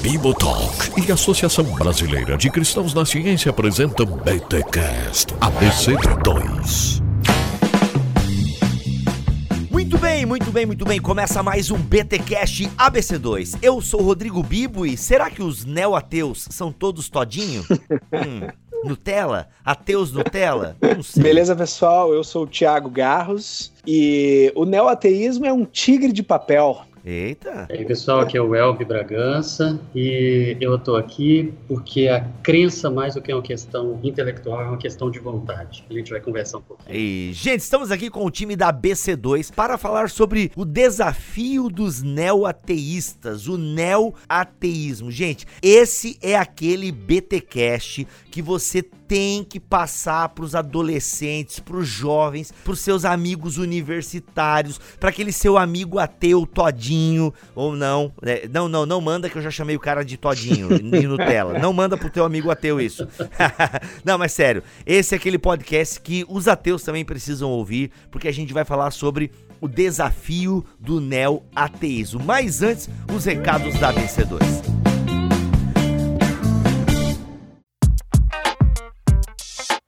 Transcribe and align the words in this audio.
Bibotalk 0.00 0.92
e 0.96 1.12
Associação 1.12 1.64
Brasileira 1.74 2.38
de 2.38 2.48
Cristãos 2.50 2.94
na 2.94 3.04
Ciência 3.04 3.50
apresentam 3.50 4.06
BTCast 4.06 5.34
ABC2. 5.34 7.02
Muito 9.70 9.98
bem, 9.98 10.24
muito 10.24 10.50
bem, 10.50 10.64
muito 10.64 10.84
bem. 10.84 11.00
Começa 11.00 11.42
mais 11.42 11.70
um 11.70 11.76
BTcast 11.76 12.66
ABC2. 12.78 13.58
Eu 13.60 13.80
sou 13.80 14.00
o 14.00 14.04
Rodrigo 14.04 14.42
Bibo 14.42 14.86
e 14.86 14.96
será 14.96 15.28
que 15.28 15.42
os 15.42 15.64
neo-ateus 15.64 16.48
são 16.50 16.72
todos 16.72 17.08
todinho? 17.08 17.64
hum, 18.10 18.48
Nutella? 18.84 19.48
Ateus 19.64 20.12
Nutella? 20.12 20.76
Beleza, 21.16 21.56
pessoal? 21.56 22.12
Eu 22.12 22.22
sou 22.22 22.44
o 22.44 22.46
Thiago 22.46 22.90
Garros 22.90 23.72
e 23.86 24.52
o 24.54 24.64
neo-ateísmo 24.64 25.46
é 25.46 25.52
um 25.52 25.64
tigre 25.64 26.12
de 26.12 26.22
papel. 26.22 26.82
Eita! 27.08 27.68
E 27.70 27.72
aí, 27.72 27.84
pessoal, 27.84 28.18
aqui 28.18 28.36
é 28.36 28.42
o 28.42 28.52
Elvi 28.52 28.84
Bragança 28.84 29.78
e 29.94 30.56
eu 30.60 30.74
estou 30.74 30.96
aqui 30.96 31.54
porque 31.68 32.08
a 32.08 32.20
crença, 32.42 32.90
mais 32.90 33.14
do 33.14 33.22
que 33.22 33.32
uma 33.32 33.40
questão 33.40 34.00
intelectual, 34.02 34.60
é 34.60 34.64
uma 34.64 34.76
questão 34.76 35.08
de 35.08 35.20
vontade. 35.20 35.84
A 35.88 35.92
gente 35.92 36.10
vai 36.10 36.20
conversar 36.20 36.58
um 36.58 36.62
pouquinho. 36.62 36.98
E, 36.98 37.30
gente, 37.32 37.60
estamos 37.60 37.92
aqui 37.92 38.10
com 38.10 38.26
o 38.26 38.30
time 38.30 38.56
da 38.56 38.72
BC2 38.72 39.54
para 39.54 39.78
falar 39.78 40.10
sobre 40.10 40.50
o 40.56 40.64
desafio 40.64 41.68
dos 41.68 42.02
neo-ateístas, 42.02 43.46
o 43.46 43.56
neo-ateísmo. 43.56 45.08
Gente, 45.08 45.46
esse 45.62 46.18
é 46.20 46.36
aquele 46.36 46.90
BTcast 46.90 48.04
que 48.32 48.42
você 48.42 48.82
tem 48.82 49.44
que 49.44 49.60
passar 49.60 50.30
para 50.30 50.44
os 50.44 50.56
adolescentes, 50.56 51.60
para 51.60 51.76
os 51.76 51.86
jovens, 51.86 52.52
para 52.64 52.72
os 52.72 52.80
seus 52.80 53.04
amigos 53.04 53.56
universitários, 53.58 54.80
para 54.98 55.10
aquele 55.10 55.30
seu 55.30 55.56
amigo 55.56 56.00
ateu 56.00 56.44
todinho 56.44 56.95
ou 57.54 57.74
não. 57.74 58.12
É, 58.22 58.48
não, 58.48 58.68
não, 58.68 58.86
não 58.86 59.00
manda 59.00 59.28
que 59.28 59.36
eu 59.36 59.42
já 59.42 59.50
chamei 59.50 59.76
o 59.76 59.80
cara 59.80 60.04
de 60.04 60.16
todinho 60.16 60.68
de 60.78 61.06
Nutella. 61.06 61.58
Não 61.58 61.72
manda 61.72 61.96
pro 61.96 62.10
teu 62.10 62.24
amigo 62.24 62.50
ateu 62.50 62.80
isso. 62.80 63.06
não, 64.04 64.18
mas 64.18 64.32
sério, 64.32 64.62
esse 64.84 65.14
é 65.14 65.18
aquele 65.18 65.38
podcast 65.38 66.00
que 66.00 66.24
os 66.28 66.48
ateus 66.48 66.82
também 66.82 67.04
precisam 67.04 67.50
ouvir, 67.50 67.90
porque 68.10 68.28
a 68.28 68.32
gente 68.32 68.52
vai 68.52 68.64
falar 68.64 68.90
sobre 68.90 69.30
o 69.60 69.68
desafio 69.68 70.64
do 70.78 71.00
neo-ateísmo. 71.00 72.22
Mas 72.24 72.62
antes, 72.62 72.88
os 73.12 73.24
recados 73.24 73.74
da 73.78 73.90
vencedores. 73.90 74.75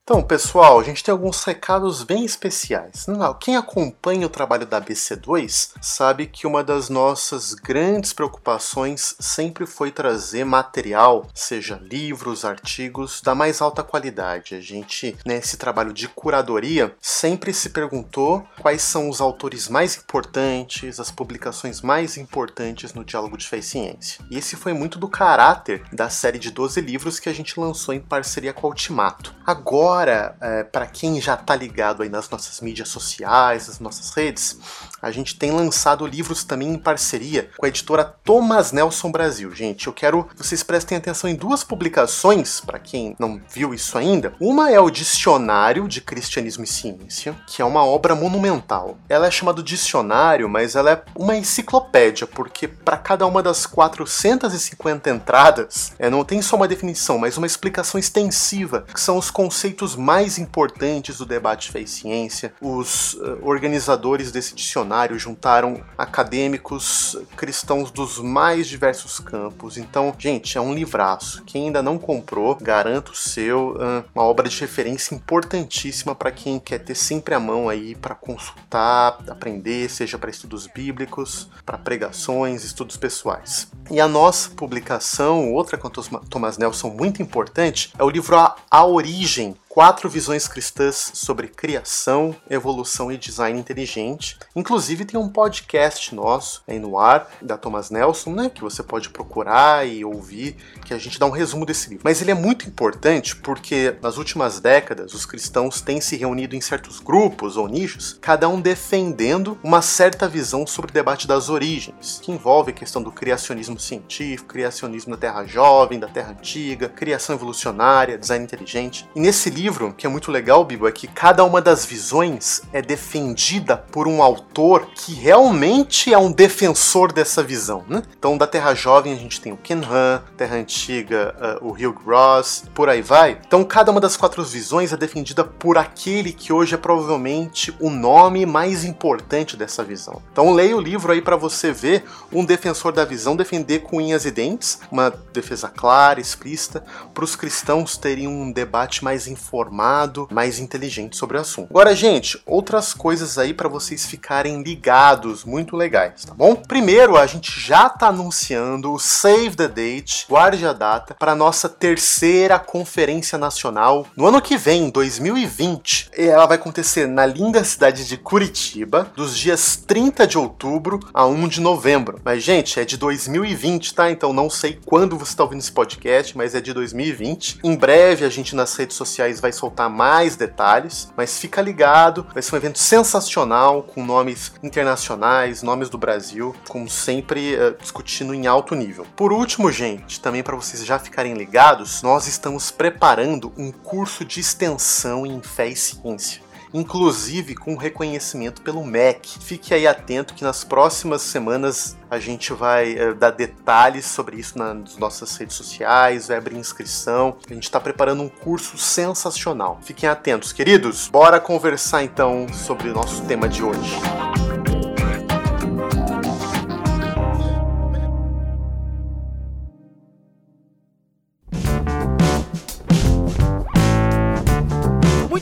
Então, 0.09 0.23
pessoal, 0.23 0.81
a 0.81 0.83
gente 0.83 1.05
tem 1.05 1.13
alguns 1.13 1.45
recados 1.45 2.03
bem 2.03 2.25
especiais. 2.25 3.05
Quem 3.39 3.57
acompanha 3.57 4.27
o 4.27 4.31
trabalho 4.31 4.65
da 4.65 4.81
BC2 4.81 5.73
sabe 5.83 6.27
que 6.27 6.47
uma 6.47 6.65
das 6.65 6.89
nossas 6.89 7.53
grandes 7.53 8.15
preocupações 8.15 9.15
sempre 9.21 9.67
foi 9.67 9.91
trazer 9.91 10.45
material, 10.45 11.27
seja 11.35 11.79
livros, 11.83 12.43
artigos, 12.47 13.21
da 13.21 13.35
mais 13.35 13.61
alta 13.61 13.83
qualidade. 13.83 14.55
A 14.55 14.63
gente, 14.63 15.15
nesse 15.27 15.59
trabalho 15.59 15.93
de 15.93 16.09
curadoria, 16.09 16.97
sempre 17.03 17.53
se 17.53 17.69
perguntou 17.69 18.49
quais 18.63 18.81
são 18.81 19.11
os 19.11 19.21
autores 19.21 19.69
mais 19.69 19.95
importantes, 19.95 20.99
as 20.99 21.11
publicações 21.11 21.83
mais 21.83 22.17
importantes 22.17 22.95
no 22.95 23.05
diálogo 23.05 23.37
de 23.37 23.47
fé 23.47 23.59
e 23.59 23.63
ciência. 23.63 24.25
E 24.31 24.39
esse 24.39 24.57
foi 24.57 24.73
muito 24.73 24.99
do 24.99 25.07
caráter 25.07 25.85
da 25.93 26.09
série 26.09 26.39
de 26.39 26.51
12 26.51 26.81
livros 26.81 27.21
que 27.21 27.29
a 27.29 27.35
gente 27.35 27.61
lançou 27.61 27.93
em 27.93 28.01
parceria 28.01 28.55
com 28.55 28.67
a 28.67 28.71
Ultimato. 28.71 29.37
Agora, 29.45 29.98
Agora, 29.99 30.37
é, 30.41 30.63
para 30.63 30.87
quem 30.87 31.21
já 31.21 31.35
está 31.35 31.57
ligado 31.57 32.05
aí 32.05 32.09
nas 32.09 32.31
nossas 32.31 32.61
mídias 32.61 32.89
sociais, 32.89 33.67
nas 33.67 33.81
nossas 33.81 34.15
redes, 34.15 34.57
a 35.03 35.11
gente 35.11 35.37
tem 35.37 35.51
lançado 35.51 36.07
livros 36.07 36.45
também 36.45 36.69
em 36.69 36.79
parceria 36.79 37.51
com 37.57 37.67
a 37.67 37.69
editora 37.69 38.05
Thomas 38.05 38.71
Nelson 38.71 39.11
Brasil. 39.11 39.53
Gente, 39.53 39.89
eu 39.89 39.93
quero 39.93 40.23
que 40.23 40.39
vocês 40.39 40.63
prestem 40.63 40.97
atenção 40.97 41.29
em 41.29 41.35
duas 41.35 41.65
publicações, 41.65 42.61
para 42.61 42.79
quem 42.79 43.17
não 43.19 43.41
viu 43.53 43.75
isso 43.75 43.99
ainda. 43.99 44.33
Uma 44.41 44.71
é 44.71 44.79
o 44.79 44.89
Dicionário 44.89 45.89
de 45.89 46.01
Cristianismo 46.01 46.63
e 46.63 46.69
Ciência, 46.69 47.35
que 47.49 47.61
é 47.61 47.65
uma 47.65 47.85
obra 47.85 48.15
monumental. 48.15 48.99
Ela 49.09 49.27
é 49.27 49.31
chamada 49.33 49.65
dicionário, 49.65 50.49
mas 50.49 50.77
ela 50.77 50.93
é 50.93 51.03
uma 51.17 51.35
enciclopédia, 51.35 52.25
porque 52.25 52.69
para 52.69 52.99
cada 52.99 53.27
uma 53.27 53.43
das 53.43 53.67
450 53.67 55.11
entradas, 55.11 55.93
é, 55.99 56.09
não 56.09 56.25
tem 56.25 56.41
só 56.41 56.55
uma 56.55 56.69
definição, 56.69 57.19
mas 57.19 57.37
uma 57.37 57.49
explicação 57.49 57.99
extensiva, 57.99 58.85
que 58.95 59.01
são 59.01 59.17
os 59.17 59.29
conceitos 59.29 59.88
pontos 59.89 59.97
mais 59.97 60.39
importantes 60.39 61.19
do 61.19 61.27
debate 61.27 61.71
e 61.79 61.87
ciência. 61.87 62.53
Os 62.61 63.15
uh, 63.15 63.39
organizadores 63.43 64.33
desse 64.33 64.55
dicionário 64.55 65.19
juntaram 65.19 65.83
acadêmicos 65.97 67.17
cristãos 67.37 67.91
dos 67.91 68.19
mais 68.19 68.67
diversos 68.67 69.21
campos. 69.21 69.77
Então, 69.77 70.15
gente, 70.19 70.59
é 70.59 70.61
um 70.61 70.75
livraço. 70.75 71.43
Quem 71.45 71.67
ainda 71.67 71.83
não 71.83 71.99
comprou, 71.99 72.55
garanto 72.55 73.11
o 73.11 73.17
seu. 73.17 73.77
Uh, 73.77 74.05
uma 74.15 74.25
obra 74.25 74.49
de 74.49 74.59
referência 74.61 75.15
importantíssima 75.15 76.15
para 76.15 76.33
quem 76.33 76.59
quer 76.59 76.79
ter 76.79 76.95
sempre 76.95 77.35
a 77.35 77.41
mão 77.41 77.69
aí 77.69 77.95
para 77.95 78.15
consultar, 78.15 79.19
aprender, 79.29 79.89
seja 79.89 80.19
para 80.19 80.31
estudos 80.31 80.67
bíblicos, 80.67 81.49
para 81.65 81.79
pregações, 81.79 82.65
estudos 82.65 82.97
pessoais. 82.97 83.69
E 83.91 84.01
a 84.01 84.09
nossa 84.09 84.51
publicação, 84.51 85.53
outra 85.53 85.79
com 85.79 85.89
Thomas 85.89 86.59
Nelson 86.59 86.91
muito 86.91 87.23
importante, 87.23 87.93
é 87.99 88.05
o 88.05 88.11
livro 88.11 88.37
a 88.71 88.85
Origem 88.85 89.57
quatro 89.79 90.11
visões 90.11 90.49
cristãs 90.49 91.13
sobre 91.15 91.47
criação, 91.47 92.35
evolução 92.51 93.13
e 93.13 93.17
design 93.17 93.61
inteligente. 93.61 94.37
Inclusive 94.57 95.05
tem 95.05 95.21
um 95.21 95.29
podcast 95.29 96.13
nosso 96.17 96.65
aí 96.67 96.81
no 96.81 96.99
ar, 96.99 97.31
da 97.41 97.57
Thomas 97.57 97.89
Nelson, 97.89 98.33
né, 98.33 98.51
que 98.53 98.61
você 98.61 98.83
pode 98.83 99.09
procurar 99.09 99.87
e 99.87 100.05
ouvir, 100.05 100.57
que 100.85 100.93
a 100.93 100.99
gente 100.99 101.17
dá 101.17 101.27
um 101.27 101.31
resumo 101.31 101.65
desse 101.65 101.91
livro. 101.91 102.03
Mas 102.05 102.21
ele 102.21 102.33
é 102.33 102.35
muito 102.35 102.67
importante 102.67 103.37
porque 103.37 103.95
nas 104.03 104.17
últimas 104.17 104.59
décadas 104.59 105.15
os 105.15 105.25
cristãos 105.25 105.81
têm 105.81 106.01
se 106.01 106.17
reunido 106.17 106.57
em 106.57 106.61
certos 106.61 106.99
grupos 106.99 107.57
ou 107.57 107.69
nichos, 107.69 108.19
cada 108.21 108.49
um 108.49 108.61
defendendo 108.61 109.57
uma 109.63 109.81
certa 109.81 110.27
visão 110.27 110.67
sobre 110.67 110.91
o 110.91 110.95
debate 110.95 111.29
das 111.29 111.49
origens, 111.49 112.19
que 112.21 112.33
envolve 112.33 112.73
a 112.73 112.75
questão 112.75 113.01
do 113.01 113.13
criacionismo 113.13 113.79
científico, 113.79 114.49
criacionismo 114.49 115.13
da 115.13 115.19
Terra 115.19 115.47
jovem, 115.47 116.01
da 116.01 116.09
Terra 116.09 116.33
antiga, 116.33 116.89
criação 116.89 117.37
evolucionária, 117.37 118.19
design 118.19 118.45
inteligente. 118.45 119.09
E 119.15 119.21
nesse 119.21 119.49
livro 119.49 119.68
livro, 119.69 119.93
que 119.93 120.07
é 120.07 120.09
muito 120.09 120.33
legal, 120.33 120.65
Bibo, 120.65 120.89
é 120.89 120.93
que 120.93 121.07
cada 121.07 121.45
uma 121.45 121.61
das 121.61 121.85
visões 121.85 122.63
é 122.73 122.81
defendida 122.81 123.77
por 123.77 124.09
um 124.09 124.23
autor 124.23 124.89
que 124.95 125.13
realmente 125.13 126.13
é 126.13 126.17
um 126.17 126.33
defensor 126.33 127.13
dessa 127.13 127.43
visão, 127.43 127.85
né? 127.87 128.03
Então, 128.19 128.39
da 128.39 128.47
Terra 128.47 128.73
Jovem 128.75 129.13
a 129.13 129.17
gente 129.17 129.43
tem 129.43 129.53
o 129.53 129.59
Ken 129.59 129.83
Han, 129.85 130.23
Terra 130.39 130.57
Antiga, 130.57 131.59
uh, 131.61 131.67
o 131.67 131.73
Hugh 131.73 131.99
Ross, 132.07 132.65
por 132.75 132.89
aí 132.89 133.03
vai. 133.03 133.39
Então, 133.47 133.63
cada 133.63 133.93
uma 133.93 134.01
das 134.01 134.17
quatro 134.17 134.43
visões 134.43 134.91
é 134.91 134.97
defendida 134.97 135.45
por 135.45 135.77
aquele 135.77 136.33
que 136.33 136.51
hoje 136.51 136.75
é 136.75 136.79
provavelmente 136.79 137.77
o 137.79 137.91
nome 137.91 138.47
mais 138.47 138.87
importante 138.87 139.55
dessa 139.55 139.85
visão. 139.85 140.23
Então, 140.33 140.51
leia 140.51 140.75
o 140.75 140.81
livro 140.81 141.13
aí 141.13 141.21
para 141.21 141.37
você 141.37 141.73
ver 141.73 142.05
um 142.33 142.43
defensor 142.43 142.91
da 142.91 143.05
visão 143.05 143.37
defender 143.37 143.81
com 143.81 143.99
unhas 143.99 144.25
e 144.25 144.31
dentes, 144.31 144.81
uma 144.91 145.11
defesa 145.11 145.69
clara, 145.69 146.21
explícita, 146.21 146.83
para 147.13 147.25
os 147.25 147.37
cristãos 147.37 147.99
terem 147.99 148.27
um 148.27 148.51
debate 148.51 149.05
mais 149.05 149.29
informado 149.29 149.58
informado, 149.59 150.29
mais 150.31 150.61
inteligente 150.61 151.17
sobre 151.17 151.37
o 151.37 151.41
assunto. 151.41 151.71
Agora, 151.71 151.95
gente, 151.95 152.41
outras 152.47 152.95
coisas 152.95 153.39
aí 153.39 153.53
para 153.53 153.69
vocês 153.69 154.07
ficarem 154.07 154.63
ligados, 154.63 155.45
muito 155.45 155.77
legais, 155.77 156.25
tá 156.25 156.33
bom? 156.33 156.55
Primeiro, 156.55 157.17
a 157.17 157.27
gente 157.27 157.61
já 157.61 157.89
tá 157.89 158.09
anunciando 158.09 158.93
o 158.93 158.99
Save 158.99 159.57
the 159.57 159.67
Date, 159.67 160.27
guarde 160.29 160.65
a 160.65 160.73
data, 160.73 161.15
para 161.15 161.35
nossa 161.35 161.69
terceira 161.69 162.59
conferência 162.59 163.37
nacional 163.37 164.07
no 164.17 164.27
ano 164.27 164.41
que 164.41 164.57
vem, 164.57 164.91
2020. 164.91 166.11
Ela 166.17 166.47
vai 166.47 166.57
acontecer 166.57 167.09
na 167.09 167.27
linda 167.27 167.65
cidade 167.65 168.07
de 168.07 168.17
Curitiba, 168.17 169.11
dos 169.17 169.37
dias 169.37 169.77
30 169.77 170.27
de 170.27 170.39
outubro 170.39 171.01
a 171.13 171.27
1 171.27 171.49
de 171.49 171.61
novembro. 171.61 172.21
Mas, 172.25 172.45
gente, 172.45 172.79
é 172.79 172.85
de 172.85 172.97
2020, 172.97 173.95
tá? 173.95 174.11
Então 174.11 174.33
não 174.33 174.49
sei 174.49 174.79
quando 174.85 175.19
você 175.19 175.33
está 175.33 175.43
ouvindo 175.43 175.61
esse 175.61 175.73
podcast, 175.73 176.37
mas 176.37 176.55
é 176.55 176.61
de 176.61 176.73
2020. 176.73 177.61
Em 177.65 177.75
breve 177.75 178.25
a 178.25 178.29
gente 178.29 178.55
nas 178.55 178.75
redes 178.77 178.97
sociais 178.97 179.38
vai 179.41 179.53
soltar 179.53 179.89
mais 179.89 180.37
detalhes, 180.37 181.13
mas 181.17 181.39
fica 181.39 181.61
ligado, 181.61 182.27
vai 182.33 182.43
ser 182.43 182.55
um 182.55 182.59
evento 182.59 182.79
sensacional 182.79 183.83
com 183.83 184.05
nomes 184.05 184.53
internacionais, 184.63 185.63
nomes 185.63 185.89
do 185.89 185.99
Brasil, 185.99 186.55
como 186.69 186.89
sempre 186.89 187.55
uh, 187.57 187.77
discutindo 187.81 188.35
em 188.35 188.47
alto 188.47 188.75
nível. 188.75 189.07
Por 189.17 189.33
último, 189.33 189.71
gente, 189.71 190.21
também 190.21 190.43
para 190.43 190.57
vocês 190.57 190.85
já 190.85 190.99
ficarem 190.99 191.35
ligados, 191.35 192.03
nós 192.03 192.27
estamos 192.27 192.71
preparando 192.71 193.53
um 193.57 193.71
curso 193.71 194.25
de 194.25 194.41
extensão 194.41 195.27
em 195.27 195.41
fé 195.41 195.69
e 195.69 195.77
ciência 195.77 196.48
inclusive 196.73 197.55
com 197.55 197.77
reconhecimento 197.77 198.63
pelo 198.63 198.85
MEC. 198.85 199.39
Fique 199.41 199.75
aí 199.75 199.87
atento 199.87 200.35
que 200.35 200.45
nas 200.45 200.65
próximas 200.65 201.23
semanas 201.23 201.97
a 202.11 202.19
gente 202.19 202.53
vai 202.53 202.97
é, 202.97 203.13
dar 203.13 203.31
detalhes 203.31 204.07
sobre 204.07 204.37
isso 204.37 204.59
nas 204.59 204.97
nossas 204.97 205.37
redes 205.37 205.57
sociais, 205.57 206.29
vai 206.29 206.39
abrir 206.39 206.57
inscrição. 206.57 207.37
A 207.49 207.55
gente 207.55 207.65
está 207.65 207.81
preparando 207.81 208.23
um 208.23 208.29
curso 208.29 208.79
sensacional. 208.79 209.79
Fiquem 209.83 210.09
atentos, 210.09 210.53
queridos. 210.53 211.09
Bora 211.09 211.41
conversar 211.41 212.03
então 212.03 212.47
sobre 212.53 212.89
o 212.89 212.95
nosso 212.95 213.23
tema 213.25 213.49
de 213.49 213.63
hoje. 213.63 213.99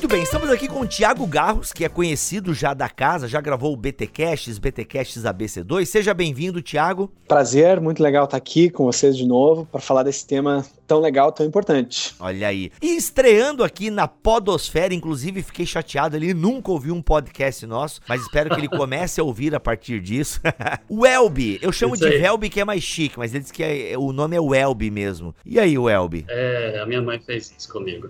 Muito 0.06 0.14
bem, 0.14 0.23
estamos 0.23 0.46
aqui 0.53 0.69
com 0.69 0.81
o 0.81 0.87
Thiago 0.87 1.27
Garros, 1.27 1.73
que 1.73 1.85
é 1.85 1.89
conhecido 1.89 2.55
já 2.55 2.73
da 2.73 2.89
casa, 2.89 3.27
já 3.27 3.41
gravou 3.41 3.73
o 3.73 3.77
BTcasts, 3.77 4.59
BTcasts 4.59 5.23
ABC2. 5.23 5.85
Seja 5.87 6.15
bem-vindo, 6.15 6.63
Thiago. 6.63 7.11
Prazer, 7.27 7.81
muito 7.81 8.03
legal 8.03 8.25
estar 8.25 8.37
aqui 8.37 8.71
com 8.71 8.85
vocês 8.85 9.17
de 9.17 9.27
novo 9.27 9.67
para 9.67 9.81
falar 9.81 10.03
desse 10.05 10.27
tema 10.27 10.65
tão 10.87 11.01
legal, 11.01 11.33
tão 11.33 11.45
importante. 11.45 12.15
Olha 12.21 12.47
aí. 12.47 12.71
E 12.81 12.97
estreando 12.97 13.65
aqui 13.65 13.91
na 13.91 14.07
Podosfera, 14.07 14.95
inclusive 14.95 15.43
fiquei 15.43 15.67
chateado, 15.67 16.17
ele 16.17 16.33
nunca 16.33 16.71
ouviu 16.71 16.95
um 16.95 17.03
podcast 17.03 17.67
nosso, 17.67 18.01
mas 18.09 18.23
espero 18.23 18.51
que 18.51 18.61
ele 18.61 18.69
comece 18.71 19.21
a 19.21 19.25
ouvir 19.25 19.55
a 19.55 19.61
partir 19.61 20.01
disso. 20.01 20.41
o 20.89 21.05
Elbi, 21.05 21.59
eu 21.61 21.73
chamo 21.73 21.95
Isso 21.95 22.09
de 22.09 22.19
Velbi 22.19 22.49
que 22.49 22.61
é 22.61 22.65
mais 22.65 22.83
chique, 22.83 23.19
mas 23.19 23.33
ele 23.35 23.41
disse 23.41 23.53
que 23.53 23.63
é, 23.63 23.99
o 23.99 24.13
nome 24.13 24.37
é 24.37 24.41
o 24.41 24.55
Elbi 24.55 24.91
mesmo. 24.91 25.35
E 25.45 25.59
aí, 25.59 25.77
o 25.77 25.89
Elbi? 25.89 26.25
É, 26.29 26.79
a 26.81 26.87
minha 26.87 27.03
mãe 27.03 27.19
fez 27.19 27.53
isso 27.57 27.71
comigo. 27.73 28.09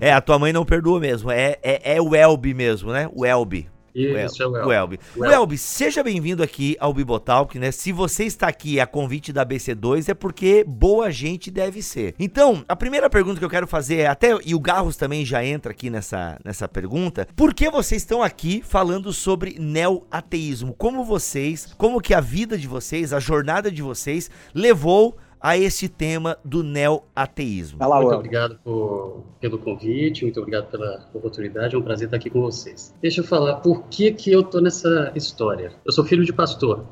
é, 0.00 0.12
a 0.12 0.20
tua 0.20 0.38
mãe 0.38 0.52
não 0.52 0.64
perdoa 0.64 0.98
mesmo, 0.98 1.30
é, 1.30 1.43
é, 1.62 1.96
é 1.96 2.00
o 2.00 2.14
Elbi 2.14 2.54
mesmo, 2.54 2.92
né? 2.92 3.08
O 3.12 3.24
Elbi. 3.24 3.68
Isso, 3.94 4.42
é 4.42 4.46
o 4.46 4.56
Elbi. 4.56 4.66
O 4.66 4.72
Elbi. 4.72 5.00
O 5.16 5.24
Elbi, 5.24 5.56
seja 5.56 6.02
bem-vindo 6.02 6.42
aqui 6.42 6.76
ao 6.80 6.92
Bibotalk, 6.92 7.56
né? 7.60 7.70
Se 7.70 7.92
você 7.92 8.24
está 8.24 8.48
aqui 8.48 8.80
a 8.80 8.86
convite 8.86 9.32
da 9.32 9.46
BC2 9.46 10.08
é 10.08 10.14
porque 10.14 10.64
boa 10.66 11.12
gente 11.12 11.48
deve 11.48 11.80
ser. 11.80 12.12
Então, 12.18 12.64
a 12.68 12.74
primeira 12.74 13.08
pergunta 13.08 13.38
que 13.38 13.44
eu 13.44 13.50
quero 13.50 13.68
fazer 13.68 13.98
é 13.98 14.06
até, 14.06 14.36
e 14.44 14.52
o 14.52 14.58
Garros 14.58 14.96
também 14.96 15.24
já 15.24 15.44
entra 15.44 15.70
aqui 15.70 15.90
nessa, 15.90 16.36
nessa 16.44 16.66
pergunta, 16.66 17.28
por 17.36 17.54
que 17.54 17.70
vocês 17.70 18.02
estão 18.02 18.20
aqui 18.20 18.60
falando 18.66 19.12
sobre 19.12 19.56
neo-ateísmo? 19.60 20.74
Como 20.74 21.04
vocês, 21.04 21.72
como 21.78 22.00
que 22.00 22.14
a 22.14 22.20
vida 22.20 22.58
de 22.58 22.66
vocês, 22.66 23.12
a 23.12 23.20
jornada 23.20 23.70
de 23.70 23.80
vocês 23.80 24.28
levou 24.52 25.16
a 25.44 25.58
esse 25.58 25.90
tema 25.90 26.38
do 26.42 26.62
neo-ateísmo. 26.62 27.78
Muito 27.78 28.14
obrigado 28.14 28.58
por, 28.64 29.24
pelo 29.38 29.58
convite, 29.58 30.24
muito 30.24 30.40
obrigado 30.40 30.70
pela 30.70 31.06
oportunidade, 31.12 31.74
é 31.74 31.78
um 31.78 31.82
prazer 31.82 32.06
estar 32.06 32.16
aqui 32.16 32.30
com 32.30 32.40
vocês. 32.40 32.94
Deixa 33.02 33.20
eu 33.20 33.24
falar 33.24 33.56
por 33.56 33.82
que, 33.88 34.10
que 34.10 34.32
eu 34.32 34.42
tô 34.42 34.58
nessa 34.58 35.12
história. 35.14 35.72
Eu 35.84 35.92
sou 35.92 36.02
filho 36.02 36.24
de 36.24 36.32
pastor, 36.32 36.86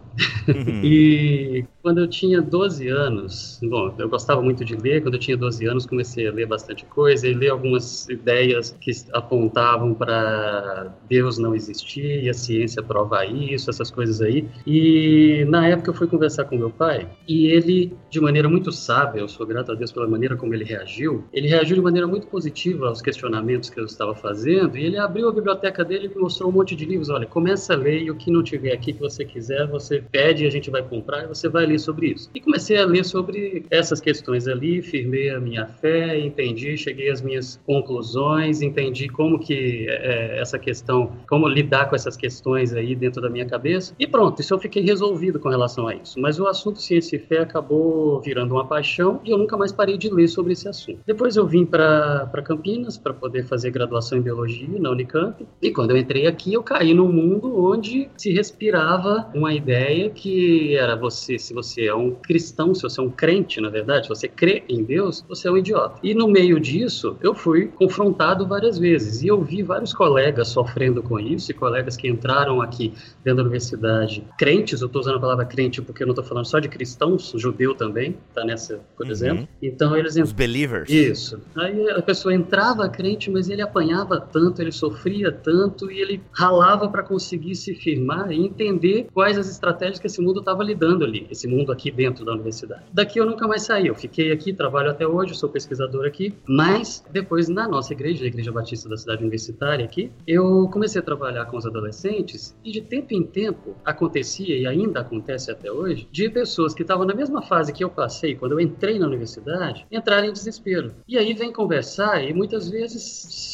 uhum. 0.47 0.81
e 0.85 1.65
quando 1.83 1.99
eu 1.99 2.09
tinha 2.09 2.41
12 2.41 2.89
anos, 2.89 3.59
bom, 3.63 3.95
eu 3.99 4.09
gostava 4.09 4.43
muito 4.43 4.65
de 4.65 4.77
ler, 4.77 5.03
quando 5.03 5.15
eu 5.15 5.21
tinha 5.21 5.37
12 5.37 5.67
anos 5.67 5.87
comecei 5.87 6.27
a 6.27 6.33
ler 6.33 6.47
bastante 6.47 6.85
coisa 6.85 7.27
e 7.27 7.35
ler 7.35 7.51
algumas 7.51 8.09
ideias 8.09 8.77
que 8.81 8.91
apontavam 9.13 9.95
para 9.95 10.95
Deus 11.09 11.39
não 11.39 11.55
existir 11.55 12.29
a 12.29 12.35
ciência 12.35 12.83
provar 12.83 13.25
isso, 13.25 13.71
essas 13.71 13.91
coisas 13.91 14.21
aí. 14.21 14.47
E 14.67 15.45
na 15.49 15.69
época 15.69 15.91
eu 15.91 15.95
fui 15.95 16.07
conversar 16.07 16.45
com 16.45 16.57
meu 16.57 16.71
pai 16.71 17.09
e 17.27 17.47
ele, 17.47 17.97
de 18.11 18.21
maneira 18.21 18.33
maneira 18.33 18.49
muito 18.49 18.73
sábia, 18.73 19.21
eu 19.21 19.29
sou 19.29 19.47
grato 19.47 19.73
a 19.73 19.75
Deus 19.75 19.93
pela 19.93 20.09
maneira 20.09 20.37
como 20.37 20.55
ele 20.55 20.65
reagiu. 20.65 21.25
Ele 21.33 21.49
reagiu 21.49 21.77
de 21.77 21.83
maneira 21.83 22.07
muito 22.07 22.27
positiva 22.27 22.89
aos 22.89 23.01
questionamentos 23.01 23.71
que 23.71 23.79
eu 23.79 23.85
estava 23.85 24.15
fazendo 24.15 24.77
e 24.77 24.85
ele 24.85 24.99
abriu 24.99 25.29
a 25.29 25.33
biblioteca 25.33 25.85
dele 25.85 26.07
e 26.07 26.09
me 26.09 26.17
mostrou 26.17 26.49
um 26.49 26.53
monte 26.53 26.75
de 26.75 26.85
livros. 26.85 27.11
Olha, 27.11 27.27
começa 27.27 27.75
a 27.75 27.77
ler 27.77 28.03
e 28.03 28.11
o 28.11 28.17
que 28.17 28.31
não 28.31 28.43
tiver 28.43 28.73
aqui 28.73 28.93
que 28.93 29.01
você 29.01 29.25
quiser, 29.25 29.67
você 29.67 30.03
pede 30.11 30.45
e 30.45 30.47
a 30.47 30.51
gente 30.51 30.71
vai 30.71 30.83
comprar 30.83 31.25
e 31.25 31.27
você 31.29 31.49
vai 31.49 31.67
ler 31.73 31.79
sobre 31.79 32.09
isso. 32.09 32.31
E 32.35 32.41
comecei 32.41 32.79
a 32.79 32.87
ler 32.87 33.05
sobre 33.05 33.65
essas 33.71 34.01
questões 34.01 34.47
ali, 34.47 34.83
firmei 34.83 35.31
a 35.31 35.41
minha 35.41 35.67
fé, 35.67 36.19
entendi, 36.19 36.77
cheguei 36.77 37.11
às 37.11 37.21
minhas 37.21 37.61
conclusões, 37.67 38.63
entendi 38.63 39.09
como 39.09 39.39
que 39.39 39.87
é, 39.89 40.39
essa 40.41 40.59
questão, 40.59 41.13
como 41.29 41.49
lidar 41.49 41.89
com 41.89 41.97
essas 41.97 42.17
questões 42.17 42.73
aí 42.73 42.95
dentro 42.95 43.21
da 43.21 43.29
minha 43.29 43.47
cabeça 43.47 43.95
e 43.99 44.07
pronto, 44.07 44.41
isso 44.41 44.55
eu 44.55 44.59
fiquei 44.59 44.83
resolvido 44.83 45.41
com 45.41 45.49
relação 45.49 45.89
a 45.89 45.95
isso. 45.95 46.21
Mas 46.21 46.39
o 46.39 46.47
assunto 46.47 46.81
ciência 46.81 47.17
e 47.17 47.19
fé 47.19 47.39
acabou 47.39 48.21
virando 48.21 48.55
uma 48.55 48.67
paixão 48.67 49.21
e 49.25 49.31
eu 49.31 49.39
nunca 49.39 49.57
mais 49.57 49.73
parei 49.73 49.97
de 49.97 50.13
ler 50.13 50.29
sobre 50.29 50.53
esse 50.53 50.69
assunto. 50.69 51.01
Depois 51.07 51.37
eu 51.37 51.47
vim 51.47 51.65
para 51.65 52.31
Campinas 52.45 52.99
para 52.99 53.15
poder 53.15 53.45
fazer 53.45 53.71
graduação 53.71 54.19
em 54.19 54.23
biologia 54.23 54.69
na 54.79 54.91
Unicamp 54.91 55.47
e 55.61 55.71
quando 55.71 55.93
eu 55.93 55.97
entrei 55.97 56.27
aqui 56.27 56.53
eu 56.53 56.63
caí 56.63 56.93
num 56.93 57.11
mundo 57.11 57.65
onde 57.65 58.11
se 58.17 58.33
respirava 58.33 59.31
uma 59.35 59.55
ideia 59.55 60.11
que 60.11 60.77
era 60.77 60.97
você, 60.97 61.39
se 61.39 61.55
você 61.55 61.62
é 61.79 61.95
um 61.95 62.11
cristão, 62.11 62.75
se 62.75 62.83
você 62.83 63.01
é 63.01 63.05
um 63.05 63.11
crente, 63.11 63.61
na 63.61 63.69
verdade, 63.69 64.05
se 64.05 64.09
você 64.09 64.29
crê 64.29 64.65
em 64.69 64.83
Deus, 64.83 65.25
você 65.29 65.49
é 65.49 65.51
um 65.51 65.57
idiota. 65.57 65.99
E 66.03 66.15
no 66.15 66.29
meio 66.29 66.59
disso 66.61 67.17
eu 67.21 67.35
fui 67.35 67.69
confrontado 67.69 68.47
várias 68.47 68.79
vezes 68.79 69.23
e 69.23 69.29
eu 69.29 69.43
vi 69.43 69.63
vários 69.63 69.93
colegas 69.93 70.49
sofrendo 70.49 71.03
com 71.03 71.19
isso 71.19 71.51
e 71.51 71.55
colegas 71.55 71.97
que 71.97 72.09
entraram 72.09 72.61
aqui 72.61 72.93
dentro 73.25 73.37
da 73.37 73.43
universidade 73.43 74.25
crentes, 74.39 74.81
eu 74.81 74.87
estou 74.87 75.01
usando 75.01 75.17
a 75.17 75.21
palavra 75.21 75.45
crente 75.45 75.81
porque 75.83 76.03
eu 76.03 76.07
não 76.07 76.13
estou 76.13 76.25
falando 76.25 76.47
só 76.47 76.59
de 76.59 76.69
cristãos, 76.69 77.33
judeu 77.37 77.75
também, 77.75 78.17
tá 78.35 78.45
nessa, 78.45 78.81
por 78.97 79.07
uhum. 79.07 79.13
exemplo. 79.13 79.49
Então 79.63 79.97
eles 79.97 80.17
os 80.17 80.33
believers. 80.33 80.91
Isso. 80.91 81.41
Aí 81.57 81.91
a 81.91 82.03
pessoa 82.03 82.35
entrava 82.35 82.89
crente, 82.89 83.31
mas 83.31 83.49
ele 83.49 83.63
apanhava 83.63 84.21
tanto, 84.21 84.61
ele 84.61 84.73
sofria 84.73 85.33
tanto 85.33 85.91
e 85.91 86.01
ele 86.01 86.21
ralava 86.33 86.89
para 86.89 87.03
conseguir 87.03 87.55
se 87.55 87.75
firmar 87.75 88.31
e 88.31 88.45
entender 88.45 89.07
quais 89.13 89.39
as 89.39 89.49
estratégias 89.51 89.99
que 89.99 90.07
esse 90.07 90.21
mundo 90.21 90.41
estava 90.41 90.63
lidando 90.63 91.05
ali, 91.05 91.27
esse 91.31 91.47
mundo 91.53 91.73
aqui 91.73 91.91
dentro 91.91 92.25
da 92.25 92.33
universidade. 92.33 92.83
Daqui 92.93 93.19
eu 93.19 93.27
nunca 93.27 93.47
mais 93.47 93.63
saí. 93.63 93.87
Eu 93.87 93.95
fiquei 93.95 94.33
aqui, 94.33 94.53
trabalho 94.53 94.91
até 94.91 95.07
hoje, 95.07 95.35
sou 95.35 95.49
pesquisador 95.49 96.07
aqui, 96.07 96.35
mas 96.49 97.05
depois 97.11 97.49
na 97.49 97.69
nossa 97.69 97.93
igreja, 97.93 98.25
a 98.25 98.27
Igreja 98.27 98.53
Batista 98.53 98.89
da 98.89 98.97
cidade 98.97 99.23
universitária 99.23 99.85
aqui, 99.85 100.11
eu 100.27 100.69
comecei 100.73 101.01
a 101.01 101.05
trabalhar 101.05 101.47
com 101.47 101.57
os 101.57 101.67
adolescentes 101.67 102.57
e 102.65 102.71
de 102.71 102.81
tempo 102.81 103.15
em 103.15 103.23
tempo 103.23 103.77
acontecia 103.85 104.57
e 104.57 104.67
ainda 104.67 105.01
acontece 105.01 105.51
até 105.51 105.71
hoje 105.71 106.09
de 106.11 106.29
pessoas 106.29 106.75
que 106.75 106.83
estavam 106.83 107.07
na 107.07 107.15
mesma 107.15 107.43
fase 107.43 107.73
que 107.73 107.83
eu 107.83 107.91
passei 107.91 108.35
quando 108.35 108.53
eu 108.53 108.61
entrei 108.61 108.99
na 108.99 109.07
universidade, 109.07 109.87
entraram 109.91 110.29
em 110.29 110.33
desespero. 110.33 110.93
E 111.07 111.19
aí 111.19 111.35
vem 111.35 111.53
conversar 111.53 112.23
e 112.23 112.33
muitas 112.33 112.69
vezes 112.69 113.03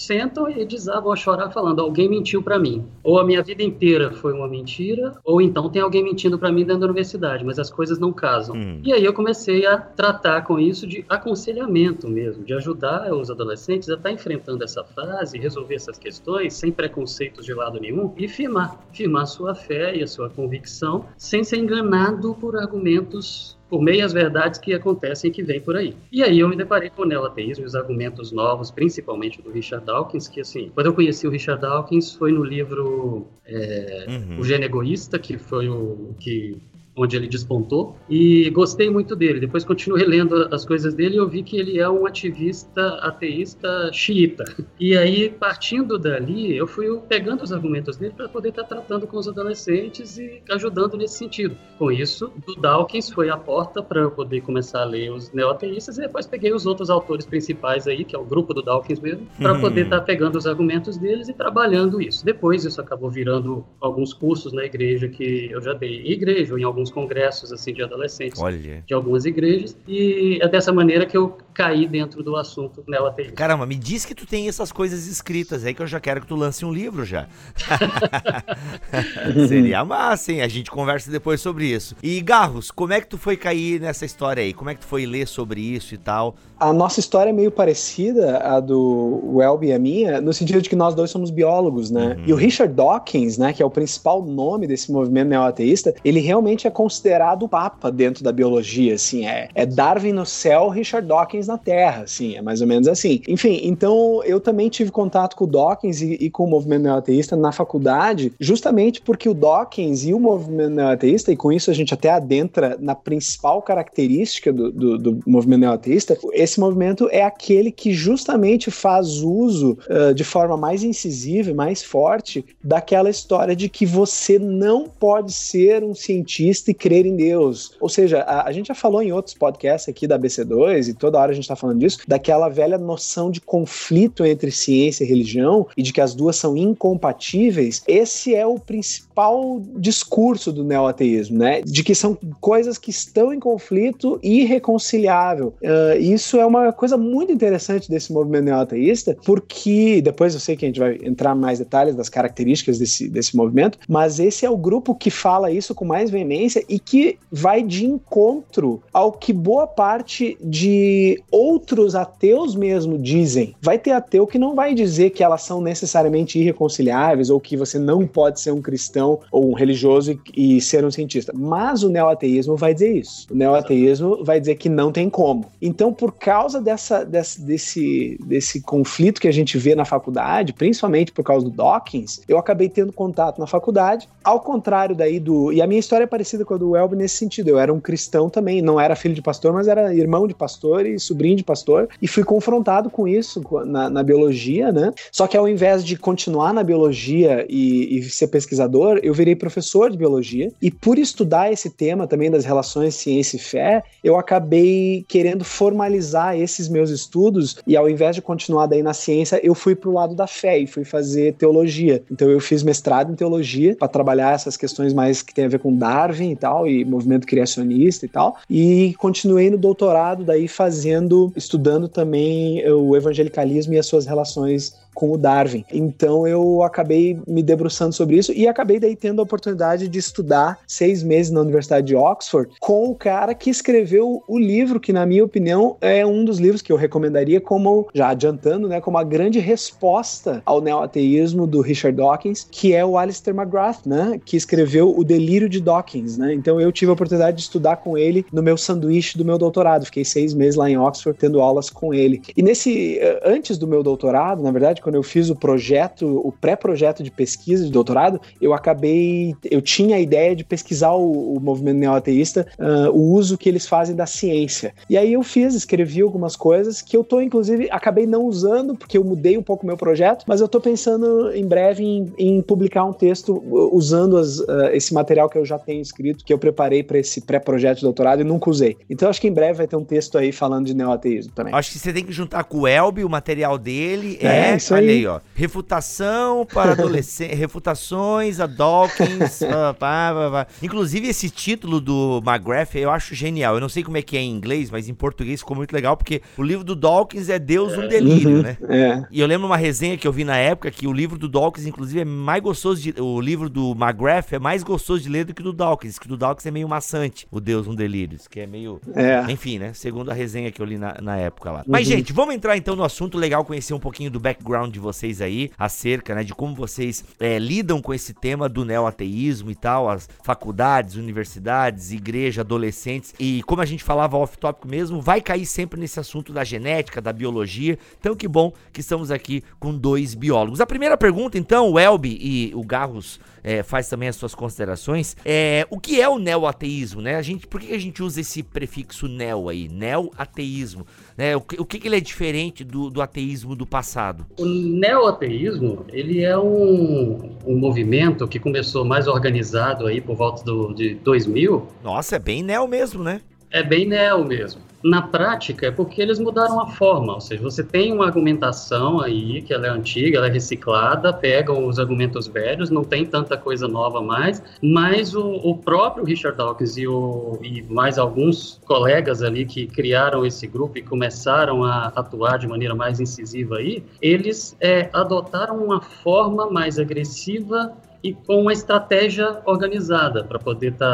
sentam 0.06 0.48
e 0.48 0.64
desabam 0.64 1.12
a 1.12 1.16
chorar 1.16 1.50
falando: 1.50 1.80
alguém 1.80 2.08
mentiu 2.08 2.42
para 2.42 2.58
mim. 2.58 2.86
Ou 3.02 3.18
a 3.18 3.24
minha 3.24 3.42
vida 3.42 3.62
inteira 3.62 4.12
foi 4.12 4.32
uma 4.32 4.48
mentira, 4.48 5.14
ou 5.24 5.40
então 5.40 5.70
tem 5.70 5.82
alguém 5.82 6.02
mentindo 6.02 6.38
para 6.38 6.52
mim 6.52 6.64
dentro 6.64 6.80
da 6.80 6.86
universidade, 6.86 7.44
mas 7.44 7.58
as 7.58 7.70
coisas 7.70 7.87
não 7.96 8.12
casam. 8.12 8.56
Hum. 8.56 8.80
E 8.84 8.92
aí 8.92 9.04
eu 9.04 9.12
comecei 9.12 9.64
a 9.64 9.78
tratar 9.78 10.42
com 10.42 10.58
isso 10.58 10.84
de 10.84 11.04
aconselhamento 11.08 12.08
mesmo, 12.08 12.44
de 12.44 12.52
ajudar 12.54 13.12
os 13.12 13.30
adolescentes 13.30 13.88
a 13.88 13.94
estar 13.94 14.10
enfrentando 14.10 14.64
essa 14.64 14.82
fase, 14.82 15.38
resolver 15.38 15.76
essas 15.76 15.96
questões 15.96 16.54
sem 16.54 16.72
preconceitos 16.72 17.46
de 17.46 17.54
lado 17.54 17.78
nenhum 17.78 18.12
e 18.16 18.26
firmar, 18.26 18.80
firmar 18.92 19.28
sua 19.28 19.54
fé 19.54 19.94
e 19.96 20.02
a 20.02 20.06
sua 20.08 20.28
convicção 20.28 21.06
sem 21.16 21.44
ser 21.44 21.58
enganado 21.58 22.34
por 22.34 22.56
argumentos 22.56 23.56
por 23.68 23.82
meias 23.82 24.12
verdades 24.12 24.58
que 24.58 24.72
acontecem 24.72 25.30
e 25.30 25.32
que 25.32 25.42
vêm 25.42 25.60
por 25.60 25.76
aí. 25.76 25.94
E 26.10 26.22
aí 26.22 26.40
eu 26.40 26.48
me 26.48 26.56
deparei 26.56 26.90
com 26.90 27.02
o 27.02 27.04
neoateísmo 27.04 27.64
e 27.64 27.66
os 27.66 27.74
argumentos 27.74 28.32
novos, 28.32 28.70
principalmente 28.70 29.42
do 29.42 29.50
Richard 29.50 29.84
Dawkins, 29.84 30.26
que 30.26 30.40
assim, 30.40 30.70
quando 30.74 30.86
eu 30.86 30.94
conheci 30.94 31.26
o 31.26 31.30
Richard 31.30 31.60
Dawkins 31.60 32.14
foi 32.14 32.32
no 32.32 32.42
livro 32.42 33.26
é, 33.44 34.06
uhum. 34.08 34.40
O 34.40 34.44
Gênio 34.44 34.66
Egoísta, 34.66 35.18
que 35.18 35.36
foi 35.36 35.68
o 35.68 36.14
que 36.18 36.56
onde 36.98 37.16
ele 37.16 37.28
despontou, 37.28 37.96
e 38.08 38.50
gostei 38.50 38.90
muito 38.90 39.14
dele. 39.14 39.40
Depois 39.40 39.64
continuei 39.64 40.04
lendo 40.04 40.48
as 40.52 40.64
coisas 40.64 40.94
dele 40.94 41.14
e 41.14 41.18
eu 41.18 41.28
vi 41.28 41.42
que 41.42 41.56
ele 41.56 41.78
é 41.78 41.88
um 41.88 42.06
ativista 42.06 42.94
ateísta 43.00 43.90
xiita. 43.92 44.44
E 44.78 44.96
aí, 44.96 45.28
partindo 45.28 45.98
dali, 45.98 46.56
eu 46.56 46.66
fui 46.66 46.86
pegando 47.08 47.42
os 47.42 47.52
argumentos 47.52 47.96
dele 47.96 48.14
para 48.16 48.28
poder 48.28 48.50
estar 48.50 48.64
tá 48.64 48.76
tratando 48.76 49.06
com 49.06 49.16
os 49.16 49.28
adolescentes 49.28 50.18
e 50.18 50.42
ajudando 50.50 50.96
nesse 50.96 51.18
sentido. 51.18 51.56
Com 51.78 51.92
isso, 51.92 52.32
do 52.46 52.54
Dawkins 52.56 53.10
foi 53.10 53.30
a 53.30 53.36
porta 53.36 53.82
para 53.82 54.00
eu 54.00 54.10
poder 54.10 54.40
começar 54.40 54.82
a 54.82 54.84
ler 54.84 55.12
os 55.12 55.32
neoateístas 55.32 55.98
e 55.98 56.02
depois 56.02 56.26
peguei 56.26 56.52
os 56.52 56.66
outros 56.66 56.90
autores 56.90 57.26
principais 57.26 57.86
aí, 57.86 58.04
que 58.04 58.16
é 58.16 58.18
o 58.18 58.24
grupo 58.24 58.52
do 58.54 58.62
Dawkins 58.62 59.00
mesmo, 59.00 59.26
para 59.36 59.54
uhum. 59.54 59.60
poder 59.60 59.84
estar 59.84 60.00
tá 60.00 60.04
pegando 60.04 60.36
os 60.36 60.46
argumentos 60.46 60.96
deles 60.96 61.28
e 61.28 61.32
trabalhando 61.32 62.00
isso. 62.00 62.24
Depois 62.24 62.64
isso 62.64 62.80
acabou 62.80 63.10
virando 63.10 63.64
alguns 63.80 64.12
cursos 64.12 64.52
na 64.52 64.64
igreja 64.64 65.08
que 65.08 65.48
eu 65.50 65.60
já 65.60 65.72
dei 65.72 66.02
em 66.02 66.12
igreja 66.12 66.52
ou 66.52 66.58
em 66.58 66.64
alguns 66.64 66.87
alguns 66.88 66.90
congressos 66.90 67.52
assim 67.52 67.72
de 67.72 67.82
adolescentes 67.82 68.40
Olha. 68.40 68.82
de 68.86 68.94
algumas 68.94 69.24
igrejas 69.24 69.76
e 69.86 70.38
é 70.40 70.48
dessa 70.48 70.72
maneira 70.72 71.06
que 71.06 71.16
eu 71.16 71.36
caí 71.58 71.88
dentro 71.88 72.22
do 72.22 72.36
assunto 72.36 72.84
neoateísmo. 72.86 73.34
Caramba, 73.34 73.66
me 73.66 73.74
diz 73.74 74.04
que 74.04 74.14
tu 74.14 74.24
tem 74.24 74.48
essas 74.48 74.70
coisas 74.70 75.08
escritas 75.08 75.64
aí 75.64 75.74
que 75.74 75.82
eu 75.82 75.86
já 75.88 75.98
quero 75.98 76.20
que 76.20 76.26
tu 76.26 76.36
lance 76.36 76.64
um 76.64 76.72
livro 76.72 77.04
já. 77.04 77.26
Seria 79.48 79.84
massa, 79.84 80.32
hein? 80.32 80.40
A 80.40 80.46
gente 80.46 80.70
conversa 80.70 81.10
depois 81.10 81.40
sobre 81.40 81.66
isso. 81.66 81.96
E 82.00 82.20
Garros, 82.20 82.70
como 82.70 82.92
é 82.92 83.00
que 83.00 83.08
tu 83.08 83.18
foi 83.18 83.36
cair 83.36 83.80
nessa 83.80 84.04
história 84.04 84.40
aí? 84.40 84.54
Como 84.54 84.70
é 84.70 84.74
que 84.74 84.80
tu 84.80 84.86
foi 84.86 85.04
ler 85.04 85.26
sobre 85.26 85.60
isso 85.60 85.94
e 85.94 85.98
tal? 85.98 86.36
A 86.60 86.72
nossa 86.72 87.00
história 87.00 87.30
é 87.30 87.32
meio 87.32 87.50
parecida 87.50 88.38
à 88.38 88.60
do 88.60 89.20
Welby 89.34 89.68
e 89.68 89.72
a 89.72 89.78
minha, 89.78 90.20
no 90.20 90.32
sentido 90.32 90.62
de 90.62 90.68
que 90.68 90.76
nós 90.76 90.94
dois 90.94 91.10
somos 91.10 91.30
biólogos, 91.30 91.90
né? 91.90 92.16
Uhum. 92.18 92.24
E 92.26 92.32
o 92.32 92.36
Richard 92.36 92.72
Dawkins, 92.72 93.36
né, 93.36 93.52
que 93.52 93.62
é 93.62 93.66
o 93.66 93.70
principal 93.70 94.22
nome 94.22 94.66
desse 94.66 94.92
movimento 94.92 95.28
neoateísta, 95.28 95.94
ele 96.04 96.20
realmente 96.20 96.66
é 96.66 96.70
considerado 96.78 97.42
o 97.42 97.48
papa 97.48 97.90
dentro 97.90 98.22
da 98.22 98.30
biologia, 98.30 98.94
assim, 98.94 99.26
é, 99.26 99.48
é 99.52 99.66
Darwin 99.66 100.12
no 100.12 100.24
céu, 100.24 100.68
Richard 100.68 101.08
Dawkins 101.08 101.48
na 101.48 101.58
Terra, 101.58 102.04
assim, 102.04 102.36
é 102.36 102.40
mais 102.40 102.60
ou 102.60 102.68
menos 102.68 102.86
assim. 102.86 103.20
Enfim, 103.26 103.62
então 103.64 104.22
eu 104.22 104.38
também 104.38 104.68
tive 104.68 104.92
contato 104.92 105.34
com 105.34 105.42
o 105.42 105.48
Dawkins 105.48 106.00
e, 106.00 106.12
e 106.12 106.30
com 106.30 106.44
o 106.44 106.46
movimento 106.48 106.82
neoateísta 106.82 107.34
na 107.34 107.50
faculdade, 107.50 108.32
justamente 108.38 109.00
porque 109.00 109.28
o 109.28 109.34
Dawkins 109.34 110.04
e 110.04 110.14
o 110.14 110.20
movimento 110.20 110.70
neoateísta, 110.70 111.32
e 111.32 111.36
com 111.36 111.50
isso 111.50 111.68
a 111.68 111.74
gente 111.74 111.92
até 111.92 112.10
adentra 112.10 112.76
na 112.78 112.94
principal 112.94 113.60
característica 113.60 114.52
do, 114.52 114.70
do, 114.70 114.98
do 114.98 115.20
movimento 115.26 115.62
neoateísta, 115.62 116.16
esse 116.32 116.60
movimento 116.60 117.08
é 117.10 117.24
aquele 117.24 117.72
que 117.72 117.92
justamente 117.92 118.70
faz 118.70 119.20
uso 119.20 119.76
uh, 119.90 120.14
de 120.14 120.22
forma 120.22 120.56
mais 120.56 120.84
incisiva 120.84 121.50
e 121.50 121.54
mais 121.54 121.82
forte 121.82 122.44
daquela 122.62 123.10
história 123.10 123.56
de 123.56 123.68
que 123.68 123.84
você 123.84 124.38
não 124.38 124.88
pode 124.88 125.32
ser 125.32 125.82
um 125.82 125.92
cientista 125.92 126.57
e 126.66 126.74
crer 126.74 127.06
em 127.06 127.14
Deus. 127.14 127.72
Ou 127.80 127.88
seja, 127.88 128.20
a, 128.22 128.48
a 128.48 128.52
gente 128.52 128.68
já 128.68 128.74
falou 128.74 129.02
em 129.02 129.12
outros 129.12 129.34
podcasts 129.34 129.88
aqui 129.88 130.06
da 130.06 130.18
BC2 130.18 130.88
e 130.88 130.94
toda 130.94 131.18
hora 131.18 131.30
a 131.30 131.34
gente 131.34 131.44
está 131.44 131.56
falando 131.56 131.78
disso, 131.78 131.98
daquela 132.06 132.48
velha 132.48 132.78
noção 132.78 133.30
de 133.30 133.40
conflito 133.40 134.24
entre 134.24 134.50
ciência 134.50 135.04
e 135.04 135.06
religião 135.06 135.66
e 135.76 135.82
de 135.82 135.92
que 135.92 136.00
as 136.00 136.14
duas 136.14 136.36
são 136.36 136.56
incompatíveis. 136.56 137.82
Esse 137.86 138.34
é 138.34 138.46
o 138.46 138.58
principal 138.58 139.60
discurso 139.76 140.52
do 140.52 140.64
neoateísmo, 140.64 141.38
né? 141.38 141.60
De 141.62 141.82
que 141.82 141.94
são 141.94 142.16
coisas 142.40 142.78
que 142.78 142.90
estão 142.90 143.32
em 143.32 143.38
conflito 143.38 144.18
irreconciliável. 144.22 145.54
Uh, 145.62 146.00
isso 146.00 146.38
é 146.38 146.46
uma 146.46 146.72
coisa 146.72 146.96
muito 146.96 147.32
interessante 147.32 147.90
desse 147.90 148.12
movimento 148.12 148.44
neoateísta, 148.44 149.16
porque 149.24 150.00
depois 150.00 150.34
eu 150.34 150.40
sei 150.40 150.56
que 150.56 150.64
a 150.64 150.68
gente 150.68 150.80
vai 150.80 150.98
entrar 151.02 151.34
mais 151.34 151.58
detalhes 151.58 151.94
das 151.94 152.08
características 152.08 152.78
desse, 152.78 153.08
desse 153.08 153.36
movimento, 153.36 153.78
mas 153.88 154.20
esse 154.20 154.46
é 154.46 154.50
o 154.50 154.56
grupo 154.56 154.94
que 154.94 155.10
fala 155.10 155.50
isso 155.50 155.74
com 155.74 155.84
mais 155.84 156.10
veemência 156.10 156.47
e 156.68 156.78
que 156.78 157.18
vai 157.30 157.62
de 157.62 157.86
encontro 157.86 158.82
ao 158.92 159.12
que 159.12 159.32
boa 159.32 159.66
parte 159.66 160.36
de 160.40 161.22
outros 161.30 161.94
ateus 161.94 162.54
mesmo 162.54 162.98
dizem. 162.98 163.54
Vai 163.60 163.78
ter 163.78 163.92
ateu 163.92 164.26
que 164.26 164.38
não 164.38 164.54
vai 164.54 164.74
dizer 164.74 165.10
que 165.10 165.22
elas 165.22 165.42
são 165.42 165.60
necessariamente 165.60 166.38
irreconciliáveis 166.38 167.30
ou 167.30 167.40
que 167.40 167.56
você 167.56 167.78
não 167.78 168.06
pode 168.06 168.40
ser 168.40 168.52
um 168.52 168.62
cristão 168.62 169.20
ou 169.30 169.50
um 169.50 169.54
religioso 169.54 170.18
e, 170.34 170.56
e 170.56 170.60
ser 170.60 170.84
um 170.84 170.90
cientista, 170.90 171.32
mas 171.34 171.82
o 171.82 171.88
neoateísmo 171.88 172.56
vai 172.56 172.74
dizer 172.74 172.96
isso. 172.96 173.26
O 173.30 173.34
neoateísmo 173.34 174.24
vai 174.24 174.40
dizer 174.40 174.56
que 174.56 174.68
não 174.68 174.92
tem 174.92 175.08
como. 175.10 175.46
Então, 175.60 175.92
por 175.92 176.12
causa 176.12 176.60
dessa, 176.60 177.04
desse, 177.04 177.40
desse, 177.42 178.18
desse 178.24 178.60
conflito 178.60 179.20
que 179.20 179.28
a 179.28 179.32
gente 179.32 179.58
vê 179.58 179.74
na 179.74 179.84
faculdade, 179.84 180.52
principalmente 180.52 181.12
por 181.12 181.24
causa 181.24 181.44
do 181.44 181.50
Dawkins, 181.50 182.20
eu 182.28 182.38
acabei 182.38 182.68
tendo 182.68 182.92
contato 182.92 183.38
na 183.38 183.46
faculdade, 183.46 184.08
ao 184.22 184.40
contrário 184.40 184.94
daí 184.94 185.18
do. 185.18 185.52
E 185.52 185.62
a 185.62 185.66
minha 185.66 185.80
história 185.80 186.04
é 186.04 186.06
parecida 186.06 186.37
com 186.44 186.54
a 186.54 186.58
do 186.58 186.70
Welby 186.70 186.96
nesse 186.96 187.16
sentido. 187.16 187.48
Eu 187.48 187.58
era 187.58 187.72
um 187.72 187.80
cristão 187.80 188.28
também, 188.28 188.62
não 188.62 188.80
era 188.80 188.96
filho 188.96 189.14
de 189.14 189.22
pastor, 189.22 189.52
mas 189.52 189.68
era 189.68 189.94
irmão 189.94 190.26
de 190.26 190.34
pastor 190.34 190.86
e 190.86 190.98
sobrinho 190.98 191.36
de 191.36 191.44
pastor, 191.44 191.88
e 192.00 192.08
fui 192.08 192.24
confrontado 192.24 192.90
com 192.90 193.06
isso 193.06 193.42
na, 193.66 193.88
na 193.88 194.02
biologia, 194.02 194.72
né? 194.72 194.92
Só 195.12 195.26
que 195.26 195.36
ao 195.36 195.48
invés 195.48 195.84
de 195.84 195.96
continuar 195.96 196.52
na 196.52 196.62
biologia 196.62 197.46
e, 197.48 197.98
e 197.98 198.02
ser 198.04 198.28
pesquisador, 198.28 199.00
eu 199.02 199.14
virei 199.14 199.34
professor 199.34 199.90
de 199.90 199.96
biologia, 199.96 200.50
e 200.60 200.70
por 200.70 200.98
estudar 200.98 201.52
esse 201.52 201.70
tema 201.70 202.06
também 202.06 202.30
das 202.30 202.44
relações 202.44 202.94
ciência 202.94 203.36
e 203.36 203.40
fé, 203.40 203.82
eu 204.02 204.16
acabei 204.16 205.04
querendo 205.08 205.44
formalizar 205.44 206.38
esses 206.38 206.68
meus 206.68 206.90
estudos, 206.90 207.56
e 207.66 207.76
ao 207.76 207.88
invés 207.88 208.14
de 208.16 208.22
continuar 208.22 208.66
daí 208.66 208.82
na 208.82 208.94
ciência, 208.94 209.40
eu 209.42 209.54
fui 209.54 209.74
pro 209.74 209.92
lado 209.92 210.14
da 210.14 210.26
fé 210.26 210.58
e 210.58 210.66
fui 210.66 210.84
fazer 210.84 211.34
teologia. 211.34 212.02
Então 212.10 212.28
eu 212.30 212.40
fiz 212.40 212.62
mestrado 212.62 213.12
em 213.12 213.14
teologia 213.14 213.76
para 213.76 213.88
trabalhar 213.88 214.34
essas 214.34 214.56
questões 214.56 214.92
mais 214.92 215.22
que 215.22 215.34
tem 215.34 215.44
a 215.44 215.48
ver 215.48 215.58
com 215.58 215.74
Darwin 215.74 216.27
e 216.32 216.36
tal, 216.36 216.66
e 216.66 216.84
movimento 216.84 217.26
criacionista 217.26 218.06
e 218.06 218.08
tal. 218.08 218.36
E 218.48 218.94
continuei 218.98 219.50
no 219.50 219.58
doutorado 219.58 220.24
daí 220.24 220.48
fazendo, 220.48 221.32
estudando 221.36 221.88
também 221.88 222.66
o 222.70 222.96
evangelicalismo 222.96 223.74
e 223.74 223.78
as 223.78 223.86
suas 223.86 224.06
relações 224.06 224.74
com 224.98 225.12
o 225.12 225.16
Darwin. 225.16 225.64
Então 225.72 226.26
eu 226.26 226.60
acabei 226.64 227.20
me 227.24 227.40
debruçando 227.40 227.92
sobre 227.92 228.16
isso 228.16 228.32
e 228.32 228.48
acabei 228.48 228.80
daí 228.80 228.96
tendo 228.96 229.20
a 229.20 229.22
oportunidade 229.22 229.86
de 229.86 229.96
estudar 229.96 230.58
seis 230.66 231.04
meses 231.04 231.30
na 231.30 231.40
Universidade 231.40 231.86
de 231.86 231.94
Oxford 231.94 232.50
com 232.58 232.90
o 232.90 232.96
cara 232.96 233.32
que 233.32 233.48
escreveu 233.48 234.24
o 234.26 234.36
livro 234.36 234.80
que, 234.80 234.92
na 234.92 235.06
minha 235.06 235.24
opinião, 235.24 235.76
é 235.80 236.04
um 236.04 236.24
dos 236.24 236.40
livros 236.40 236.60
que 236.60 236.72
eu 236.72 236.76
recomendaria 236.76 237.40
como, 237.40 237.86
já 237.94 238.08
adiantando, 238.08 238.66
né, 238.66 238.80
como 238.80 238.98
a 238.98 239.04
grande 239.04 239.38
resposta 239.38 240.42
ao 240.44 240.60
neoateísmo 240.60 241.46
do 241.46 241.60
Richard 241.60 241.96
Dawkins, 241.96 242.48
que 242.50 242.74
é 242.74 242.84
o 242.84 242.98
Alistair 242.98 243.36
McGrath, 243.36 243.86
né, 243.86 244.20
que 244.24 244.36
escreveu 244.36 244.92
O 244.98 245.04
Delírio 245.04 245.48
de 245.48 245.60
Dawkins, 245.60 246.18
né? 246.18 246.34
Então 246.34 246.60
eu 246.60 246.72
tive 246.72 246.90
a 246.90 246.94
oportunidade 246.94 247.36
de 247.36 247.44
estudar 247.44 247.76
com 247.76 247.96
ele 247.96 248.26
no 248.32 248.42
meu 248.42 248.56
sanduíche 248.56 249.16
do 249.16 249.24
meu 249.24 249.38
doutorado. 249.38 249.84
Fiquei 249.84 250.04
seis 250.04 250.34
meses 250.34 250.56
lá 250.56 250.68
em 250.68 250.76
Oxford 250.76 251.16
tendo 251.16 251.40
aulas 251.40 251.70
com 251.70 251.94
ele. 251.94 252.20
E 252.36 252.42
nesse, 252.42 252.98
eh, 252.98 253.22
antes 253.24 253.56
do 253.56 253.68
meu 253.68 253.84
doutorado, 253.84 254.42
na 254.42 254.50
verdade, 254.50 254.82
quando 254.88 254.94
eu 254.94 255.02
fiz 255.02 255.28
o 255.28 255.36
projeto, 255.36 256.06
o 256.24 256.32
pré-projeto 256.32 257.02
de 257.02 257.10
pesquisa 257.10 257.62
de 257.62 257.70
doutorado, 257.70 258.18
eu 258.40 258.54
acabei, 258.54 259.34
eu 259.50 259.60
tinha 259.60 259.96
a 259.96 260.00
ideia 260.00 260.34
de 260.34 260.42
pesquisar 260.42 260.92
o, 260.92 261.34
o 261.34 261.38
movimento 261.38 261.76
neoateísta, 261.76 262.46
uh, 262.58 262.90
o 262.90 263.12
uso 263.12 263.36
que 263.36 263.50
eles 263.50 263.66
fazem 263.66 263.94
da 263.94 264.06
ciência. 264.06 264.72
E 264.88 264.96
aí 264.96 265.12
eu 265.12 265.22
fiz, 265.22 265.54
escrevi 265.54 266.00
algumas 266.00 266.36
coisas 266.36 266.80
que 266.80 266.96
eu 266.96 267.04
tô, 267.04 267.20
inclusive, 267.20 267.68
acabei 267.70 268.06
não 268.06 268.24
usando, 268.24 268.74
porque 268.74 268.96
eu 268.96 269.04
mudei 269.04 269.36
um 269.36 269.42
pouco 269.42 269.64
o 269.64 269.66
meu 269.66 269.76
projeto, 269.76 270.24
mas 270.26 270.40
eu 270.40 270.48
tô 270.48 270.58
pensando 270.58 271.32
em 271.34 271.46
breve 271.46 271.84
em, 271.84 272.10
em 272.16 272.40
publicar 272.40 272.86
um 272.86 272.94
texto 272.94 273.44
usando 273.70 274.16
as, 274.16 274.38
uh, 274.38 274.70
esse 274.72 274.94
material 274.94 275.28
que 275.28 275.36
eu 275.36 275.44
já 275.44 275.58
tenho 275.58 275.82
escrito, 275.82 276.24
que 276.24 276.32
eu 276.32 276.38
preparei 276.38 276.82
para 276.82 276.98
esse 276.98 277.20
pré-projeto 277.20 277.80
de 277.80 277.82
doutorado 277.82 278.22
e 278.22 278.24
nunca 278.24 278.48
usei. 278.48 278.78
Então 278.88 279.10
acho 279.10 279.20
que 279.20 279.28
em 279.28 279.34
breve 279.34 279.58
vai 279.58 279.66
ter 279.66 279.76
um 279.76 279.84
texto 279.84 280.16
aí 280.16 280.32
falando 280.32 280.64
de 280.64 280.72
neoateísmo 280.72 281.32
também. 281.34 281.52
Acho 281.52 281.72
que 281.72 281.78
você 281.78 281.92
tem 281.92 282.06
que 282.06 282.12
juntar 282.12 282.44
com 282.44 282.60
o 282.60 282.66
Elbi, 282.66 283.04
o 283.04 283.10
material 283.10 283.58
dele. 283.58 284.18
É, 284.22 284.52
é 284.52 284.56
isso 284.56 284.74
Olha 284.78 284.90
aí, 284.90 285.06
ó. 285.06 285.20
Refutação 285.34 286.46
para 286.46 286.72
adolescentes. 286.72 287.38
refutações 287.38 288.40
a 288.40 288.46
Dawkins. 288.46 289.40
pá, 289.78 290.12
pá, 290.14 290.30
pá, 290.30 290.46
Inclusive, 290.62 291.08
esse 291.08 291.30
título 291.30 291.80
do 291.80 292.22
McGrath 292.26 292.74
eu 292.74 292.90
acho 292.90 293.14
genial. 293.14 293.54
Eu 293.54 293.60
não 293.60 293.68
sei 293.68 293.82
como 293.82 293.96
é 293.96 294.02
que 294.02 294.16
é 294.16 294.20
em 294.20 294.30
inglês, 294.30 294.70
mas 294.70 294.88
em 294.88 294.94
português 294.94 295.40
ficou 295.40 295.56
muito 295.56 295.72
legal, 295.72 295.96
porque 295.96 296.22
o 296.36 296.42
livro 296.42 296.64
do 296.64 296.74
Dawkins 296.74 297.28
é 297.28 297.38
Deus 297.38 297.76
um 297.76 297.86
delírio, 297.88 298.36
uhum, 298.36 298.42
né? 298.42 298.56
É. 298.68 299.04
E 299.10 299.20
eu 299.20 299.26
lembro 299.26 299.46
uma 299.46 299.56
resenha 299.56 299.96
que 299.96 300.06
eu 300.06 300.12
vi 300.12 300.24
na 300.24 300.36
época 300.36 300.70
que 300.70 300.86
o 300.86 300.92
livro 300.92 301.18
do 301.18 301.28
Dawkins, 301.28 301.66
inclusive, 301.66 302.00
é 302.00 302.04
mais 302.04 302.42
gostoso 302.42 302.80
de. 302.80 302.94
O 303.00 303.20
livro 303.20 303.48
do 303.48 303.72
McGrath 303.72 304.32
é 304.32 304.38
mais 304.38 304.62
gostoso 304.62 305.02
de 305.02 305.08
ler 305.08 305.24
do 305.24 305.34
que 305.34 305.40
o 305.40 305.44
do 305.44 305.52
Dawkins, 305.52 305.98
que 305.98 306.06
o 306.06 306.08
do 306.08 306.16
Dawkins 306.16 306.46
é 306.46 306.50
meio 306.50 306.68
maçante, 306.68 307.26
o 307.30 307.40
Deus 307.40 307.66
um 307.66 307.74
delírio, 307.74 308.18
que 308.30 308.40
é 308.40 308.46
meio. 308.46 308.80
É. 308.94 309.30
Enfim, 309.30 309.58
né? 309.58 309.72
Segundo 309.72 310.10
a 310.10 310.14
resenha 310.14 310.50
que 310.50 310.60
eu 310.60 310.66
li 310.66 310.78
na, 310.78 310.96
na 311.00 311.16
época 311.16 311.50
lá. 311.50 311.58
Uhum. 311.58 311.64
Mas, 311.68 311.86
gente, 311.86 312.12
vamos 312.12 312.34
entrar 312.34 312.56
então 312.56 312.74
no 312.74 312.82
assunto. 312.82 313.18
Legal 313.18 313.44
conhecer 313.44 313.74
um 313.74 313.78
pouquinho 313.78 314.10
do 314.10 314.18
background 314.18 314.57
de 314.66 314.78
vocês 314.80 315.18
vocês 315.18 315.20
aí 315.20 315.50
acerca 315.56 316.14
né, 316.14 316.24
de 316.24 316.34
como 316.34 316.54
vocês 316.54 317.04
é, 317.18 317.38
lidam 317.38 317.80
com 317.80 317.92
esse 317.92 318.12
tema 318.14 318.48
do 318.48 318.64
neoateísmo 318.64 319.50
e 319.50 319.54
tal, 319.54 319.88
as 319.88 320.08
faculdades, 320.22 320.96
universidades, 320.96 321.92
igreja, 321.92 322.40
adolescentes 322.40 323.14
e 323.18 323.42
como 323.44 323.62
a 323.62 323.66
gente 323.66 323.84
falava 323.84 324.16
off-topic 324.16 324.66
mesmo, 324.66 325.00
vai 325.00 325.20
cair 325.20 325.46
sempre 325.46 325.78
nesse 325.80 326.00
assunto 326.00 326.32
da 326.32 326.44
genética, 326.44 327.00
da 327.00 327.12
biologia. 327.12 327.78
Então 328.00 328.14
que 328.14 328.28
bom 328.28 328.52
que 328.72 328.80
estamos 328.80 329.10
aqui 329.10 329.42
com 329.58 329.76
dois 329.76 330.14
biólogos. 330.14 330.60
A 330.60 330.66
primeira 330.66 330.96
pergunta, 330.96 331.38
então, 331.38 331.70
o 331.70 331.78
Elbi 331.78 332.18
e 332.20 332.52
o 332.54 332.64
Garros 332.64 333.20
é, 333.42 333.62
faz 333.62 333.88
também 333.88 334.08
as 334.08 334.16
suas 334.16 334.34
considerações. 334.34 335.16
É, 335.24 335.66
o 335.70 335.78
que 335.78 336.00
é 336.00 336.08
o 336.08 336.18
neoateísmo, 336.18 337.00
né? 337.00 337.16
A 337.16 337.22
gente, 337.22 337.46
por 337.46 337.60
que 337.60 337.72
a 337.72 337.78
gente 337.78 338.02
usa 338.02 338.20
esse 338.20 338.42
prefixo 338.42 339.08
neo 339.08 339.48
aí? 339.48 339.68
Neoateísmo. 339.68 340.86
Né? 341.16 341.36
O, 341.36 341.40
que, 341.40 341.60
o 341.60 341.64
que 341.64 341.86
ele 341.86 341.96
é 341.96 342.00
diferente 342.00 342.64
do, 342.64 342.90
do 342.90 343.00
ateísmo 343.00 343.56
do 343.56 343.66
passado? 343.66 344.26
O 344.38 344.44
neoateísmo, 344.48 345.84
ele 345.92 346.22
é 346.22 346.36
um, 346.38 347.30
um 347.46 347.56
movimento 347.56 348.26
que 348.26 348.38
começou 348.38 348.84
mais 348.84 349.06
organizado 349.06 349.86
aí 349.86 350.00
por 350.00 350.16
volta 350.16 350.44
do, 350.44 350.72
de 350.74 350.94
2000. 350.96 351.66
Nossa, 351.82 352.16
é 352.16 352.18
bem 352.18 352.42
neo 352.42 352.66
mesmo, 352.66 353.02
né? 353.02 353.20
É 353.50 353.62
bem 353.62 353.86
neo 353.86 354.24
mesmo. 354.24 354.68
Na 354.82 355.02
prática, 355.02 355.66
é 355.66 355.70
porque 355.72 356.00
eles 356.00 356.20
mudaram 356.20 356.60
a 356.60 356.68
forma, 356.68 357.14
ou 357.14 357.20
seja, 357.20 357.42
você 357.42 357.64
tem 357.64 357.92
uma 357.92 358.06
argumentação 358.06 359.00
aí 359.00 359.42
que 359.42 359.52
ela 359.52 359.66
é 359.66 359.70
antiga, 359.70 360.18
ela 360.18 360.28
é 360.28 360.30
reciclada, 360.30 361.12
pegam 361.12 361.66
os 361.66 361.80
argumentos 361.80 362.28
velhos, 362.28 362.70
não 362.70 362.84
tem 362.84 363.04
tanta 363.04 363.36
coisa 363.36 363.66
nova 363.66 364.00
mais, 364.00 364.40
mas 364.62 365.16
o, 365.16 365.32
o 365.32 365.58
próprio 365.58 366.04
Richard 366.04 366.38
Dawkins 366.38 366.76
e, 366.76 366.86
o, 366.86 367.40
e 367.42 367.62
mais 367.62 367.98
alguns 367.98 368.60
colegas 368.66 369.20
ali 369.20 369.44
que 369.44 369.66
criaram 369.66 370.24
esse 370.24 370.46
grupo 370.46 370.78
e 370.78 370.82
começaram 370.82 371.64
a 371.64 371.86
atuar 371.88 372.38
de 372.38 372.46
maneira 372.46 372.74
mais 372.74 373.00
incisiva 373.00 373.56
aí, 373.56 373.82
eles 374.00 374.56
é, 374.60 374.88
adotaram 374.92 375.56
uma 375.56 375.80
forma 375.80 376.48
mais 376.48 376.78
agressiva 376.78 377.72
e 378.02 378.12
com 378.12 378.40
uma 378.42 378.52
estratégia 378.52 379.40
organizada 379.44 380.22
para 380.22 380.38
poder 380.38 380.72
estar 380.72 380.86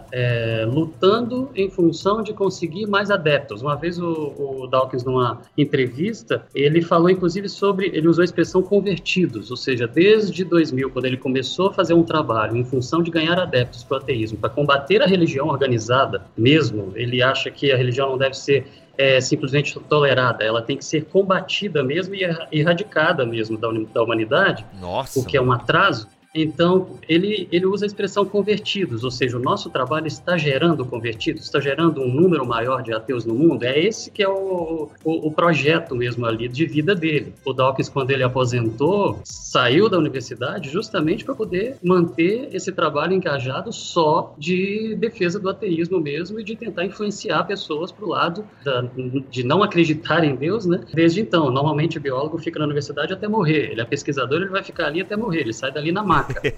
tá, 0.00 0.06
é, 0.12 0.66
lutando 0.66 1.50
em 1.54 1.70
função 1.70 2.22
de 2.22 2.32
conseguir 2.32 2.86
mais 2.86 3.10
adeptos. 3.10 3.62
Uma 3.62 3.76
vez 3.76 3.98
o, 3.98 4.34
o, 4.36 4.66
Dawkins, 4.66 5.04
numa 5.04 5.40
entrevista, 5.56 6.44
ele 6.54 6.82
falou 6.82 7.10
inclusive 7.10 7.48
sobre, 7.48 7.90
ele 7.94 8.08
usou 8.08 8.22
a 8.22 8.24
expressão 8.24 8.62
convertidos, 8.62 9.50
ou 9.50 9.56
seja, 9.56 9.86
desde 9.86 10.44
2000, 10.44 10.90
quando 10.90 11.04
ele 11.04 11.16
começou 11.16 11.68
a 11.68 11.72
fazer 11.72 11.94
um 11.94 12.02
trabalho 12.02 12.56
em 12.56 12.64
função 12.64 13.02
de 13.02 13.10
ganhar 13.10 13.38
adeptos 13.38 13.84
para 13.84 13.98
o 13.98 14.00
ateísmo, 14.00 14.38
para 14.38 14.50
combater 14.50 15.02
a 15.02 15.06
religião 15.06 15.46
organizada 15.48 16.22
mesmo, 16.36 16.92
ele 16.94 17.22
acha 17.22 17.50
que 17.50 17.70
a 17.70 17.76
religião 17.76 18.10
não 18.10 18.18
deve 18.18 18.34
ser 18.34 18.66
é, 18.98 19.20
simplesmente 19.20 19.78
tolerada, 19.88 20.42
ela 20.42 20.60
tem 20.60 20.76
que 20.76 20.84
ser 20.84 21.04
combatida 21.04 21.84
mesmo 21.84 22.16
e 22.16 22.24
erradicada 22.50 23.24
mesmo 23.24 23.56
da, 23.56 23.68
da 23.94 24.02
humanidade, 24.02 24.66
Nossa. 24.80 25.20
o 25.20 25.24
que 25.24 25.36
é 25.36 25.40
um 25.40 25.52
atraso. 25.52 26.08
Então, 26.34 26.98
ele, 27.08 27.48
ele 27.50 27.66
usa 27.66 27.84
a 27.84 27.88
expressão 27.88 28.24
convertidos, 28.24 29.02
ou 29.02 29.10
seja, 29.10 29.36
o 29.36 29.40
nosso 29.40 29.70
trabalho 29.70 30.06
está 30.06 30.36
gerando 30.36 30.84
convertidos, 30.84 31.44
está 31.44 31.60
gerando 31.60 32.02
um 32.02 32.08
número 32.08 32.46
maior 32.46 32.82
de 32.82 32.92
ateus 32.92 33.24
no 33.24 33.34
mundo. 33.34 33.64
É 33.64 33.78
esse 33.78 34.10
que 34.10 34.22
é 34.22 34.28
o, 34.28 34.90
o, 35.04 35.28
o 35.28 35.32
projeto 35.32 35.94
mesmo 35.94 36.26
ali 36.26 36.48
de 36.48 36.66
vida 36.66 36.94
dele. 36.94 37.34
O 37.44 37.52
Dawkins, 37.52 37.88
quando 37.88 38.10
ele 38.10 38.22
aposentou, 38.22 39.20
saiu 39.24 39.88
da 39.88 39.98
universidade 39.98 40.68
justamente 40.68 41.24
para 41.24 41.34
poder 41.34 41.76
manter 41.82 42.48
esse 42.52 42.70
trabalho 42.72 43.14
engajado 43.14 43.72
só 43.72 44.34
de 44.38 44.94
defesa 44.96 45.38
do 45.38 45.48
ateísmo 45.48 45.98
mesmo 45.98 46.38
e 46.38 46.44
de 46.44 46.54
tentar 46.54 46.84
influenciar 46.84 47.44
pessoas 47.44 47.90
para 47.90 48.04
o 48.04 48.08
lado 48.08 48.44
da, 48.64 48.84
de 49.30 49.42
não 49.42 49.62
acreditar 49.62 50.24
em 50.24 50.34
Deus, 50.34 50.66
né? 50.66 50.80
Desde 50.92 51.20
então, 51.20 51.50
normalmente 51.50 51.98
o 51.98 52.00
biólogo 52.00 52.38
fica 52.38 52.58
na 52.58 52.66
universidade 52.66 53.12
até 53.12 53.26
morrer. 53.26 53.70
Ele 53.72 53.80
é 53.80 53.84
pesquisador, 53.84 54.42
ele 54.42 54.50
vai 54.50 54.62
ficar 54.62 54.86
ali 54.86 55.00
até 55.00 55.16
morrer. 55.16 55.40
Ele 55.40 55.52
sai 55.52 55.72
dali 55.72 55.90
na 55.90 56.02
máquina. 56.18 56.54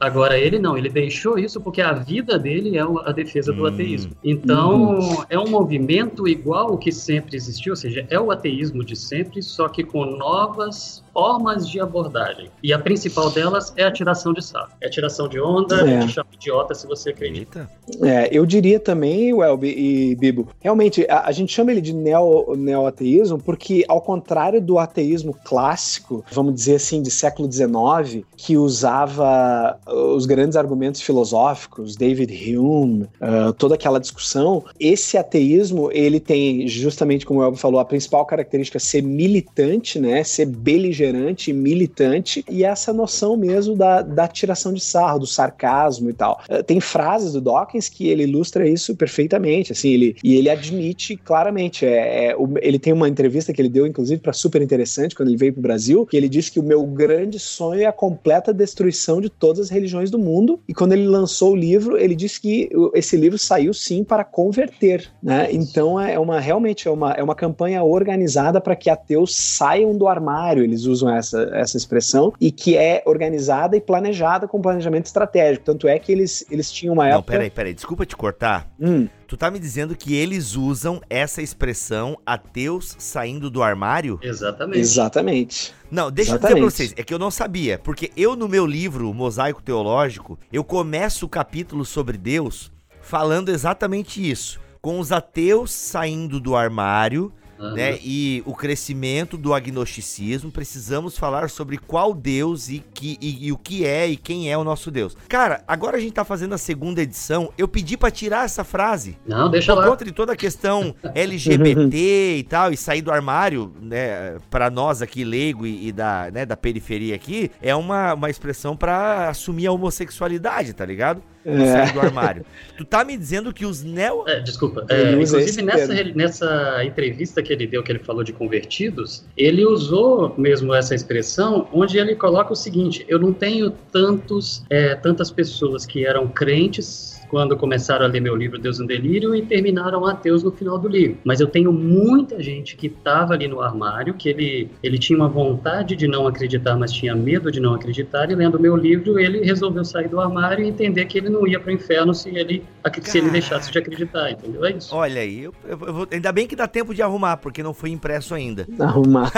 Agora, 0.00 0.38
ele 0.38 0.58
não, 0.58 0.76
ele 0.76 0.88
deixou 0.88 1.38
isso 1.38 1.60
porque 1.60 1.80
a 1.80 1.92
vida 1.92 2.38
dele 2.38 2.76
é 2.76 2.82
a 2.82 3.12
defesa 3.12 3.52
do 3.52 3.62
hum. 3.62 3.66
ateísmo. 3.66 4.12
Então, 4.24 4.98
hum. 4.98 5.24
é 5.28 5.38
um 5.38 5.48
movimento 5.48 6.26
igual 6.26 6.72
o 6.72 6.78
que 6.78 6.90
sempre 6.90 7.36
existiu, 7.36 7.72
ou 7.72 7.76
seja, 7.76 8.06
é 8.08 8.18
o 8.18 8.30
ateísmo 8.30 8.84
de 8.84 8.96
sempre, 8.96 9.42
só 9.42 9.68
que 9.68 9.84
com 9.84 10.04
novas 10.04 11.03
formas 11.14 11.68
de 11.68 11.80
abordagem. 11.80 12.50
E 12.60 12.72
a 12.72 12.78
principal 12.78 13.30
delas 13.30 13.72
é 13.76 13.84
a 13.84 13.92
tiração 13.92 14.32
de 14.32 14.44
sarro. 14.44 14.70
É 14.80 14.88
a 14.88 14.90
tiração 14.90 15.28
de 15.28 15.40
onda, 15.40 15.88
é. 15.88 16.00
te 16.00 16.12
chama 16.12 16.26
idiota 16.34 16.74
se 16.74 16.86
você 16.88 17.10
acredita. 17.10 17.70
É, 18.02 18.28
eu 18.32 18.44
diria 18.44 18.80
também, 18.80 19.32
Welby 19.32 19.68
e 19.68 20.16
Bibo, 20.16 20.48
realmente, 20.60 21.06
a, 21.08 21.28
a 21.28 21.32
gente 21.32 21.52
chama 21.52 21.70
ele 21.70 21.80
de 21.80 21.94
neo, 21.94 22.56
neo-ateísmo 22.56 23.38
porque, 23.38 23.84
ao 23.86 24.00
contrário 24.00 24.60
do 24.60 24.78
ateísmo 24.78 25.36
clássico, 25.44 26.24
vamos 26.32 26.54
dizer 26.54 26.76
assim, 26.76 27.00
de 27.00 27.12
século 27.12 27.50
XIX, 27.50 28.24
que 28.36 28.56
usava 28.56 29.78
uh, 29.86 30.16
os 30.16 30.26
grandes 30.26 30.56
argumentos 30.56 31.00
filosóficos, 31.00 31.94
David 31.94 32.58
Hume, 32.58 33.04
uh, 33.04 33.52
toda 33.52 33.76
aquela 33.76 34.00
discussão, 34.00 34.64
esse 34.80 35.16
ateísmo, 35.16 35.90
ele 35.92 36.18
tem, 36.18 36.66
justamente 36.66 37.24
como 37.24 37.38
o 37.38 37.42
Welby 37.42 37.58
falou, 37.58 37.78
a 37.78 37.84
principal 37.84 38.26
característica 38.26 38.78
é 38.78 38.80
ser 38.80 39.02
militante, 39.02 40.00
né, 40.00 40.24
ser 40.24 40.46
beligerante 40.46 41.03
beligerante, 41.04 41.52
militante, 41.52 42.44
e 42.50 42.64
essa 42.64 42.92
noção 42.92 43.36
mesmo 43.36 43.76
da, 43.76 44.02
da 44.02 44.26
tiração 44.26 44.72
de 44.72 44.80
sarro, 44.80 45.20
do 45.20 45.26
sarcasmo 45.26 46.08
e 46.08 46.12
tal. 46.12 46.40
Uh, 46.48 46.62
tem 46.62 46.80
frases 46.80 47.32
do 47.32 47.40
Dawkins 47.40 47.88
que 47.88 48.08
ele 48.08 48.22
ilustra 48.22 48.68
isso 48.68 48.96
perfeitamente, 48.96 49.72
assim, 49.72 49.90
ele, 49.90 50.16
e 50.22 50.36
ele 50.36 50.48
admite 50.48 51.16
claramente, 51.16 51.84
é, 51.84 52.30
é 52.30 52.36
ele 52.62 52.78
tem 52.78 52.92
uma 52.92 53.08
entrevista 53.08 53.52
que 53.52 53.60
ele 53.60 53.68
deu, 53.68 53.86
inclusive, 53.86 54.20
para 54.20 54.32
super 54.32 54.62
interessante, 54.62 55.14
quando 55.14 55.28
ele 55.28 55.36
veio 55.36 55.52
para 55.52 55.60
o 55.60 55.62
Brasil, 55.62 56.06
que 56.06 56.16
ele 56.16 56.28
disse 56.28 56.50
que 56.50 56.60
o 56.60 56.62
meu 56.62 56.84
grande 56.84 57.38
sonho 57.38 57.82
é 57.82 57.86
a 57.86 57.92
completa 57.92 58.52
destruição 58.52 59.20
de 59.20 59.28
todas 59.28 59.66
as 59.66 59.70
religiões 59.70 60.10
do 60.10 60.18
mundo, 60.18 60.60
e 60.68 60.74
quando 60.74 60.92
ele 60.92 61.06
lançou 61.06 61.52
o 61.52 61.56
livro, 61.56 61.98
ele 61.98 62.14
disse 62.14 62.40
que 62.40 62.70
esse 62.94 63.16
livro 63.16 63.38
saiu 63.38 63.74
sim 63.74 64.04
para 64.04 64.24
converter, 64.24 65.10
né? 65.22 65.48
Então 65.50 66.00
é 66.00 66.18
uma 66.18 66.40
realmente 66.40 66.88
é 66.88 66.90
uma, 66.90 67.12
é 67.12 67.22
uma 67.22 67.34
campanha 67.34 67.82
organizada 67.82 68.60
para 68.60 68.76
que 68.76 68.90
ateus 68.90 69.34
saiam 69.34 69.96
do 69.96 70.06
armário, 70.06 70.62
eles 70.62 70.86
essa, 71.02 71.50
essa 71.52 71.76
expressão, 71.76 72.32
e 72.40 72.50
que 72.50 72.76
é 72.76 73.02
organizada 73.06 73.76
e 73.76 73.80
planejada 73.80 74.46
com 74.46 74.60
planejamento 74.60 75.06
estratégico. 75.06 75.64
Tanto 75.64 75.88
é 75.88 75.98
que 75.98 76.12
eles, 76.12 76.44
eles 76.50 76.70
tinham 76.70 76.94
uma 76.94 77.06
época. 77.06 77.16
Não, 77.16 77.22
peraí, 77.22 77.50
peraí, 77.50 77.74
desculpa 77.74 78.06
te 78.06 78.16
cortar. 78.16 78.68
Hum. 78.80 79.08
Tu 79.26 79.36
tá 79.36 79.50
me 79.50 79.58
dizendo 79.58 79.96
que 79.96 80.14
eles 80.14 80.54
usam 80.54 81.00
essa 81.08 81.42
expressão 81.42 82.16
ateus 82.24 82.94
saindo 82.98 83.50
do 83.50 83.62
armário? 83.62 84.18
Exatamente. 84.22 84.78
Exatamente. 84.78 85.74
Não, 85.90 86.10
deixa 86.10 86.32
Exatamente. 86.32 86.60
eu 86.60 86.68
dizer 86.68 86.76
pra 86.76 86.76
vocês, 86.76 86.94
é 86.96 87.02
que 87.02 87.14
eu 87.14 87.18
não 87.18 87.30
sabia, 87.30 87.78
porque 87.78 88.10
eu 88.16 88.36
no 88.36 88.48
meu 88.48 88.66
livro, 88.66 89.12
Mosaico 89.12 89.62
Teológico, 89.62 90.38
eu 90.52 90.62
começo 90.62 91.26
o 91.26 91.28
capítulo 91.28 91.84
sobre 91.84 92.18
Deus 92.18 92.70
falando 93.00 93.50
exatamente 93.50 94.28
isso, 94.28 94.60
com 94.80 94.98
os 94.98 95.12
ateus 95.12 95.72
saindo 95.72 96.40
do 96.40 96.56
armário 96.56 97.32
Uhum. 97.58 97.74
Né? 97.74 97.98
E 98.02 98.42
o 98.46 98.54
crescimento 98.54 99.36
do 99.36 99.54
agnosticismo, 99.54 100.50
precisamos 100.50 101.16
falar 101.16 101.50
sobre 101.50 101.78
qual 101.78 102.14
Deus 102.14 102.68
e, 102.68 102.82
que, 102.92 103.16
e, 103.20 103.46
e, 103.46 103.52
o 103.52 103.58
que 103.58 103.84
é 103.84 104.06
e 104.06 104.16
quem 104.16 104.50
é 104.50 104.58
o 104.58 104.64
nosso 104.64 104.90
Deus. 104.90 105.16
Cara, 105.28 105.62
agora 105.66 105.96
a 105.96 106.00
gente 106.00 106.12
tá 106.12 106.24
fazendo 106.24 106.54
a 106.54 106.58
segunda 106.58 107.02
edição, 107.02 107.52
eu 107.56 107.68
pedi 107.68 107.96
para 107.96 108.10
tirar 108.10 108.44
essa 108.44 108.64
frase. 108.64 109.16
Não, 109.26 109.50
deixa 109.50 109.74
por 109.74 109.80
lá. 109.80 109.88
conta 109.88 110.04
de 110.04 110.12
toda 110.12 110.32
a 110.32 110.36
questão 110.36 110.94
LGBT 111.14 112.36
e 112.36 112.42
tal, 112.42 112.72
e 112.72 112.76
sair 112.76 113.02
do 113.02 113.12
armário, 113.12 113.72
né, 113.80 114.36
para 114.50 114.70
nós 114.70 115.02
aqui 115.02 115.24
leigo 115.24 115.66
e, 115.66 115.88
e, 115.88 115.92
da, 115.92 116.30
né, 116.32 116.46
da 116.46 116.56
periferia 116.56 117.14
aqui, 117.14 117.50
é 117.60 117.74
uma, 117.74 118.14
uma 118.14 118.30
expressão 118.30 118.76
para 118.76 119.28
assumir 119.28 119.66
a 119.66 119.72
homossexualidade, 119.72 120.72
tá 120.72 120.84
ligado? 120.84 121.22
É. 121.44 121.66
sair 121.66 121.92
do 121.92 122.00
armário. 122.00 122.44
tu 122.76 122.84
tá 122.84 123.04
me 123.04 123.16
dizendo 123.16 123.52
que 123.52 123.66
os 123.66 123.82
neo... 123.82 124.24
É, 124.26 124.40
desculpa. 124.40 124.86
É, 124.88 125.12
inclusive, 125.12 125.62
nessa, 125.62 125.94
nessa 126.14 126.84
entrevista 126.84 127.42
que 127.42 127.52
ele 127.52 127.66
deu, 127.66 127.82
que 127.82 127.92
ele 127.92 127.98
falou 127.98 128.24
de 128.24 128.32
convertidos, 128.32 129.24
ele 129.36 129.64
usou 129.64 130.34
mesmo 130.38 130.74
essa 130.74 130.94
expressão, 130.94 131.68
onde 131.72 131.98
ele 131.98 132.14
coloca 132.14 132.52
o 132.52 132.56
seguinte, 132.56 133.04
eu 133.08 133.18
não 133.18 133.32
tenho 133.32 133.70
tantos, 133.70 134.64
é, 134.70 134.94
tantas 134.94 135.30
pessoas 135.30 135.86
que 135.86 136.06
eram 136.06 136.28
crentes 136.28 137.23
quando 137.28 137.56
começaram 137.56 138.04
a 138.04 138.08
ler 138.08 138.20
meu 138.20 138.36
livro 138.36 138.58
Deus 138.58 138.78
no 138.78 138.86
Delírio 138.86 139.34
e 139.34 139.42
terminaram 139.42 140.06
ateus 140.06 140.42
no 140.42 140.50
final 140.50 140.78
do 140.78 140.88
livro. 140.88 141.18
Mas 141.24 141.40
eu 141.40 141.46
tenho 141.46 141.72
muita 141.72 142.42
gente 142.42 142.76
que 142.76 142.86
estava 142.86 143.34
ali 143.34 143.48
no 143.48 143.60
armário, 143.60 144.14
que 144.14 144.28
ele, 144.28 144.70
ele 144.82 144.98
tinha 144.98 145.18
uma 145.18 145.28
vontade 145.28 145.96
de 145.96 146.06
não 146.06 146.26
acreditar, 146.26 146.76
mas 146.76 146.92
tinha 146.92 147.14
medo 147.14 147.50
de 147.50 147.60
não 147.60 147.74
acreditar, 147.74 148.30
e 148.30 148.34
lendo 148.34 148.58
meu 148.58 148.76
livro, 148.76 149.18
ele 149.18 149.44
resolveu 149.44 149.84
sair 149.84 150.08
do 150.08 150.20
armário 150.20 150.64
e 150.64 150.68
entender 150.68 151.04
que 151.06 151.18
ele 151.18 151.28
não 151.28 151.46
ia 151.46 151.60
para 151.60 151.70
o 151.70 151.72
inferno 151.72 152.14
se 152.14 152.30
ele, 152.30 152.64
se 153.02 153.18
ele 153.18 153.30
deixasse 153.30 153.70
de 153.70 153.78
acreditar, 153.78 154.30
entendeu? 154.30 154.64
É 154.64 154.72
isso. 154.72 154.94
Olha 154.94 155.20
aí, 155.20 155.44
eu, 155.44 155.54
eu, 155.64 155.78
eu 155.86 155.94
vou, 155.94 156.08
ainda 156.10 156.32
bem 156.32 156.46
que 156.46 156.56
dá 156.56 156.66
tempo 156.66 156.94
de 156.94 157.02
arrumar, 157.02 157.36
porque 157.36 157.62
não 157.62 157.74
foi 157.74 157.90
impresso 157.90 158.34
ainda. 158.34 158.66
Arrumar. 158.78 159.32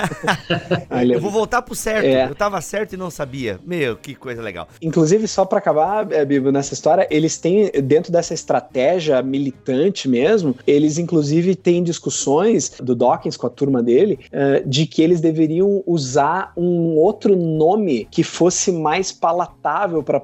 eu 1.10 1.20
vou 1.20 1.30
voltar 1.30 1.62
pro 1.62 1.74
certo. 1.74 2.06
É. 2.06 2.28
Eu 2.28 2.34
tava 2.34 2.60
certo 2.60 2.94
e 2.94 2.96
não 2.96 3.10
sabia. 3.10 3.58
Meu, 3.64 3.96
que 3.96 4.14
coisa 4.14 4.42
legal. 4.42 4.68
Inclusive, 4.82 5.26
só 5.28 5.44
para 5.44 5.58
acabar, 5.58 6.10
é, 6.12 6.24
Bibo, 6.24 6.50
nessa 6.50 6.74
história, 6.74 7.06
eles 7.10 7.38
têm 7.38 7.70
dentro 7.82 8.12
dessa 8.12 8.34
estratégia 8.34 9.22
militante 9.22 10.08
mesmo, 10.08 10.54
eles 10.66 10.98
inclusive 10.98 11.54
têm 11.54 11.82
discussões 11.82 12.72
do 12.80 12.94
Dawkins 12.94 13.36
com 13.36 13.46
a 13.46 13.50
turma 13.50 13.82
dele 13.82 14.18
uh, 14.26 14.68
de 14.68 14.86
que 14.86 15.02
eles 15.02 15.20
deveriam 15.20 15.82
usar 15.86 16.52
um 16.56 16.96
outro 16.96 17.36
nome 17.36 18.06
que 18.10 18.22
fosse 18.22 18.72
mais 18.72 19.12
palatável 19.12 20.02
para 20.02 20.20